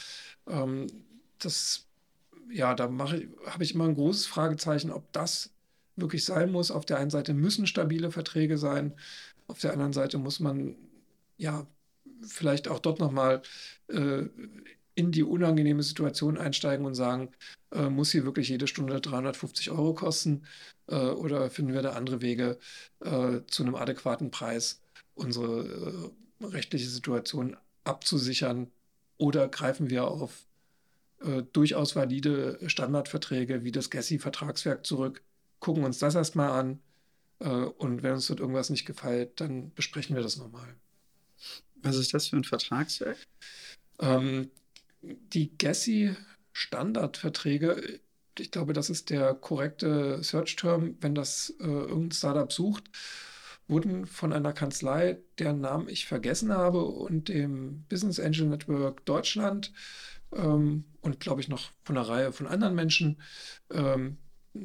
Ähm, 0.49 0.86
das, 1.38 1.86
ja, 2.53 2.74
da 2.74 2.84
habe 2.84 3.64
ich 3.64 3.74
immer 3.74 3.84
ein 3.84 3.95
großes 3.95 4.26
Fragezeichen, 4.26 4.90
ob 4.92 5.12
das 5.12 5.53
wirklich 5.97 6.24
sein 6.24 6.51
muss. 6.51 6.70
Auf 6.70 6.86
der 6.86 6.99
einen 6.99 7.11
Seite 7.11 7.34
müssen 7.34 7.66
stabile 7.66 8.11
Verträge 8.11 8.59
sein, 8.59 8.95
auf 9.47 9.59
der 9.59 9.72
anderen 9.72 9.92
Seite 9.92 10.18
muss 10.18 10.40
man 10.40 10.76
ja 11.36 11.66
vielleicht 12.26 12.68
auch 12.68 12.78
dort 12.78 12.99
nochmal 13.01 13.42
äh, 13.88 14.22
in 14.95 15.12
die 15.12 15.22
unangenehme 15.22 15.82
Situation 15.82 16.38
einsteigen 16.38 16.86
und 16.86 16.95
sagen, 16.95 17.32
äh, 17.72 17.88
muss 17.88 18.12
hier 18.12 18.24
wirklich 18.24 18.49
jede 18.49 18.66
Stunde 18.66 19.01
350 19.01 19.70
Euro 19.70 19.95
kosten 19.95 20.45
äh, 20.86 20.95
oder 20.97 21.51
finden 21.51 21.74
wir 21.74 21.82
da 21.82 21.92
andere 21.92 22.22
Wege 22.22 22.59
äh, 23.01 23.40
zu 23.49 23.64
einem 23.64 23.74
adäquaten 23.74 24.30
Preis, 24.30 24.80
unsere 25.14 26.12
äh, 26.40 26.45
rechtliche 26.45 26.88
Situation 26.88 27.57
abzusichern? 27.84 28.70
Oder 29.16 29.49
greifen 29.49 29.90
wir 29.90 30.07
auf 30.07 30.47
äh, 31.20 31.42
durchaus 31.53 31.97
valide 31.97 32.59
Standardverträge 32.66 33.64
wie 33.64 33.72
das 33.72 33.90
GESSI-Vertragswerk 33.90 34.86
zurück, 34.86 35.22
gucken 35.64 35.84
uns 35.84 35.98
das 35.98 36.14
erstmal 36.14 36.50
an 36.50 36.78
äh, 37.38 37.48
und 37.48 38.02
wenn 38.02 38.12
uns 38.12 38.26
dort 38.26 38.40
irgendwas 38.40 38.68
nicht 38.68 38.84
gefällt, 38.84 39.40
dann 39.40 39.72
besprechen 39.72 40.14
wir 40.14 40.22
das 40.22 40.36
nochmal. 40.36 40.76
Was 41.76 41.96
ist 41.96 42.12
das 42.12 42.28
für 42.28 42.36
ein 42.36 42.44
Vertragswerk? 42.44 43.16
Ähm, 43.98 44.50
die 45.00 45.56
GESSI-Standardverträge, 45.56 48.00
ich 48.38 48.50
glaube, 48.50 48.74
das 48.74 48.90
ist 48.90 49.08
der 49.08 49.32
korrekte 49.32 50.22
Search-Term, 50.22 50.98
wenn 51.00 51.14
das 51.14 51.54
äh, 51.60 51.64
irgendein 51.64 52.12
Startup 52.12 52.52
sucht, 52.52 52.84
wurden 53.66 54.04
von 54.04 54.34
einer 54.34 54.52
Kanzlei, 54.52 55.16
deren 55.38 55.62
Namen 55.62 55.88
ich 55.88 56.04
vergessen 56.04 56.52
habe, 56.52 56.84
und 56.84 57.30
dem 57.30 57.86
Business 57.88 58.20
Angel 58.20 58.48
Network 58.48 59.06
Deutschland 59.06 59.72
ähm, 60.32 60.84
und 61.00 61.20
glaube 61.20 61.40
ich 61.40 61.48
noch 61.48 61.70
von 61.84 61.96
einer 61.96 62.06
Reihe 62.06 62.34
von 62.34 62.46
anderen 62.46 62.74
Menschen 62.74 63.22
ähm, 63.70 64.18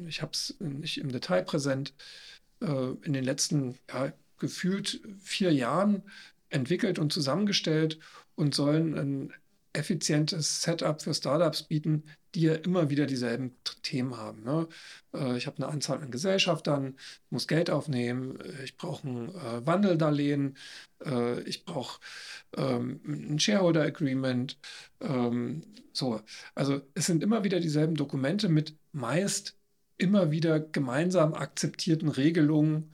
ich 0.06 0.22
habe 0.22 0.32
es 0.32 0.56
nicht 0.60 0.98
im 0.98 1.10
Detail 1.10 1.42
präsent, 1.42 1.94
äh, 2.60 2.92
in 3.02 3.12
den 3.12 3.24
letzten 3.24 3.78
ja, 3.88 4.12
gefühlt 4.38 5.00
vier 5.22 5.52
Jahren 5.52 6.02
entwickelt 6.48 6.98
und 6.98 7.12
zusammengestellt 7.12 7.98
und 8.34 8.54
sollen 8.54 8.98
ein 8.98 9.32
effizientes 9.72 10.62
Setup 10.62 11.00
für 11.00 11.14
Startups 11.14 11.62
bieten, 11.62 12.04
die 12.34 12.42
ja 12.42 12.54
immer 12.54 12.90
wieder 12.90 13.06
dieselben 13.06 13.56
Themen 13.82 14.16
haben. 14.16 14.42
Ne? 14.42 14.68
Äh, 15.14 15.36
ich 15.36 15.46
habe 15.46 15.58
eine 15.58 15.68
Anzahl 15.68 16.02
an 16.02 16.10
Gesellschaftern, 16.10 16.96
muss 17.30 17.46
Geld 17.46 17.70
aufnehmen, 17.70 18.38
äh, 18.40 18.64
ich 18.64 18.76
brauche 18.76 19.08
ein 19.08 19.28
äh, 19.28 19.66
Wandeldarlehen, 19.66 20.56
äh, 21.04 21.40
ich 21.42 21.64
brauche 21.64 22.00
ähm, 22.56 23.00
ein 23.06 23.38
Shareholder 23.38 23.82
Agreement. 23.82 24.58
Ähm, 25.00 25.62
so, 25.92 26.20
also 26.54 26.80
es 26.94 27.06
sind 27.06 27.22
immer 27.22 27.44
wieder 27.44 27.60
dieselben 27.60 27.94
Dokumente 27.94 28.48
mit 28.48 28.76
meist 28.92 29.56
immer 30.00 30.30
wieder 30.30 30.60
gemeinsam 30.60 31.34
akzeptierten 31.34 32.08
Regelungen 32.08 32.92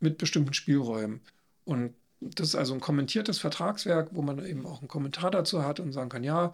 mit 0.00 0.18
bestimmten 0.18 0.54
Spielräumen. 0.54 1.20
Und 1.64 1.94
das 2.20 2.48
ist 2.48 2.54
also 2.54 2.74
ein 2.74 2.80
kommentiertes 2.80 3.38
Vertragswerk, 3.38 4.10
wo 4.12 4.22
man 4.22 4.44
eben 4.44 4.66
auch 4.66 4.80
einen 4.80 4.88
Kommentar 4.88 5.30
dazu 5.30 5.64
hat 5.64 5.80
und 5.80 5.92
sagen 5.92 6.08
kann, 6.08 6.24
ja, 6.24 6.52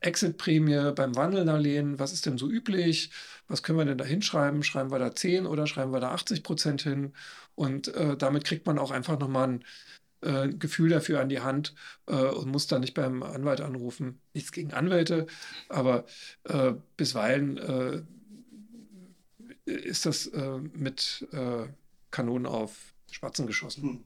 Exit-Prämie 0.00 0.92
beim 0.94 1.16
Wandeldarlehen, 1.16 1.98
was 1.98 2.12
ist 2.12 2.26
denn 2.26 2.38
so 2.38 2.48
üblich? 2.48 3.10
Was 3.48 3.62
können 3.62 3.78
wir 3.78 3.84
denn 3.84 3.98
da 3.98 4.04
hinschreiben? 4.04 4.62
Schreiben 4.62 4.90
wir 4.90 4.98
da 4.98 5.14
10 5.14 5.46
oder 5.46 5.66
schreiben 5.66 5.92
wir 5.92 6.00
da 6.00 6.12
80 6.12 6.42
Prozent 6.42 6.82
hin? 6.82 7.12
Und 7.54 7.88
äh, 7.94 8.16
damit 8.16 8.44
kriegt 8.44 8.66
man 8.66 8.78
auch 8.78 8.90
einfach 8.92 9.18
nochmal 9.18 9.48
ein 9.48 9.64
äh, 10.20 10.48
Gefühl 10.48 10.90
dafür 10.90 11.20
an 11.20 11.28
die 11.28 11.40
Hand 11.40 11.74
äh, 12.06 12.14
und 12.14 12.48
muss 12.48 12.66
dann 12.68 12.80
nicht 12.80 12.94
beim 12.94 13.22
Anwalt 13.22 13.60
anrufen. 13.60 14.20
Nichts 14.34 14.52
gegen 14.52 14.72
Anwälte, 14.72 15.26
aber 15.68 16.04
äh, 16.44 16.74
bisweilen 16.96 17.58
äh, 17.58 18.02
ist 19.68 20.06
das 20.06 20.26
äh, 20.28 20.58
mit 20.58 21.26
äh, 21.32 21.66
Kanonen 22.10 22.46
auf 22.46 22.94
Spatzen 23.10 23.46
geschossen. 23.46 23.82
Hm. 23.82 24.04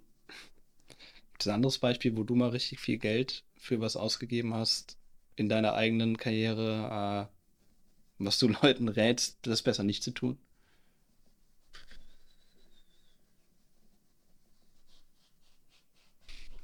Gibt 1.33 1.43
es 1.43 1.49
ein 1.49 1.55
anderes 1.55 1.79
Beispiel, 1.79 2.17
wo 2.17 2.25
du 2.25 2.35
mal 2.35 2.51
richtig 2.51 2.81
viel 2.81 2.99
Geld 2.99 3.45
für 3.57 3.81
was 3.81 3.97
ausgegeben 3.97 4.55
hast 4.55 4.97
in 5.37 5.49
deiner 5.49 5.75
eigenen 5.75 6.17
Karriere, 6.17 7.29
äh, 7.31 8.25
was 8.25 8.39
du 8.39 8.49
Leuten 8.63 8.89
rätst, 8.89 9.39
das 9.43 9.63
besser 9.63 9.85
nicht 9.85 10.03
zu 10.03 10.11
tun? 10.11 10.39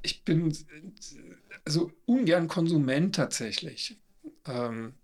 Ich 0.03 0.25
bin 0.25 0.57
also 1.65 1.93
ungern 2.07 2.49
Konsument 2.49 3.15
tatsächlich. 3.15 3.97
Ähm, 4.47 4.95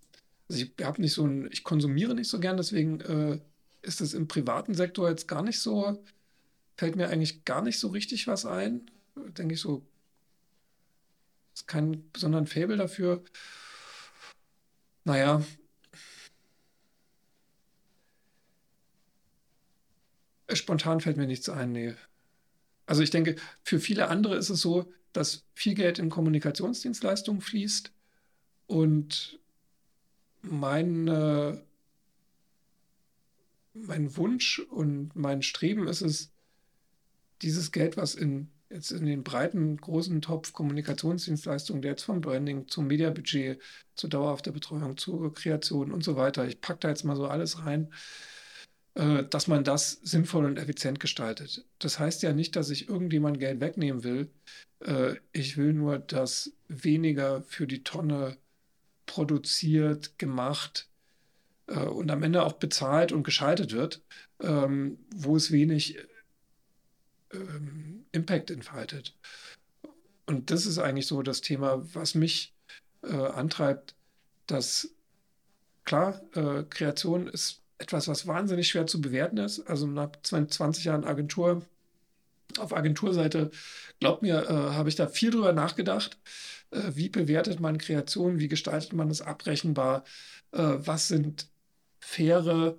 also 0.49 0.64
ich 0.64 0.84
habe 0.84 1.01
nicht 1.01 1.12
so 1.12 1.26
ein, 1.26 1.49
ich 1.51 1.64
konsumiere 1.64 2.14
nicht 2.14 2.28
so 2.28 2.38
gern, 2.38 2.57
deswegen 2.57 3.01
äh, 3.01 3.40
ist 3.85 4.01
es 4.01 4.14
im 4.14 4.28
privaten 4.28 4.74
Sektor 4.74 5.09
jetzt 5.09 5.28
gar 5.28 5.43
nicht 5.43 5.61
so, 5.61 6.03
fällt 6.76 6.97
mir 6.97 7.09
eigentlich 7.09 7.45
gar 7.45 7.62
nicht 7.62 7.78
so 7.78 7.89
richtig 7.89 8.26
was 8.26 8.47
ein. 8.47 8.91
Denke 9.14 9.55
ich 9.55 9.61
so, 9.61 9.87
ist 11.55 11.68
kein 11.68 12.11
besonderen 12.11 12.47
Faible 12.47 12.76
dafür. 12.76 13.22
Naja. 15.05 15.43
Spontan 20.53 21.01
fällt 21.01 21.16
mir 21.16 21.26
nichts 21.26 21.49
ein, 21.49 21.72
nee. 21.72 21.95
Also 22.87 23.03
ich 23.03 23.11
denke, 23.11 23.37
für 23.62 23.80
viele 23.80 24.09
andere 24.09 24.37
ist 24.37 24.51
es 24.51 24.61
so, 24.61 24.93
dass 25.12 25.45
viel 25.55 25.74
Geld 25.74 25.99
in 25.99 26.11
Kommunikationsdienstleistungen 26.11 27.41
fließt 27.41 27.93
und 28.66 29.39
meine 30.43 31.64
mein 33.74 34.16
Wunsch 34.16 34.60
und 34.70 35.14
mein 35.14 35.42
Streben 35.42 35.86
ist 35.88 36.00
es, 36.00 36.30
dieses 37.42 37.72
Geld, 37.72 37.96
was 37.96 38.14
in, 38.14 38.48
jetzt 38.70 38.92
in 38.92 39.04
den 39.04 39.24
breiten, 39.24 39.76
großen 39.76 40.22
Topf 40.22 40.52
Kommunikationsdienstleistungen, 40.52 41.82
der 41.82 41.92
jetzt 41.92 42.04
vom 42.04 42.20
Branding 42.20 42.68
zum 42.68 42.86
Mediabudget, 42.86 43.60
zur 43.94 44.10
dauerhafter 44.10 44.52
Betreuung, 44.52 44.96
zur 44.96 45.34
Kreation 45.34 45.92
und 45.92 46.04
so 46.04 46.16
weiter, 46.16 46.46
ich 46.46 46.60
packe 46.60 46.80
da 46.80 46.88
jetzt 46.88 47.04
mal 47.04 47.16
so 47.16 47.26
alles 47.26 47.64
rein, 47.66 47.92
äh, 48.94 49.24
dass 49.24 49.48
man 49.48 49.64
das 49.64 49.92
sinnvoll 50.02 50.44
und 50.44 50.58
effizient 50.58 51.00
gestaltet. 51.00 51.66
Das 51.80 51.98
heißt 51.98 52.22
ja 52.22 52.32
nicht, 52.32 52.56
dass 52.56 52.70
ich 52.70 52.88
irgendjemand 52.88 53.40
Geld 53.40 53.60
wegnehmen 53.60 54.04
will. 54.04 54.30
Äh, 54.80 55.16
ich 55.32 55.56
will 55.56 55.72
nur, 55.72 55.98
dass 55.98 56.52
weniger 56.68 57.42
für 57.42 57.66
die 57.66 57.82
Tonne 57.82 58.38
produziert, 59.06 60.18
gemacht 60.18 60.88
äh, 61.66 61.78
und 61.78 62.10
am 62.10 62.22
Ende 62.22 62.44
auch 62.44 62.54
bezahlt 62.54 63.12
und 63.12 63.22
geschaltet 63.22 63.72
wird, 63.72 64.02
ähm, 64.40 64.98
wo 65.14 65.36
es 65.36 65.50
wenig 65.50 65.98
ähm, 67.32 68.06
Impact 68.12 68.50
entfaltet. 68.50 69.16
Und 70.26 70.50
das 70.50 70.66
ist 70.66 70.78
eigentlich 70.78 71.06
so 71.06 71.22
das 71.22 71.40
Thema, 71.40 71.82
was 71.94 72.14
mich 72.14 72.54
äh, 73.02 73.14
antreibt, 73.14 73.94
dass 74.46 74.94
klar, 75.84 76.20
äh, 76.34 76.64
Kreation 76.64 77.28
ist 77.28 77.60
etwas, 77.78 78.08
was 78.08 78.26
wahnsinnig 78.26 78.68
schwer 78.68 78.86
zu 78.86 79.00
bewerten 79.00 79.38
ist. 79.38 79.60
Also 79.68 79.86
nach 79.86 80.10
20 80.22 80.84
Jahren 80.84 81.04
Agentur, 81.04 81.62
auf 82.58 82.74
Agenturseite, 82.74 83.50
glaubt 84.00 84.22
mir, 84.22 84.44
äh, 84.44 84.74
habe 84.74 84.88
ich 84.88 84.94
da 84.94 85.08
viel 85.08 85.30
drüber 85.30 85.52
nachgedacht. 85.52 86.18
Äh, 86.70 86.92
wie 86.94 87.08
bewertet 87.08 87.60
man 87.60 87.78
Kreation? 87.78 88.38
Wie 88.38 88.48
gestaltet 88.48 88.92
man 88.92 89.10
es 89.10 89.20
abrechenbar? 89.20 90.04
Äh, 90.52 90.74
was 90.78 91.08
sind 91.08 91.48
faire 92.05 92.78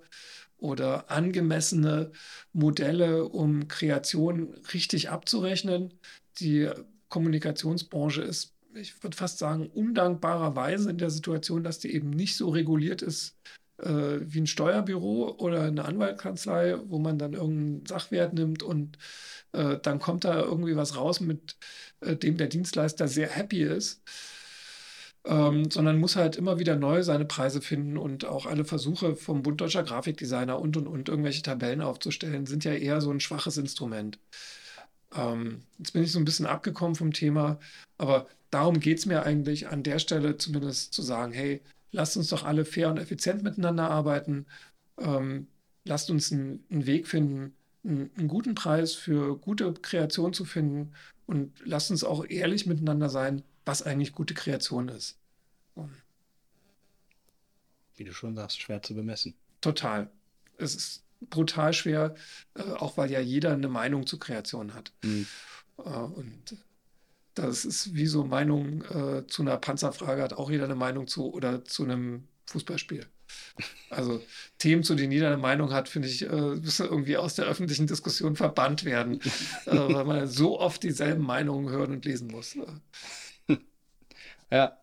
oder 0.58 1.10
angemessene 1.10 2.12
Modelle, 2.52 3.24
um 3.24 3.68
Kreation 3.68 4.54
richtig 4.72 5.10
abzurechnen? 5.10 5.94
Die 6.40 6.70
Kommunikationsbranche 7.08 8.22
ist, 8.22 8.54
ich 8.74 9.02
würde 9.02 9.16
fast 9.16 9.38
sagen, 9.38 9.68
undankbarerweise 9.68 10.90
in 10.90 10.98
der 10.98 11.10
Situation, 11.10 11.64
dass 11.64 11.78
die 11.78 11.92
eben 11.94 12.10
nicht 12.10 12.36
so 12.36 12.50
reguliert 12.50 13.02
ist 13.02 13.36
äh, 13.78 14.18
wie 14.20 14.40
ein 14.40 14.46
Steuerbüro 14.46 15.36
oder 15.38 15.62
eine 15.62 15.84
Anwaltskanzlei, 15.84 16.76
wo 16.86 16.98
man 16.98 17.18
dann 17.18 17.34
irgendeinen 17.34 17.86
Sachwert 17.86 18.32
nimmt 18.34 18.62
und 18.62 18.98
äh, 19.52 19.78
dann 19.82 19.98
kommt 19.98 20.24
da 20.24 20.40
irgendwie 20.40 20.76
was 20.76 20.96
raus, 20.96 21.20
mit 21.20 21.56
äh, 22.00 22.16
dem 22.16 22.36
der 22.36 22.48
Dienstleister 22.48 23.08
sehr 23.08 23.28
happy 23.28 23.62
ist. 23.62 24.02
Ähm, 25.26 25.70
sondern 25.72 25.98
muss 25.98 26.14
halt 26.14 26.36
immer 26.36 26.60
wieder 26.60 26.76
neu 26.76 27.02
seine 27.02 27.24
Preise 27.24 27.60
finden 27.60 27.98
und 27.98 28.24
auch 28.24 28.46
alle 28.46 28.64
Versuche 28.64 29.16
vom 29.16 29.42
Bund 29.42 29.60
Deutscher 29.60 29.82
Grafikdesigner 29.82 30.60
und 30.60 30.76
und 30.76 30.86
und 30.86 31.08
irgendwelche 31.08 31.42
Tabellen 31.42 31.80
aufzustellen, 31.80 32.46
sind 32.46 32.64
ja 32.64 32.74
eher 32.74 33.00
so 33.00 33.10
ein 33.10 33.18
schwaches 33.18 33.56
Instrument. 33.56 34.20
Ähm, 35.16 35.62
jetzt 35.78 35.92
bin 35.92 36.02
ich 36.04 36.12
so 36.12 36.18
ein 36.20 36.24
bisschen 36.24 36.46
abgekommen 36.46 36.94
vom 36.94 37.12
Thema, 37.12 37.58
aber 37.98 38.28
darum 38.50 38.80
geht 38.80 38.98
es 38.98 39.06
mir 39.06 39.24
eigentlich 39.24 39.68
an 39.68 39.82
der 39.82 39.98
Stelle 39.98 40.36
zumindest 40.36 40.94
zu 40.94 41.02
sagen, 41.02 41.32
hey, 41.32 41.60
lasst 41.92 42.16
uns 42.16 42.28
doch 42.28 42.44
alle 42.44 42.64
fair 42.64 42.90
und 42.90 42.98
effizient 42.98 43.42
miteinander 43.42 43.90
arbeiten. 43.90 44.46
Ähm, 44.98 45.48
lasst 45.84 46.10
uns 46.10 46.32
einen, 46.32 46.64
einen 46.70 46.86
Weg 46.86 47.06
finden, 47.08 47.54
einen, 47.84 48.10
einen, 48.16 48.28
guten 48.28 48.54
Preis 48.54 48.94
für 48.94 49.36
gute 49.38 49.72
Kreation 49.74 50.32
zu 50.32 50.44
finden 50.44 50.92
und 51.26 51.52
lasst 51.64 51.90
uns 51.90 52.04
auch 52.04 52.24
ehrlich 52.28 52.66
miteinander 52.66 53.08
sein, 53.08 53.42
was 53.66 53.82
eigentlich 53.82 54.12
gute 54.12 54.32
Kreation 54.32 54.88
ist. 54.88 55.18
Um, 55.74 55.90
Wie 57.96 58.04
du 58.04 58.14
schon 58.14 58.34
sagst, 58.34 58.62
schwer 58.62 58.80
zu 58.80 58.94
bemessen. 58.94 59.34
Total. 59.60 60.10
Es 60.56 60.74
ist 60.74 61.02
brutal 61.20 61.72
schwer, 61.72 62.14
äh, 62.54 62.62
auch 62.62 62.96
weil 62.96 63.10
ja 63.10 63.20
jeder 63.20 63.52
eine 63.52 63.68
Meinung 63.68 64.06
zu 64.06 64.18
Kreation 64.18 64.72
hat. 64.72 64.92
Mhm. 65.02 65.26
Äh, 65.78 65.82
und 65.82 66.56
das 67.34 67.64
ist 67.64 67.94
wie 67.94 68.06
so 68.06 68.24
Meinung 68.24 68.82
äh, 68.84 69.26
zu 69.26 69.42
einer 69.42 69.58
Panzerfrage 69.58 70.22
hat 70.22 70.32
auch 70.32 70.50
jeder 70.50 70.64
eine 70.64 70.74
Meinung 70.74 71.06
zu 71.06 71.32
oder 71.32 71.64
zu 71.64 71.84
einem 71.84 72.28
Fußballspiel. 72.46 73.06
Also 73.90 74.22
Themen, 74.58 74.84
zu 74.84 74.94
denen 74.94 75.12
jeder 75.12 75.26
eine 75.26 75.36
Meinung 75.36 75.72
hat, 75.72 75.88
finde 75.88 76.08
ich, 76.08 76.20
müssen 76.28 76.86
irgendwie 76.86 77.16
aus 77.16 77.34
der 77.34 77.46
öffentlichen 77.46 77.86
Diskussion 77.86 78.36
verbannt 78.36 78.84
werden, 78.84 79.20
weil 79.64 80.04
man 80.04 80.28
so 80.28 80.60
oft 80.60 80.82
dieselben 80.82 81.24
Meinungen 81.24 81.68
hören 81.68 81.92
und 81.92 82.04
lesen 82.04 82.28
muss. 82.28 82.56
Ja. 84.50 84.76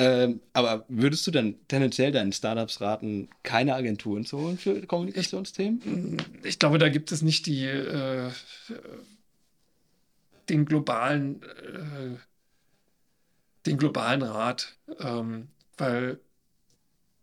Ähm, 0.00 0.40
aber 0.52 0.84
würdest 0.88 1.26
du 1.26 1.32
dann 1.32 1.56
tendenziell 1.66 2.12
deinen 2.12 2.32
Startups 2.32 2.80
raten, 2.80 3.28
keine 3.42 3.74
Agenturen 3.74 4.24
zu 4.24 4.38
holen 4.38 4.56
für 4.56 4.80
Kommunikationsthemen? 4.86 6.18
Ich, 6.42 6.50
ich 6.50 6.58
glaube, 6.60 6.78
da 6.78 6.88
gibt 6.88 7.10
es 7.10 7.20
nicht 7.20 7.46
die 7.46 7.64
äh, 7.64 8.30
den 10.48 10.64
globalen, 10.64 11.42
äh, 11.42 12.16
den 13.66 13.76
globalen 13.76 14.22
Rat, 14.22 14.76
ähm, 15.00 15.48
weil 15.76 16.20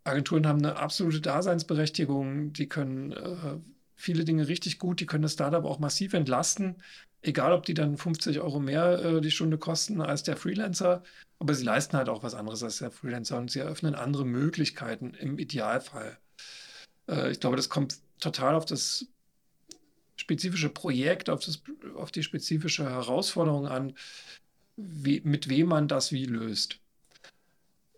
Agenturen 0.04 0.46
haben 0.46 0.60
eine 0.60 0.78
absolute 0.78 1.22
Daseinsberechtigung, 1.22 2.54
die 2.54 2.68
können 2.68 3.12
äh, 3.12 3.58
viele 3.96 4.26
Dinge 4.26 4.48
richtig 4.48 4.78
gut, 4.80 5.00
die 5.00 5.06
können 5.06 5.24
das 5.24 5.34
Startup 5.34 5.66
auch 5.66 5.80
massiv 5.80 6.14
entlasten, 6.14 6.76
egal 7.26 7.54
ob 7.54 7.66
die 7.66 7.74
dann 7.74 7.98
50 7.98 8.40
Euro 8.40 8.60
mehr 8.60 9.04
äh, 9.04 9.22
die 9.22 9.32
Stunde 9.32 9.58
kosten 9.58 10.02
als 10.02 10.24
der 10.24 10.38
Freelancer, 10.38 11.04
aber 11.40 11.54
sie 11.54 11.64
leisten 11.64 11.98
halt 11.98 12.10
auch 12.10 12.24
was 12.24 12.36
anderes 12.36 12.64
als 12.64 12.78
der 12.78 12.92
Freelancer 12.92 13.38
und 13.38 13.52
sie 13.52 13.60
eröffnen 13.60 13.96
andere 13.96 14.26
Möglichkeiten 14.26 15.14
im 15.16 15.38
Idealfall. 15.40 16.18
Äh, 17.10 17.32
ich 17.32 17.40
glaube, 17.40 17.56
das 17.58 17.70
kommt 17.70 17.98
total 18.20 18.56
auf 18.56 18.66
das 18.66 19.08
spezifische 20.16 20.70
Projekt, 20.70 21.30
auf, 21.30 21.44
das, 21.44 21.62
auf 21.96 22.12
die 22.12 22.24
spezifische 22.24 22.90
Herausforderung 22.90 23.68
an, 23.68 23.94
wie, 24.78 25.22
mit 25.22 25.50
wem 25.50 25.68
man 25.68 25.88
das 25.88 26.12
wie 26.12 26.26
löst. 26.26 26.80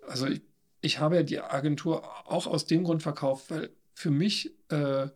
Also 0.08 0.28
ich, 0.28 0.42
ich 0.82 1.00
habe 1.00 1.18
ja 1.18 1.24
die 1.24 1.40
Agentur 1.40 2.04
auch 2.26 2.48
aus 2.48 2.66
dem 2.66 2.84
Grund 2.84 3.04
verkauft, 3.04 3.52
weil 3.52 3.70
für 3.94 4.12
mich 4.12 4.54
äh, 4.70 5.08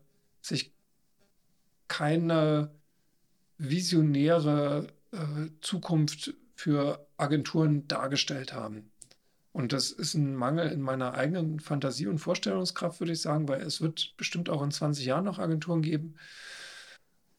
sich 0.41 0.73
keine 1.87 2.71
visionäre 3.69 4.87
äh, 5.11 5.17
Zukunft 5.61 6.33
für 6.55 7.07
Agenturen 7.17 7.87
dargestellt 7.87 8.53
haben. 8.53 8.91
Und 9.53 9.73
das 9.73 9.91
ist 9.91 10.13
ein 10.13 10.35
Mangel 10.35 10.69
in 10.69 10.81
meiner 10.81 11.13
eigenen 11.13 11.59
Fantasie 11.59 12.07
und 12.07 12.19
Vorstellungskraft, 12.19 12.99
würde 12.99 13.11
ich 13.13 13.21
sagen, 13.21 13.47
weil 13.47 13.61
es 13.61 13.81
wird 13.81 14.15
bestimmt 14.17 14.49
auch 14.49 14.63
in 14.63 14.71
20 14.71 15.05
Jahren 15.05 15.25
noch 15.25 15.39
Agenturen 15.39 15.81
geben, 15.81 16.15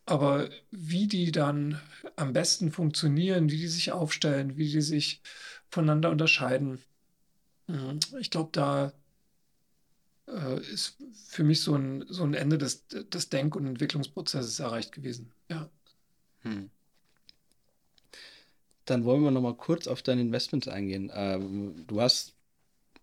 aber 0.04 0.50
wie 0.70 1.06
die 1.06 1.32
dann 1.32 1.80
am 2.16 2.32
besten 2.32 2.72
funktionieren, 2.72 3.50
wie 3.50 3.58
die 3.58 3.68
sich 3.68 3.92
aufstellen, 3.92 4.56
wie 4.56 4.70
die 4.70 4.82
sich 4.82 5.22
voneinander 5.70 6.10
unterscheiden, 6.10 6.80
mhm, 7.68 8.00
ich 8.18 8.30
glaube, 8.30 8.50
da 8.52 8.92
äh, 10.28 10.60
ist 10.72 10.96
für 11.26 11.44
mich 11.44 11.62
so 11.62 11.76
ein, 11.76 12.04
so 12.08 12.24
ein 12.24 12.34
Ende 12.34 12.58
des, 12.58 12.86
des 12.88 13.28
Denk- 13.28 13.56
und 13.56 13.66
Entwicklungsprozesses 13.66 14.60
erreicht 14.60 14.92
gewesen. 14.92 15.32
Ja. 15.48 15.70
Hm. 16.42 16.70
Dann 18.84 19.04
wollen 19.04 19.22
wir 19.22 19.30
noch 19.30 19.42
mal 19.42 19.54
kurz 19.54 19.86
auf 19.86 20.02
deine 20.02 20.22
Investments 20.22 20.68
eingehen. 20.68 21.10
Ähm, 21.14 21.84
du 21.86 22.00
hast, 22.00 22.34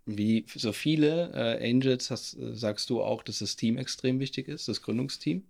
wie 0.05 0.45
so 0.53 0.73
viele 0.73 1.31
äh, 1.33 1.69
Angels, 1.69 2.11
hast, 2.11 2.37
sagst 2.53 2.89
du 2.89 3.01
auch, 3.01 3.23
dass 3.23 3.39
das 3.39 3.55
Team 3.55 3.77
extrem 3.77 4.19
wichtig 4.19 4.47
ist, 4.47 4.67
das 4.67 4.81
Gründungsteam. 4.81 5.43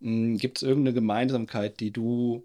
Hm, 0.00 0.38
Gibt 0.38 0.58
es 0.58 0.62
irgendeine 0.62 0.94
Gemeinsamkeit, 0.94 1.80
die 1.80 1.90
du 1.90 2.44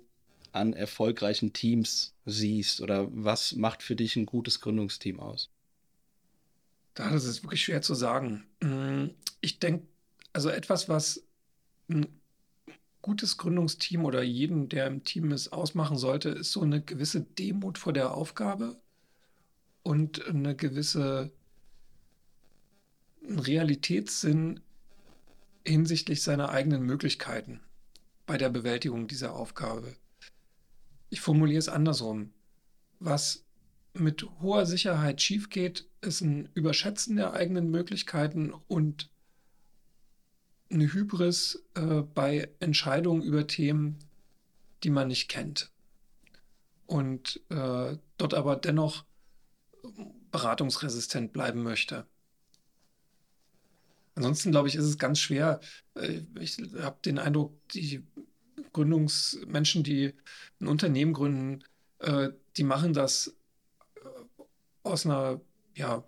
an 0.51 0.73
erfolgreichen 0.73 1.53
Teams 1.53 2.13
siehst? 2.25 2.81
Oder 2.81 3.07
was 3.11 3.55
macht 3.55 3.81
für 3.81 3.95
dich 3.95 4.15
ein 4.15 4.25
gutes 4.25 4.59
Gründungsteam 4.61 5.19
aus? 5.19 5.49
Das 6.95 7.25
ist 7.25 7.43
wirklich 7.43 7.63
schwer 7.63 7.81
zu 7.81 7.93
sagen. 7.93 8.45
Hm, 8.63 9.11
ich 9.41 9.59
denke, 9.59 9.85
also 10.33 10.49
etwas, 10.49 10.89
was 10.89 11.23
ein 11.89 12.14
gutes 13.05 13.37
Gründungsteam 13.37 14.03
oder 14.03 14.23
jeden, 14.23 14.67
der 14.67 14.87
im 14.87 15.03
Team 15.03 15.31
ist, 15.31 15.53
ausmachen 15.53 15.95
sollte, 15.95 16.29
ist 16.29 16.51
so 16.51 16.63
eine 16.63 16.81
gewisse 16.81 17.21
Demut 17.21 17.77
vor 17.77 17.93
der 17.93 18.15
Aufgabe 18.15 18.81
und 19.83 20.25
eine 20.25 20.55
gewisse 20.55 21.31
Realitätssinn 23.21 24.59
hinsichtlich 25.63 26.23
seiner 26.23 26.49
eigenen 26.49 26.81
Möglichkeiten 26.81 27.59
bei 28.25 28.39
der 28.39 28.49
Bewältigung 28.49 29.05
dieser 29.05 29.35
Aufgabe. 29.35 29.95
Ich 31.11 31.21
formuliere 31.21 31.59
es 31.59 31.69
andersrum. 31.69 32.33
Was 32.97 33.45
mit 33.93 34.27
hoher 34.41 34.65
Sicherheit 34.65 35.21
schief 35.21 35.51
geht, 35.51 35.87
ist 36.01 36.21
ein 36.21 36.49
Überschätzen 36.55 37.17
der 37.17 37.33
eigenen 37.33 37.69
Möglichkeiten 37.69 38.51
und 38.51 39.11
eine 40.69 40.91
Hybris 40.91 41.63
äh, 41.75 42.01
bei 42.01 42.49
Entscheidungen 42.59 43.21
über 43.21 43.47
Themen, 43.47 43.99
die 44.83 44.89
man 44.89 45.07
nicht 45.07 45.29
kennt. 45.29 45.71
Und 46.85 47.41
äh, 47.49 47.97
dort 48.17 48.33
aber 48.33 48.55
dennoch 48.55 49.05
beratungsresistent 50.31 51.33
bleiben 51.33 51.63
möchte. 51.63 52.05
Ansonsten, 54.15 54.51
glaube 54.51 54.69
ich, 54.69 54.75
ist 54.75 54.85
es 54.85 54.97
ganz 54.97 55.19
schwer. 55.19 55.59
Äh, 55.95 56.21
ich 56.39 56.57
habe 56.79 56.97
den 57.03 57.19
Eindruck, 57.19 57.53
die 57.69 58.03
Gründungsmenschen, 58.73 59.83
die 59.83 60.13
ein 60.59 60.67
Unternehmen 60.67 61.13
gründen, 61.13 61.63
äh, 61.99 62.29
die 62.57 62.63
machen 62.63 62.93
das 62.93 63.35
äh, 63.95 63.99
aus 64.83 65.05
einer 65.05 65.41
ja, 65.75 66.03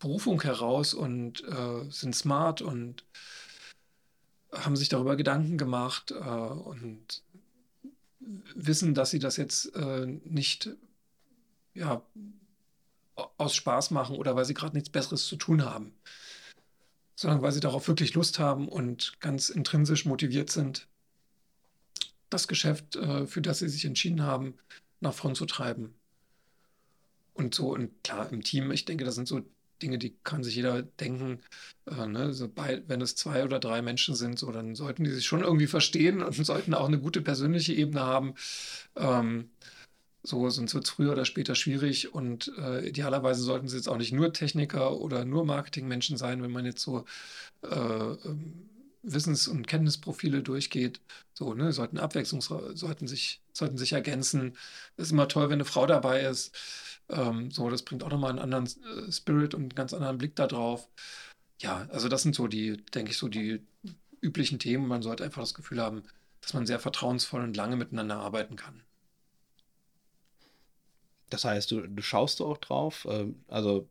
Berufung 0.00 0.40
heraus 0.42 0.94
und 0.94 1.44
sind 1.90 2.16
smart 2.16 2.62
und 2.62 3.04
haben 4.52 4.76
sich 4.76 4.88
darüber 4.88 5.16
Gedanken 5.16 5.58
gemacht 5.58 6.10
äh, 6.10 6.14
und 6.14 7.22
wissen, 8.54 8.94
dass 8.94 9.10
sie 9.10 9.18
das 9.18 9.36
jetzt 9.36 9.74
äh, 9.74 10.06
nicht 10.24 10.70
ja, 11.74 12.02
aus 13.14 13.54
Spaß 13.54 13.90
machen 13.90 14.16
oder 14.16 14.36
weil 14.36 14.44
sie 14.44 14.54
gerade 14.54 14.74
nichts 14.74 14.90
Besseres 14.90 15.26
zu 15.26 15.36
tun 15.36 15.64
haben, 15.64 15.92
sondern 17.14 17.42
weil 17.42 17.52
sie 17.52 17.60
darauf 17.60 17.86
wirklich 17.88 18.14
Lust 18.14 18.38
haben 18.38 18.68
und 18.68 19.20
ganz 19.20 19.50
intrinsisch 19.50 20.04
motiviert 20.04 20.50
sind, 20.50 20.88
das 22.28 22.48
Geschäft, 22.48 22.96
äh, 22.96 23.26
für 23.26 23.42
das 23.42 23.58
sie 23.60 23.68
sich 23.68 23.84
entschieden 23.84 24.22
haben, 24.22 24.54
nach 25.00 25.14
vorn 25.14 25.34
zu 25.34 25.46
treiben. 25.46 25.94
Und 27.34 27.54
so, 27.54 27.72
und 27.72 28.02
klar, 28.04 28.30
im 28.32 28.42
Team, 28.42 28.70
ich 28.70 28.84
denke, 28.84 29.04
das 29.04 29.14
sind 29.14 29.28
so 29.28 29.42
Dinge, 29.82 29.98
die 29.98 30.16
kann 30.24 30.44
sich 30.44 30.56
jeder 30.56 30.82
denken, 30.82 31.40
äh, 31.86 32.06
ne, 32.06 32.32
so 32.32 32.48
bei, 32.48 32.82
wenn 32.86 33.00
es 33.00 33.16
zwei 33.16 33.44
oder 33.44 33.58
drei 33.58 33.82
Menschen 33.82 34.14
sind, 34.14 34.38
so, 34.38 34.50
dann 34.52 34.74
sollten 34.74 35.04
die 35.04 35.10
sich 35.10 35.26
schon 35.26 35.42
irgendwie 35.42 35.66
verstehen 35.66 36.22
und 36.22 36.34
sollten 36.46 36.74
auch 36.74 36.88
eine 36.88 37.00
gute 37.00 37.22
persönliche 37.22 37.74
Ebene 37.74 38.00
haben. 38.00 38.34
Ähm, 38.96 39.50
so, 40.22 40.48
sonst 40.50 40.74
wird 40.74 40.84
es 40.84 40.90
früher 40.90 41.12
oder 41.12 41.24
später 41.24 41.54
schwierig 41.54 42.14
und 42.14 42.52
äh, 42.58 42.86
idealerweise 42.86 43.42
sollten 43.42 43.68
sie 43.68 43.76
jetzt 43.76 43.88
auch 43.88 43.96
nicht 43.96 44.12
nur 44.12 44.32
Techniker 44.32 44.98
oder 44.98 45.24
nur 45.24 45.46
Marketingmenschen 45.46 46.18
sein, 46.18 46.42
wenn 46.42 46.50
man 46.50 46.66
jetzt 46.66 46.82
so 46.82 47.06
äh, 47.62 47.68
ähm, 47.74 48.68
Wissens- 49.02 49.48
und 49.48 49.66
Kenntnisprofile 49.66 50.42
durchgeht. 50.42 51.00
So, 51.32 51.54
ne, 51.54 51.72
sollten 51.72 51.98
Abwechslungs 51.98 52.46
sollten 52.74 53.06
sich, 53.06 53.40
sollten 53.52 53.78
sich 53.78 53.92
ergänzen. 53.92 54.56
Es 54.96 55.06
ist 55.06 55.12
immer 55.12 55.28
toll, 55.28 55.48
wenn 55.48 55.54
eine 55.54 55.64
Frau 55.64 55.86
dabei 55.86 56.22
ist. 56.22 56.54
Ähm, 57.10 57.50
so, 57.50 57.68
das 57.70 57.82
bringt 57.82 58.02
auch 58.02 58.10
nochmal 58.10 58.30
einen 58.30 58.38
anderen 58.38 58.66
äh, 58.66 59.12
Spirit 59.12 59.54
und 59.54 59.62
einen 59.62 59.74
ganz 59.74 59.92
anderen 59.92 60.18
Blick 60.18 60.36
da 60.36 60.46
drauf. 60.46 60.88
Ja, 61.60 61.86
also 61.90 62.08
das 62.08 62.22
sind 62.22 62.34
so 62.34 62.46
die, 62.46 62.78
denke 62.94 63.10
ich, 63.10 63.18
so 63.18 63.28
die 63.28 63.60
üblichen 64.20 64.58
Themen. 64.58 64.86
Man 64.86 65.02
sollte 65.02 65.24
einfach 65.24 65.42
das 65.42 65.54
Gefühl 65.54 65.80
haben, 65.80 66.02
dass 66.40 66.54
man 66.54 66.66
sehr 66.66 66.78
vertrauensvoll 66.78 67.42
und 67.42 67.56
lange 67.56 67.76
miteinander 67.76 68.16
arbeiten 68.16 68.56
kann. 68.56 68.82
Das 71.28 71.44
heißt, 71.44 71.70
du, 71.70 71.86
du 71.86 72.02
schaust 72.02 72.40
du 72.40 72.46
auch 72.46 72.58
drauf, 72.58 73.04
äh, 73.04 73.26
also 73.48 73.88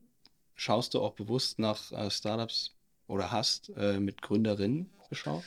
schaust 0.55 0.93
du 0.93 1.01
auch 1.01 1.13
bewusst 1.13 1.57
nach 1.59 1.91
äh, 1.91 2.11
Startups 2.11 2.75
oder 3.07 3.31
hast 3.31 3.71
äh, 3.77 3.99
mit 3.99 4.21
Gründerinnen 4.21 4.89
geschaut? 5.09 5.43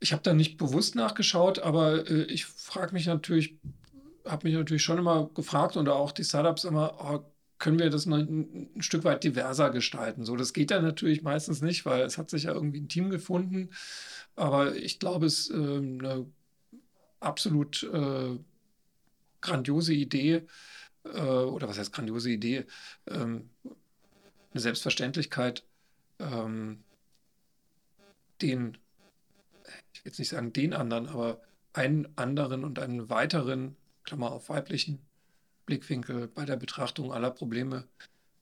Ich 0.00 0.12
habe 0.12 0.22
da 0.22 0.34
nicht 0.34 0.56
bewusst 0.56 0.94
nachgeschaut, 0.94 1.58
aber 1.58 2.08
äh, 2.08 2.24
ich 2.24 2.46
frage 2.46 2.92
mich 2.92 3.06
natürlich 3.06 3.54
habe 4.24 4.48
mich 4.48 4.56
natürlich 4.56 4.82
schon 4.82 4.98
immer 4.98 5.30
gefragt 5.34 5.76
und 5.76 5.88
auch 5.88 6.12
die 6.12 6.24
Startups 6.24 6.64
immer, 6.64 6.96
oh, 7.00 7.24
können 7.58 7.78
wir 7.78 7.90
das 7.90 8.06
noch 8.06 8.18
ein, 8.18 8.70
ein, 8.76 8.82
Stück 8.82 9.04
weit 9.04 9.24
diverser 9.24 9.70
gestalten? 9.70 10.24
So, 10.24 10.36
das 10.36 10.52
geht 10.52 10.70
ja 10.70 10.80
natürlich 10.80 11.22
meistens 11.22 11.62
nicht, 11.62 11.86
weil 11.86 12.02
es 12.02 12.18
hat 12.18 12.30
sich 12.30 12.44
ja 12.44 12.52
irgendwie 12.52 12.80
ein 12.80 12.88
Team 12.88 13.10
gefunden. 13.10 13.70
Aber 14.36 14.74
ich 14.76 14.98
glaube, 14.98 15.26
es 15.26 15.48
ist 15.48 15.50
äh, 15.50 15.54
eine 15.54 16.26
absolut 17.20 17.82
äh, 17.84 18.38
grandiose 19.40 19.94
Idee, 19.94 20.46
äh, 21.04 21.20
oder 21.20 21.68
was 21.68 21.78
heißt 21.78 21.92
grandiose 21.92 22.30
Idee? 22.30 22.66
Ähm, 23.06 23.50
eine 24.52 24.60
Selbstverständlichkeit, 24.60 25.64
ähm, 26.18 26.82
den, 28.42 28.78
ich 29.92 30.04
will 30.04 30.10
jetzt 30.10 30.18
nicht 30.18 30.28
sagen 30.28 30.52
den 30.52 30.72
anderen, 30.74 31.08
aber 31.08 31.40
einen 31.72 32.08
anderen 32.16 32.64
und 32.64 32.78
einen 32.78 33.10
weiteren 33.10 33.76
Klammer 34.04 34.32
auf 34.32 34.48
weiblichen 34.48 35.00
Blickwinkel 35.66 36.28
bei 36.28 36.44
der 36.44 36.56
Betrachtung 36.56 37.12
aller 37.12 37.30
Probleme, 37.30 37.86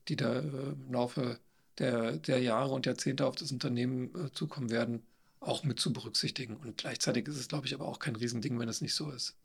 die 0.09 0.17
da 0.17 0.41
äh, 0.41 0.73
im 0.73 0.93
Laufe 0.93 1.39
der, 1.79 2.19
der 2.19 2.39
Jahre 2.41 2.73
und 2.73 2.87
Jahrzehnte 2.87 3.27
auf 3.27 3.37
das 3.37 3.53
Unternehmen 3.53 4.15
äh, 4.15 4.33
zukommen 4.33 4.71
werden, 4.71 5.03
auch 5.41 5.65
mit 5.65 5.81
zu 5.81 5.93
berücksichtigen. 5.93 6.57
Und 6.57 6.77
gleichzeitig 6.77 7.27
ist 7.29 7.37
es, 7.37 7.49
glaube 7.49 7.67
ich, 7.67 7.75
aber 7.75 7.87
auch 7.87 7.99
kein 7.99 8.17
Riesending, 8.17 8.59
wenn 8.59 8.69
es 8.69 8.81
nicht 8.81 8.95
so 8.95 9.11
ist. 9.11 9.37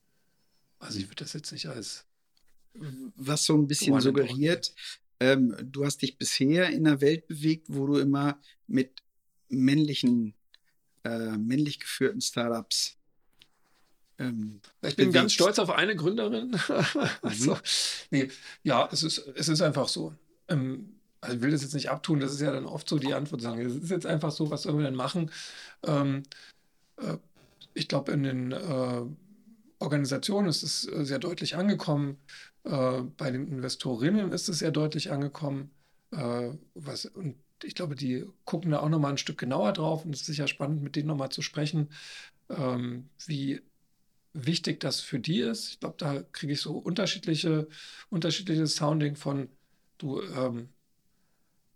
Also 0.79 0.99
ich 0.99 1.05
würde 1.05 1.23
das 1.23 1.33
jetzt 1.33 1.51
nicht 1.51 1.67
als. 1.67 2.05
Was 3.15 3.45
so 3.45 3.55
ein 3.55 3.65
bisschen 3.65 3.99
suggeriert, 3.99 4.75
ähm, 5.19 5.55
du 5.63 5.83
hast 5.83 6.03
dich 6.03 6.19
bisher 6.19 6.69
in 6.69 6.85
einer 6.85 7.01
Welt 7.01 7.27
bewegt, 7.27 7.67
wo 7.69 7.87
du 7.87 7.97
immer 7.97 8.39
mit 8.67 9.01
männlichen, 9.49 10.35
äh, 11.03 11.37
männlich 11.37 11.79
geführten 11.79 12.21
Startups 12.21 12.97
ähm, 14.19 14.61
ich 14.81 14.95
bin 14.95 15.07
bewegt. 15.07 15.13
ganz 15.13 15.33
stolz 15.33 15.59
auf 15.59 15.69
eine 15.69 15.95
Gründerin. 15.95 16.59
also, 17.21 17.53
mhm. 17.53 17.59
nee, 18.11 18.27
ja, 18.63 18.89
es 18.91 19.03
ist, 19.03 19.19
es 19.35 19.47
ist 19.47 19.61
einfach 19.61 19.87
so. 19.87 20.13
Ähm, 20.47 20.97
also 21.21 21.35
ich 21.35 21.41
will 21.41 21.51
das 21.51 21.61
jetzt 21.61 21.73
nicht 21.73 21.89
abtun, 21.89 22.19
das 22.19 22.31
ist 22.31 22.41
ja 22.41 22.51
dann 22.51 22.65
oft 22.65 22.87
so 22.87 22.99
die 22.99 23.13
Antwort 23.13 23.41
sagen. 23.41 23.61
Es 23.61 23.75
ist 23.75 23.89
jetzt 23.89 24.05
einfach 24.05 24.31
so, 24.31 24.49
was 24.49 24.63
sollen 24.63 24.77
wir 24.77 24.85
denn 24.85 24.95
machen? 24.95 25.31
Ähm, 25.85 26.23
äh, 26.97 27.17
ich 27.73 27.87
glaube, 27.87 28.11
in 28.11 28.23
den 28.23 28.51
äh, 28.51 29.01
Organisationen 29.79 30.47
ist 30.47 30.63
es 30.63 30.87
äh, 30.87 31.05
sehr 31.05 31.19
deutlich 31.19 31.55
angekommen. 31.55 32.17
Äh, 32.63 33.01
bei 33.17 33.31
den 33.31 33.47
Investorinnen 33.47 34.31
ist 34.31 34.49
es 34.49 34.59
sehr 34.59 34.71
deutlich 34.71 35.11
angekommen. 35.11 35.71
Äh, 36.11 36.51
was, 36.73 37.05
und 37.05 37.35
ich 37.63 37.75
glaube, 37.75 37.95
die 37.95 38.25
gucken 38.45 38.71
da 38.71 38.79
auch 38.79 38.89
nochmal 38.89 39.11
ein 39.11 39.17
Stück 39.17 39.37
genauer 39.37 39.73
drauf 39.73 40.05
und 40.05 40.13
es 40.13 40.21
ist 40.21 40.27
sicher 40.27 40.47
spannend, 40.47 40.83
mit 40.83 40.95
denen 40.95 41.07
nochmal 41.07 41.29
zu 41.29 41.41
sprechen, 41.41 41.89
ähm, 42.49 43.09
wie 43.25 43.61
wichtig 44.45 44.79
das 44.79 44.99
für 44.99 45.19
die 45.19 45.39
ist. 45.39 45.69
Ich 45.69 45.79
glaube, 45.79 45.95
da 45.97 46.23
kriege 46.31 46.53
ich 46.53 46.61
so 46.61 46.77
unterschiedliche, 46.77 47.67
unterschiedliches 48.09 48.75
Sounding 48.75 49.15
von, 49.15 49.49
du, 49.97 50.21
ähm, 50.21 50.69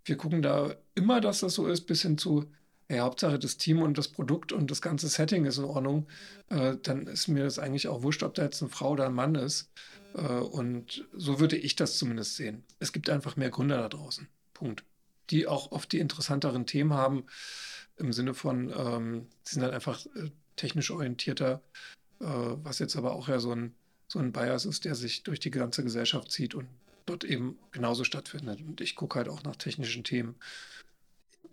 wir 0.06 0.18
gucken 0.18 0.42
da 0.42 0.76
immer, 0.96 1.22
dass 1.22 1.40
das 1.40 1.54
so 1.54 1.68
ist, 1.68 1.82
bis 1.82 2.04
hin 2.04 2.18
zu, 2.18 2.46
ja, 2.90 3.04
Hauptsache 3.04 3.40
das 3.40 3.58
Team 3.58 3.82
und 3.82 3.98
das 3.98 4.10
Produkt 4.10 4.52
und 4.52 4.70
das 4.70 4.82
ganze 4.82 5.08
Setting 5.08 5.46
ist 5.46 5.58
in 5.58 5.64
Ordnung. 5.64 6.08
Äh, 6.50 6.78
dann 6.82 7.08
ist 7.08 7.28
mir 7.28 7.44
das 7.44 7.60
eigentlich 7.60 7.88
auch 7.88 8.04
wurscht, 8.04 8.24
ob 8.24 8.34
da 8.34 8.44
jetzt 8.44 8.62
eine 8.62 8.70
Frau 8.70 8.92
oder 8.92 9.06
ein 9.06 9.14
Mann 9.14 9.36
ist. 9.36 9.72
Äh, 10.14 10.22
und 10.22 11.06
so 11.14 11.40
würde 11.40 11.58
ich 11.58 11.76
das 11.76 11.98
zumindest 11.98 12.36
sehen. 12.36 12.64
Es 12.80 12.92
gibt 12.92 13.10
einfach 13.10 13.36
mehr 13.36 13.50
Gründer 13.50 13.78
da 13.78 13.90
draußen. 13.90 14.28
Punkt. 14.54 14.84
Die 15.30 15.48
auch 15.48 15.72
oft 15.72 15.92
die 15.92 16.00
interessanteren 16.00 16.66
Themen 16.66 16.94
haben, 16.94 17.26
im 17.98 18.12
Sinne 18.12 18.34
von, 18.34 18.74
ähm, 18.76 19.28
sie 19.44 19.56
sind 19.56 19.64
halt 19.64 19.74
einfach 19.74 20.06
äh, 20.08 20.32
technisch 20.56 20.92
orientierter, 20.92 21.62
was 22.24 22.80
jetzt 22.80 22.96
aber 22.96 23.14
auch 23.14 23.28
ja 23.28 23.40
so 23.40 23.52
ein, 23.52 23.74
so 24.08 24.20
ein 24.20 24.32
Bias 24.32 24.66
ist, 24.66 24.86
der 24.86 24.96
sich 24.96 25.24
durch 25.24 25.40
die 25.40 25.52
ganze 25.52 25.84
Gesellschaft 25.84 26.32
zieht 26.32 26.56
und 26.56 26.68
dort 27.06 27.24
eben 27.24 27.58
genauso 27.72 28.04
stattfindet. 28.04 28.62
Und 28.62 28.82
ich 28.82 28.96
gucke 28.96 29.18
halt 29.18 29.30
auch 29.30 29.44
nach 29.44 29.56
technischen 29.56 30.04
Themen. 30.04 30.36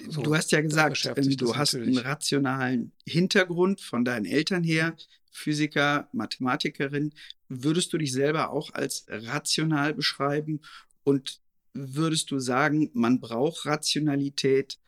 So, 0.08 0.22
du 0.22 0.34
hast 0.34 0.52
ja 0.52 0.60
gesagt, 0.60 1.04
ähm, 1.06 1.36
du 1.36 1.56
hast 1.56 1.74
natürlich. 1.74 1.98
einen 1.98 2.06
rationalen 2.06 2.92
Hintergrund 3.06 3.80
von 3.80 4.04
deinen 4.04 4.26
Eltern 4.26 4.62
her, 4.62 4.96
Physiker, 5.30 6.08
Mathematikerin. 6.12 7.12
Würdest 7.48 7.92
du 7.92 7.98
dich 7.98 8.12
selber 8.12 8.50
auch 8.50 8.72
als 8.74 9.06
rational 9.08 9.94
beschreiben 9.94 10.60
und 11.02 11.40
würdest 11.72 12.30
du 12.30 12.38
sagen, 12.38 12.90
man 12.92 13.20
braucht 13.20 13.66
Rationalität, 13.66 14.78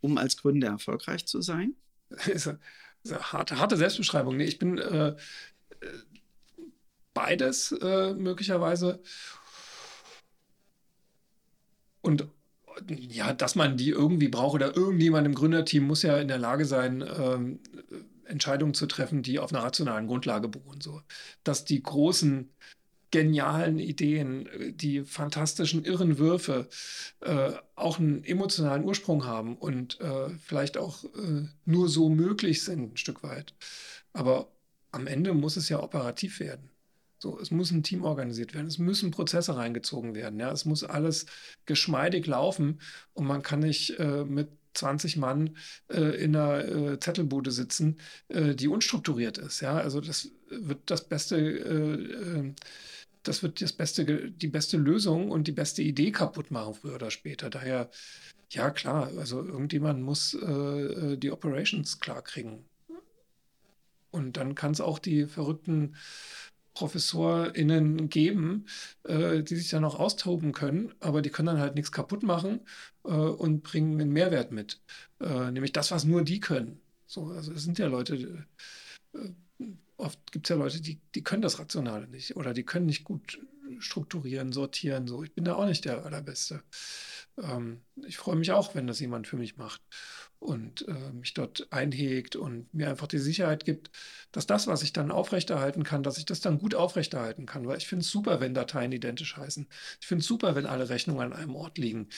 um 0.00 0.18
als 0.18 0.36
Gründer 0.36 0.68
erfolgreich 0.68 1.26
zu 1.26 1.42
sein? 1.42 1.74
harte, 3.08 3.58
harte 3.58 3.76
Selbstbeschreibung. 3.76 4.36
Nee, 4.36 4.44
ich 4.44 4.58
bin 4.58 4.78
äh, 4.78 5.08
äh, 5.08 5.14
beides 7.14 7.72
äh, 7.72 8.14
möglicherweise. 8.14 9.00
Und 12.02 12.26
ja, 12.88 13.32
dass 13.32 13.56
man 13.56 13.76
die 13.76 13.90
irgendwie 13.90 14.28
braucht 14.28 14.54
oder 14.54 14.76
irgendjemand 14.76 15.26
im 15.26 15.34
Gründerteam 15.34 15.84
muss 15.84 16.02
ja 16.02 16.18
in 16.18 16.28
der 16.28 16.38
Lage 16.38 16.64
sein, 16.64 17.02
ähm, 17.02 17.60
Entscheidungen 18.24 18.74
zu 18.74 18.86
treffen, 18.86 19.22
die 19.22 19.38
auf 19.38 19.52
einer 19.52 19.62
rationalen 19.62 20.06
Grundlage 20.06 20.48
beruhen. 20.48 20.80
So. 20.80 21.02
Dass 21.44 21.64
die 21.64 21.82
großen 21.82 22.50
genialen 23.10 23.78
Ideen, 23.78 24.48
die 24.74 25.04
fantastischen, 25.04 25.84
irren 25.84 26.18
Würfe 26.18 26.68
äh, 27.20 27.52
auch 27.74 27.98
einen 27.98 28.24
emotionalen 28.24 28.84
Ursprung 28.84 29.24
haben 29.24 29.56
und 29.56 30.00
äh, 30.00 30.30
vielleicht 30.38 30.78
auch 30.78 31.04
äh, 31.04 31.48
nur 31.64 31.88
so 31.88 32.08
möglich 32.08 32.62
sind, 32.62 32.94
ein 32.94 32.96
Stück 32.96 33.22
weit. 33.22 33.54
Aber 34.12 34.52
am 34.92 35.06
Ende 35.06 35.34
muss 35.34 35.56
es 35.56 35.68
ja 35.68 35.82
operativ 35.82 36.40
werden. 36.40 36.70
So, 37.18 37.38
es 37.38 37.50
muss 37.50 37.70
ein 37.70 37.82
Team 37.82 38.02
organisiert 38.02 38.54
werden, 38.54 38.66
es 38.66 38.78
müssen 38.78 39.10
Prozesse 39.10 39.54
reingezogen 39.54 40.14
werden, 40.14 40.40
ja, 40.40 40.50
es 40.52 40.64
muss 40.64 40.84
alles 40.84 41.26
geschmeidig 41.66 42.26
laufen 42.26 42.80
und 43.12 43.26
man 43.26 43.42
kann 43.42 43.60
nicht 43.60 43.98
äh, 43.98 44.24
mit 44.24 44.48
20 44.74 45.16
Mann 45.18 45.56
äh, 45.88 46.00
in 46.22 46.34
einer 46.34 46.64
äh, 46.64 47.00
Zettelbude 47.00 47.50
sitzen, 47.50 47.98
äh, 48.28 48.54
die 48.54 48.68
unstrukturiert 48.68 49.36
ist. 49.36 49.60
Ja, 49.60 49.76
also 49.76 50.00
das 50.00 50.30
wird 50.48 50.90
das 50.90 51.08
beste 51.08 51.36
äh, 51.36 52.38
äh, 52.38 52.54
das 53.22 53.42
wird 53.42 53.60
das 53.60 53.72
beste, 53.72 54.30
die 54.30 54.48
beste 54.48 54.76
Lösung 54.76 55.30
und 55.30 55.46
die 55.46 55.52
beste 55.52 55.82
Idee 55.82 56.10
kaputt 56.10 56.50
machen, 56.50 56.74
früher 56.74 56.94
oder 56.94 57.10
später. 57.10 57.50
Daher, 57.50 57.90
ja 58.50 58.70
klar, 58.70 59.10
also 59.18 59.44
irgendjemand 59.44 60.02
muss 60.02 60.34
äh, 60.34 60.46
äh 60.46 61.16
die 61.16 61.30
Operations 61.30 62.00
klar 62.00 62.22
kriegen. 62.22 62.64
Und 64.10 64.36
dann 64.36 64.54
kann 64.54 64.72
es 64.72 64.80
auch 64.80 64.98
die 64.98 65.26
verrückten 65.26 65.94
ProfessorInnen 66.74 68.08
geben, 68.08 68.66
äh, 69.04 69.42
die 69.42 69.56
sich 69.56 69.70
dann 69.70 69.84
auch 69.84 69.98
austoben 69.98 70.52
können, 70.52 70.94
aber 71.00 71.22
die 71.22 71.30
können 71.30 71.46
dann 71.46 71.60
halt 71.60 71.74
nichts 71.74 71.92
kaputt 71.92 72.22
machen 72.22 72.60
äh, 73.04 73.08
und 73.10 73.62
bringen 73.62 74.00
einen 74.00 74.12
Mehrwert 74.12 74.52
mit. 74.52 74.80
Äh, 75.20 75.50
nämlich 75.50 75.72
das, 75.72 75.90
was 75.90 76.04
nur 76.04 76.22
die 76.22 76.40
können. 76.40 76.80
So, 77.06 77.26
also 77.28 77.52
es 77.52 77.64
sind 77.64 77.78
ja 77.78 77.86
Leute, 77.86 78.46
äh, 79.14 79.18
oft 80.00 80.32
gibt 80.32 80.46
es 80.46 80.50
ja 80.50 80.56
Leute, 80.56 80.80
die, 80.80 81.00
die 81.14 81.22
können 81.22 81.42
das 81.42 81.58
Rationale 81.58 82.08
nicht 82.08 82.36
oder 82.36 82.52
die 82.52 82.64
können 82.64 82.86
nicht 82.86 83.04
gut 83.04 83.38
strukturieren, 83.78 84.52
sortieren. 84.52 85.06
So, 85.06 85.22
ich 85.22 85.34
bin 85.34 85.44
da 85.44 85.54
auch 85.54 85.66
nicht 85.66 85.84
der 85.84 86.04
Allerbeste. 86.04 86.62
Ähm, 87.38 87.82
ich 88.06 88.16
freue 88.16 88.36
mich 88.36 88.52
auch, 88.52 88.74
wenn 88.74 88.86
das 88.86 89.00
jemand 89.00 89.26
für 89.26 89.36
mich 89.36 89.56
macht 89.56 89.82
und 90.40 90.88
äh, 90.88 91.12
mich 91.12 91.34
dort 91.34 91.68
einhegt 91.70 92.34
und 92.34 92.72
mir 92.72 92.88
einfach 92.88 93.06
die 93.06 93.18
Sicherheit 93.18 93.66
gibt, 93.66 93.90
dass 94.32 94.46
das, 94.46 94.66
was 94.66 94.82
ich 94.82 94.94
dann 94.94 95.10
aufrechterhalten 95.10 95.84
kann, 95.84 96.02
dass 96.02 96.16
ich 96.16 96.24
das 96.24 96.40
dann 96.40 96.58
gut 96.58 96.74
aufrechterhalten 96.74 97.44
kann. 97.44 97.66
Weil 97.66 97.76
ich 97.76 97.86
finde 97.86 98.04
es 98.04 98.10
super, 98.10 98.40
wenn 98.40 98.54
Dateien 98.54 98.90
identisch 98.90 99.36
heißen. 99.36 99.68
Ich 100.00 100.06
finde 100.06 100.22
es 100.22 100.26
super, 100.26 100.54
wenn 100.54 100.64
alle 100.64 100.88
Rechnungen 100.88 101.20
an 101.20 101.32
einem 101.34 101.54
Ort 101.54 101.76
liegen. 101.76 102.08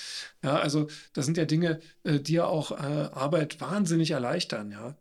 Ja, 0.43 0.57
also 0.57 0.87
das 1.15 1.27
sind 1.27 1.37
ja 1.37 1.45
Dinge, 1.45 1.81
äh, 2.05 2.21
die 2.21 2.35
ja 2.35 2.47
auch 2.47 2.71
äh, 2.71 2.75
Arbeit 3.13 3.61
wahnsinnig 3.61 4.13
erleichtern. 4.13 4.71
Ja. 4.71 4.97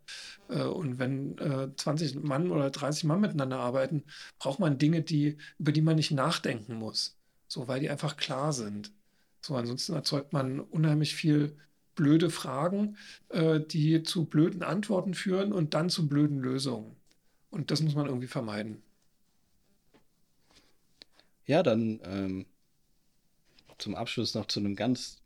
Äh, 0.48 0.64
und 0.64 0.98
wenn 0.98 1.36
20 1.76 2.16
äh, 2.16 2.18
Mann 2.18 2.50
oder 2.50 2.70
30 2.70 3.04
Mann 3.04 3.20
miteinander 3.20 3.60
arbeiten, 3.60 4.02
braucht 4.40 4.58
man 4.58 4.78
Dinge, 4.78 5.02
die, 5.02 5.38
über 5.58 5.70
die 5.70 5.82
man 5.82 5.94
nicht 5.94 6.10
nachdenken 6.10 6.74
muss. 6.74 7.16
So, 7.46 7.68
weil 7.68 7.80
die 7.80 7.90
einfach 7.90 8.16
klar 8.16 8.52
sind. 8.52 8.92
So, 9.42 9.54
ansonsten 9.54 9.94
erzeugt 9.94 10.32
man 10.32 10.58
unheimlich 10.58 11.14
viel 11.14 11.56
blöde 11.94 12.30
Fragen, 12.30 12.96
äh, 13.28 13.60
die 13.60 14.02
zu 14.02 14.24
blöden 14.24 14.62
Antworten 14.62 15.14
führen 15.14 15.52
und 15.52 15.74
dann 15.74 15.90
zu 15.90 16.08
blöden 16.08 16.38
Lösungen. 16.38 16.96
Und 17.50 17.70
das 17.70 17.82
muss 17.82 17.94
man 17.94 18.06
irgendwie 18.06 18.28
vermeiden. 18.28 18.82
Ja, 21.46 21.62
dann 21.62 22.00
ähm, 22.04 22.46
zum 23.78 23.94
Abschluss 23.94 24.34
noch 24.34 24.46
zu 24.46 24.60
einem 24.60 24.76
ganz 24.76 25.18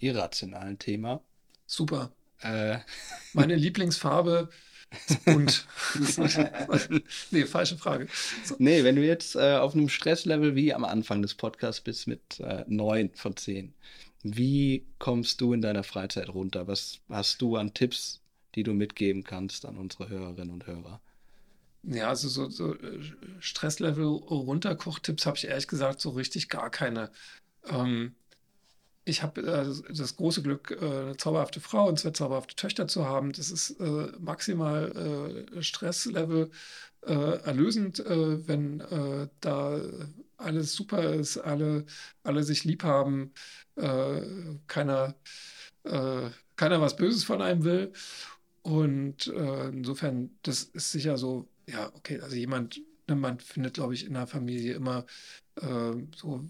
irrationalen 0.00 0.78
Thema. 0.78 1.20
Super. 1.66 2.10
Äh. 2.40 2.78
Meine 3.32 3.54
Lieblingsfarbe 3.54 4.48
ist 5.06 5.24
bunt. 5.24 5.66
nee, 7.30 7.44
falsche 7.44 7.76
Frage. 7.76 8.08
So. 8.44 8.56
Nee, 8.58 8.84
wenn 8.84 8.96
du 8.96 9.04
jetzt 9.04 9.36
äh, 9.36 9.56
auf 9.56 9.74
einem 9.74 9.88
Stresslevel 9.88 10.54
wie 10.54 10.72
am 10.72 10.84
Anfang 10.84 11.20
des 11.22 11.34
Podcasts 11.34 11.80
bist 11.80 12.06
mit 12.06 12.40
äh, 12.40 12.64
9 12.66 13.10
von 13.14 13.36
10, 13.36 13.74
wie 14.22 14.86
kommst 14.98 15.40
du 15.40 15.52
in 15.52 15.62
deiner 15.62 15.84
Freizeit 15.84 16.28
runter? 16.28 16.66
Was 16.66 17.00
hast 17.08 17.40
du 17.40 17.56
an 17.56 17.74
Tipps, 17.74 18.20
die 18.54 18.62
du 18.62 18.74
mitgeben 18.74 19.24
kannst 19.24 19.64
an 19.64 19.76
unsere 19.76 20.08
Hörerinnen 20.08 20.50
und 20.50 20.66
Hörer? 20.66 21.00
Ja, 21.84 22.08
also 22.08 22.28
so, 22.28 22.50
so 22.50 22.74
äh, 22.74 23.00
Stresslevel 23.38 24.04
runterkochtipps 24.04 25.26
habe 25.26 25.36
ich 25.36 25.46
ehrlich 25.46 25.68
gesagt 25.68 26.00
so 26.00 26.10
richtig 26.10 26.48
gar 26.48 26.70
keine. 26.70 27.10
Ähm, 27.66 28.14
ich 29.04 29.22
habe 29.22 29.40
äh, 29.40 29.92
das 29.94 30.16
große 30.16 30.42
Glück, 30.42 30.76
äh, 30.80 30.84
eine 30.84 31.16
zauberhafte 31.16 31.60
Frau 31.60 31.88
und 31.88 31.98
zwei 31.98 32.10
zauberhafte 32.10 32.56
Töchter 32.56 32.88
zu 32.88 33.06
haben. 33.06 33.32
Das 33.32 33.50
ist 33.50 33.70
äh, 33.80 34.12
maximal 34.18 35.46
äh, 35.56 35.62
Stresslevel 35.62 36.50
äh, 37.06 37.12
erlösend, 37.12 38.02
wenn 38.04 38.82
da 39.40 39.80
alles 40.38 40.72
super 40.74 41.14
ist, 41.14 41.38
alle, 41.38 41.84
alle 42.22 42.42
sich 42.42 42.64
lieb 42.64 42.84
haben, 42.84 43.32
äh, 43.76 44.22
keiner, 44.66 45.14
äh, 45.84 46.30
keiner 46.56 46.80
was 46.80 46.96
Böses 46.96 47.24
von 47.24 47.42
einem 47.42 47.64
will. 47.64 47.92
Und 48.62 49.28
äh, 49.28 49.68
insofern, 49.68 50.30
das 50.42 50.62
ist 50.64 50.92
sicher 50.92 51.16
so, 51.18 51.48
ja, 51.66 51.92
okay, 51.94 52.20
also 52.20 52.36
jemand, 52.36 52.80
ne, 53.08 53.16
man 53.16 53.40
findet, 53.40 53.74
glaube 53.74 53.94
ich, 53.94 54.06
in 54.06 54.14
der 54.14 54.26
Familie 54.26 54.74
immer 54.74 55.06
äh, 55.56 55.92
so, 56.16 56.44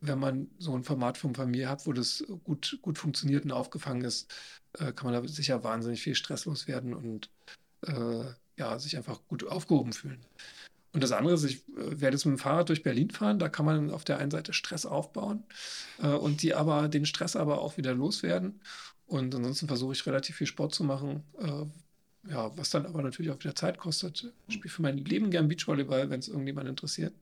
wenn 0.00 0.18
man 0.18 0.50
so 0.58 0.74
ein 0.74 0.84
Format 0.84 1.18
von 1.18 1.34
Familie 1.34 1.68
hat, 1.68 1.86
wo 1.86 1.92
das 1.92 2.24
gut, 2.44 2.78
gut 2.82 2.98
funktioniert 2.98 3.44
und 3.44 3.52
aufgefangen 3.52 4.04
ist, 4.04 4.32
äh, 4.78 4.92
kann 4.92 5.10
man 5.10 5.22
da 5.22 5.28
sicher 5.28 5.62
wahnsinnig 5.64 6.02
viel 6.02 6.14
stresslos 6.14 6.66
werden 6.68 6.94
und 6.94 7.30
äh, 7.86 8.24
ja, 8.56 8.78
sich 8.78 8.96
einfach 8.96 9.20
gut 9.26 9.44
aufgehoben 9.44 9.92
fühlen. 9.92 10.24
Und 10.94 11.02
das 11.02 11.12
andere 11.12 11.34
ist, 11.34 11.44
ich 11.44 11.68
äh, 11.76 12.00
werde 12.00 12.16
jetzt 12.16 12.24
mit 12.24 12.36
dem 12.36 12.38
Fahrrad 12.38 12.68
durch 12.68 12.82
Berlin 12.82 13.10
fahren. 13.10 13.38
Da 13.38 13.48
kann 13.48 13.66
man 13.66 13.90
auf 13.90 14.04
der 14.04 14.18
einen 14.18 14.30
Seite 14.30 14.52
Stress 14.52 14.86
aufbauen 14.86 15.42
äh, 16.02 16.06
und 16.06 16.42
die 16.42 16.54
aber 16.54 16.88
den 16.88 17.04
Stress 17.04 17.36
aber 17.36 17.60
auch 17.60 17.76
wieder 17.76 17.92
loswerden. 17.92 18.60
Und 19.06 19.34
ansonsten 19.34 19.66
versuche 19.66 19.92
ich 19.92 20.06
relativ 20.06 20.36
viel 20.36 20.46
Sport 20.46 20.74
zu 20.74 20.84
machen. 20.84 21.24
Äh, 21.38 21.66
ja, 22.30 22.56
was 22.56 22.70
dann 22.70 22.86
aber 22.86 23.02
natürlich 23.02 23.30
auch 23.30 23.38
wieder 23.38 23.54
Zeit 23.54 23.76
kostet. 23.76 24.32
Ich 24.46 24.54
spiele 24.54 24.72
für 24.72 24.82
mein 24.82 24.96
Leben 24.96 25.30
gern 25.30 25.48
Beachvolleyball, 25.48 26.08
wenn 26.08 26.20
es 26.20 26.28
irgendjemand 26.28 26.68
interessiert. 26.68 27.12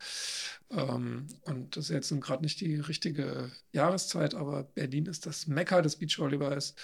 Ähm, 0.70 1.26
und 1.42 1.76
das 1.76 1.86
ist 1.86 1.90
jetzt 1.90 2.20
gerade 2.20 2.42
nicht 2.42 2.60
die 2.60 2.76
richtige 2.76 3.50
Jahreszeit, 3.72 4.34
aber 4.34 4.62
Berlin 4.62 5.06
ist 5.06 5.26
das 5.26 5.46
Mekka 5.48 5.82
des 5.82 5.96
Beachvolleyballs 5.96 6.74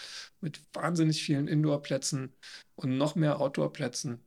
mit 0.41 0.63
wahnsinnig 0.73 1.23
vielen 1.23 1.47
Indoor-Plätzen 1.47 2.33
und 2.75 2.97
noch 2.97 3.15
mehr 3.15 3.41
Outdoor-Plätzen 3.41 4.21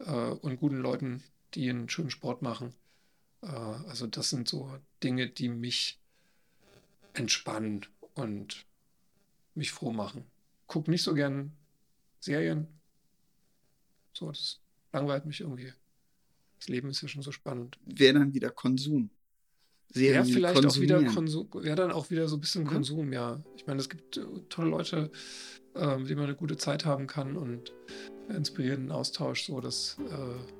äh, 0.00 0.10
und 0.10 0.58
guten 0.58 0.78
Leuten, 0.78 1.22
die 1.56 1.70
einen 1.70 1.88
schönen 1.88 2.10
Sport 2.10 2.42
machen. 2.42 2.74
Äh, 3.42 3.48
also 3.48 4.06
das 4.06 4.30
sind 4.30 4.48
so 4.48 4.78
Dinge, 5.02 5.28
die 5.28 5.48
mich 5.48 5.98
entspannen 7.14 7.86
und 8.14 8.66
mich 9.54 9.72
froh 9.72 9.92
machen. 9.92 10.24
Guck 10.66 10.88
nicht 10.88 11.02
so 11.02 11.14
gern 11.14 11.52
Serien. 12.20 12.68
So, 14.12 14.28
das 14.28 14.60
langweilt 14.92 15.26
mich 15.26 15.40
irgendwie. 15.40 15.72
Das 16.58 16.68
Leben 16.68 16.88
ist 16.90 17.02
ja 17.02 17.08
schon 17.08 17.22
so 17.22 17.32
spannend. 17.32 17.78
Wäre 17.84 18.18
dann 18.18 18.34
wieder 18.34 18.50
Konsum. 18.50 19.10
Serien 19.90 20.26
ja, 20.26 20.34
vielleicht 20.34 20.66
auch 20.66 20.76
wieder 20.78 21.02
Konsum, 21.04 21.48
wäre 21.54 21.76
dann 21.76 21.92
auch 21.92 22.10
wieder 22.10 22.28
so 22.28 22.36
ein 22.36 22.40
bisschen 22.40 22.64
mhm. 22.64 22.68
Konsum, 22.68 23.12
ja. 23.12 23.42
Ich 23.56 23.66
meine, 23.66 23.80
es 23.80 23.88
gibt 23.88 24.16
äh, 24.16 24.24
tolle 24.48 24.70
Leute, 24.70 25.10
äh, 25.74 25.96
mit 25.96 26.08
denen 26.08 26.18
man 26.18 26.28
eine 26.28 26.36
gute 26.36 26.56
Zeit 26.56 26.84
haben 26.84 27.06
kann 27.06 27.36
und 27.36 27.72
inspirierenden 28.28 28.90
Austausch, 28.90 29.44
so 29.44 29.60
dass 29.60 29.96
äh, 30.10 30.55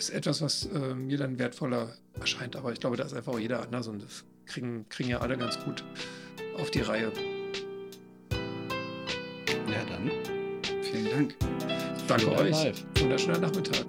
ist 0.00 0.10
etwas, 0.10 0.40
was 0.40 0.66
äh, 0.66 0.94
mir 0.94 1.18
dann 1.18 1.38
wertvoller 1.38 1.94
erscheint. 2.18 2.56
Aber 2.56 2.72
ich 2.72 2.80
glaube, 2.80 2.96
da 2.96 3.04
ist 3.04 3.12
einfach 3.12 3.34
auch 3.34 3.38
jeder 3.38 3.62
anders 3.62 3.86
und 3.86 4.02
das 4.02 4.24
kriegen, 4.46 4.88
kriegen 4.88 5.10
ja 5.10 5.18
alle 5.18 5.36
ganz 5.36 5.62
gut 5.62 5.84
auf 6.56 6.70
die 6.70 6.80
Reihe. 6.80 7.12
Ja, 9.68 9.84
dann. 9.88 10.10
Vielen 10.82 11.10
Dank. 11.10 11.34
Danke 12.08 12.32
euch. 12.32 12.84
Wunderschöner 12.98 13.38
Nachmittag. 13.38 13.84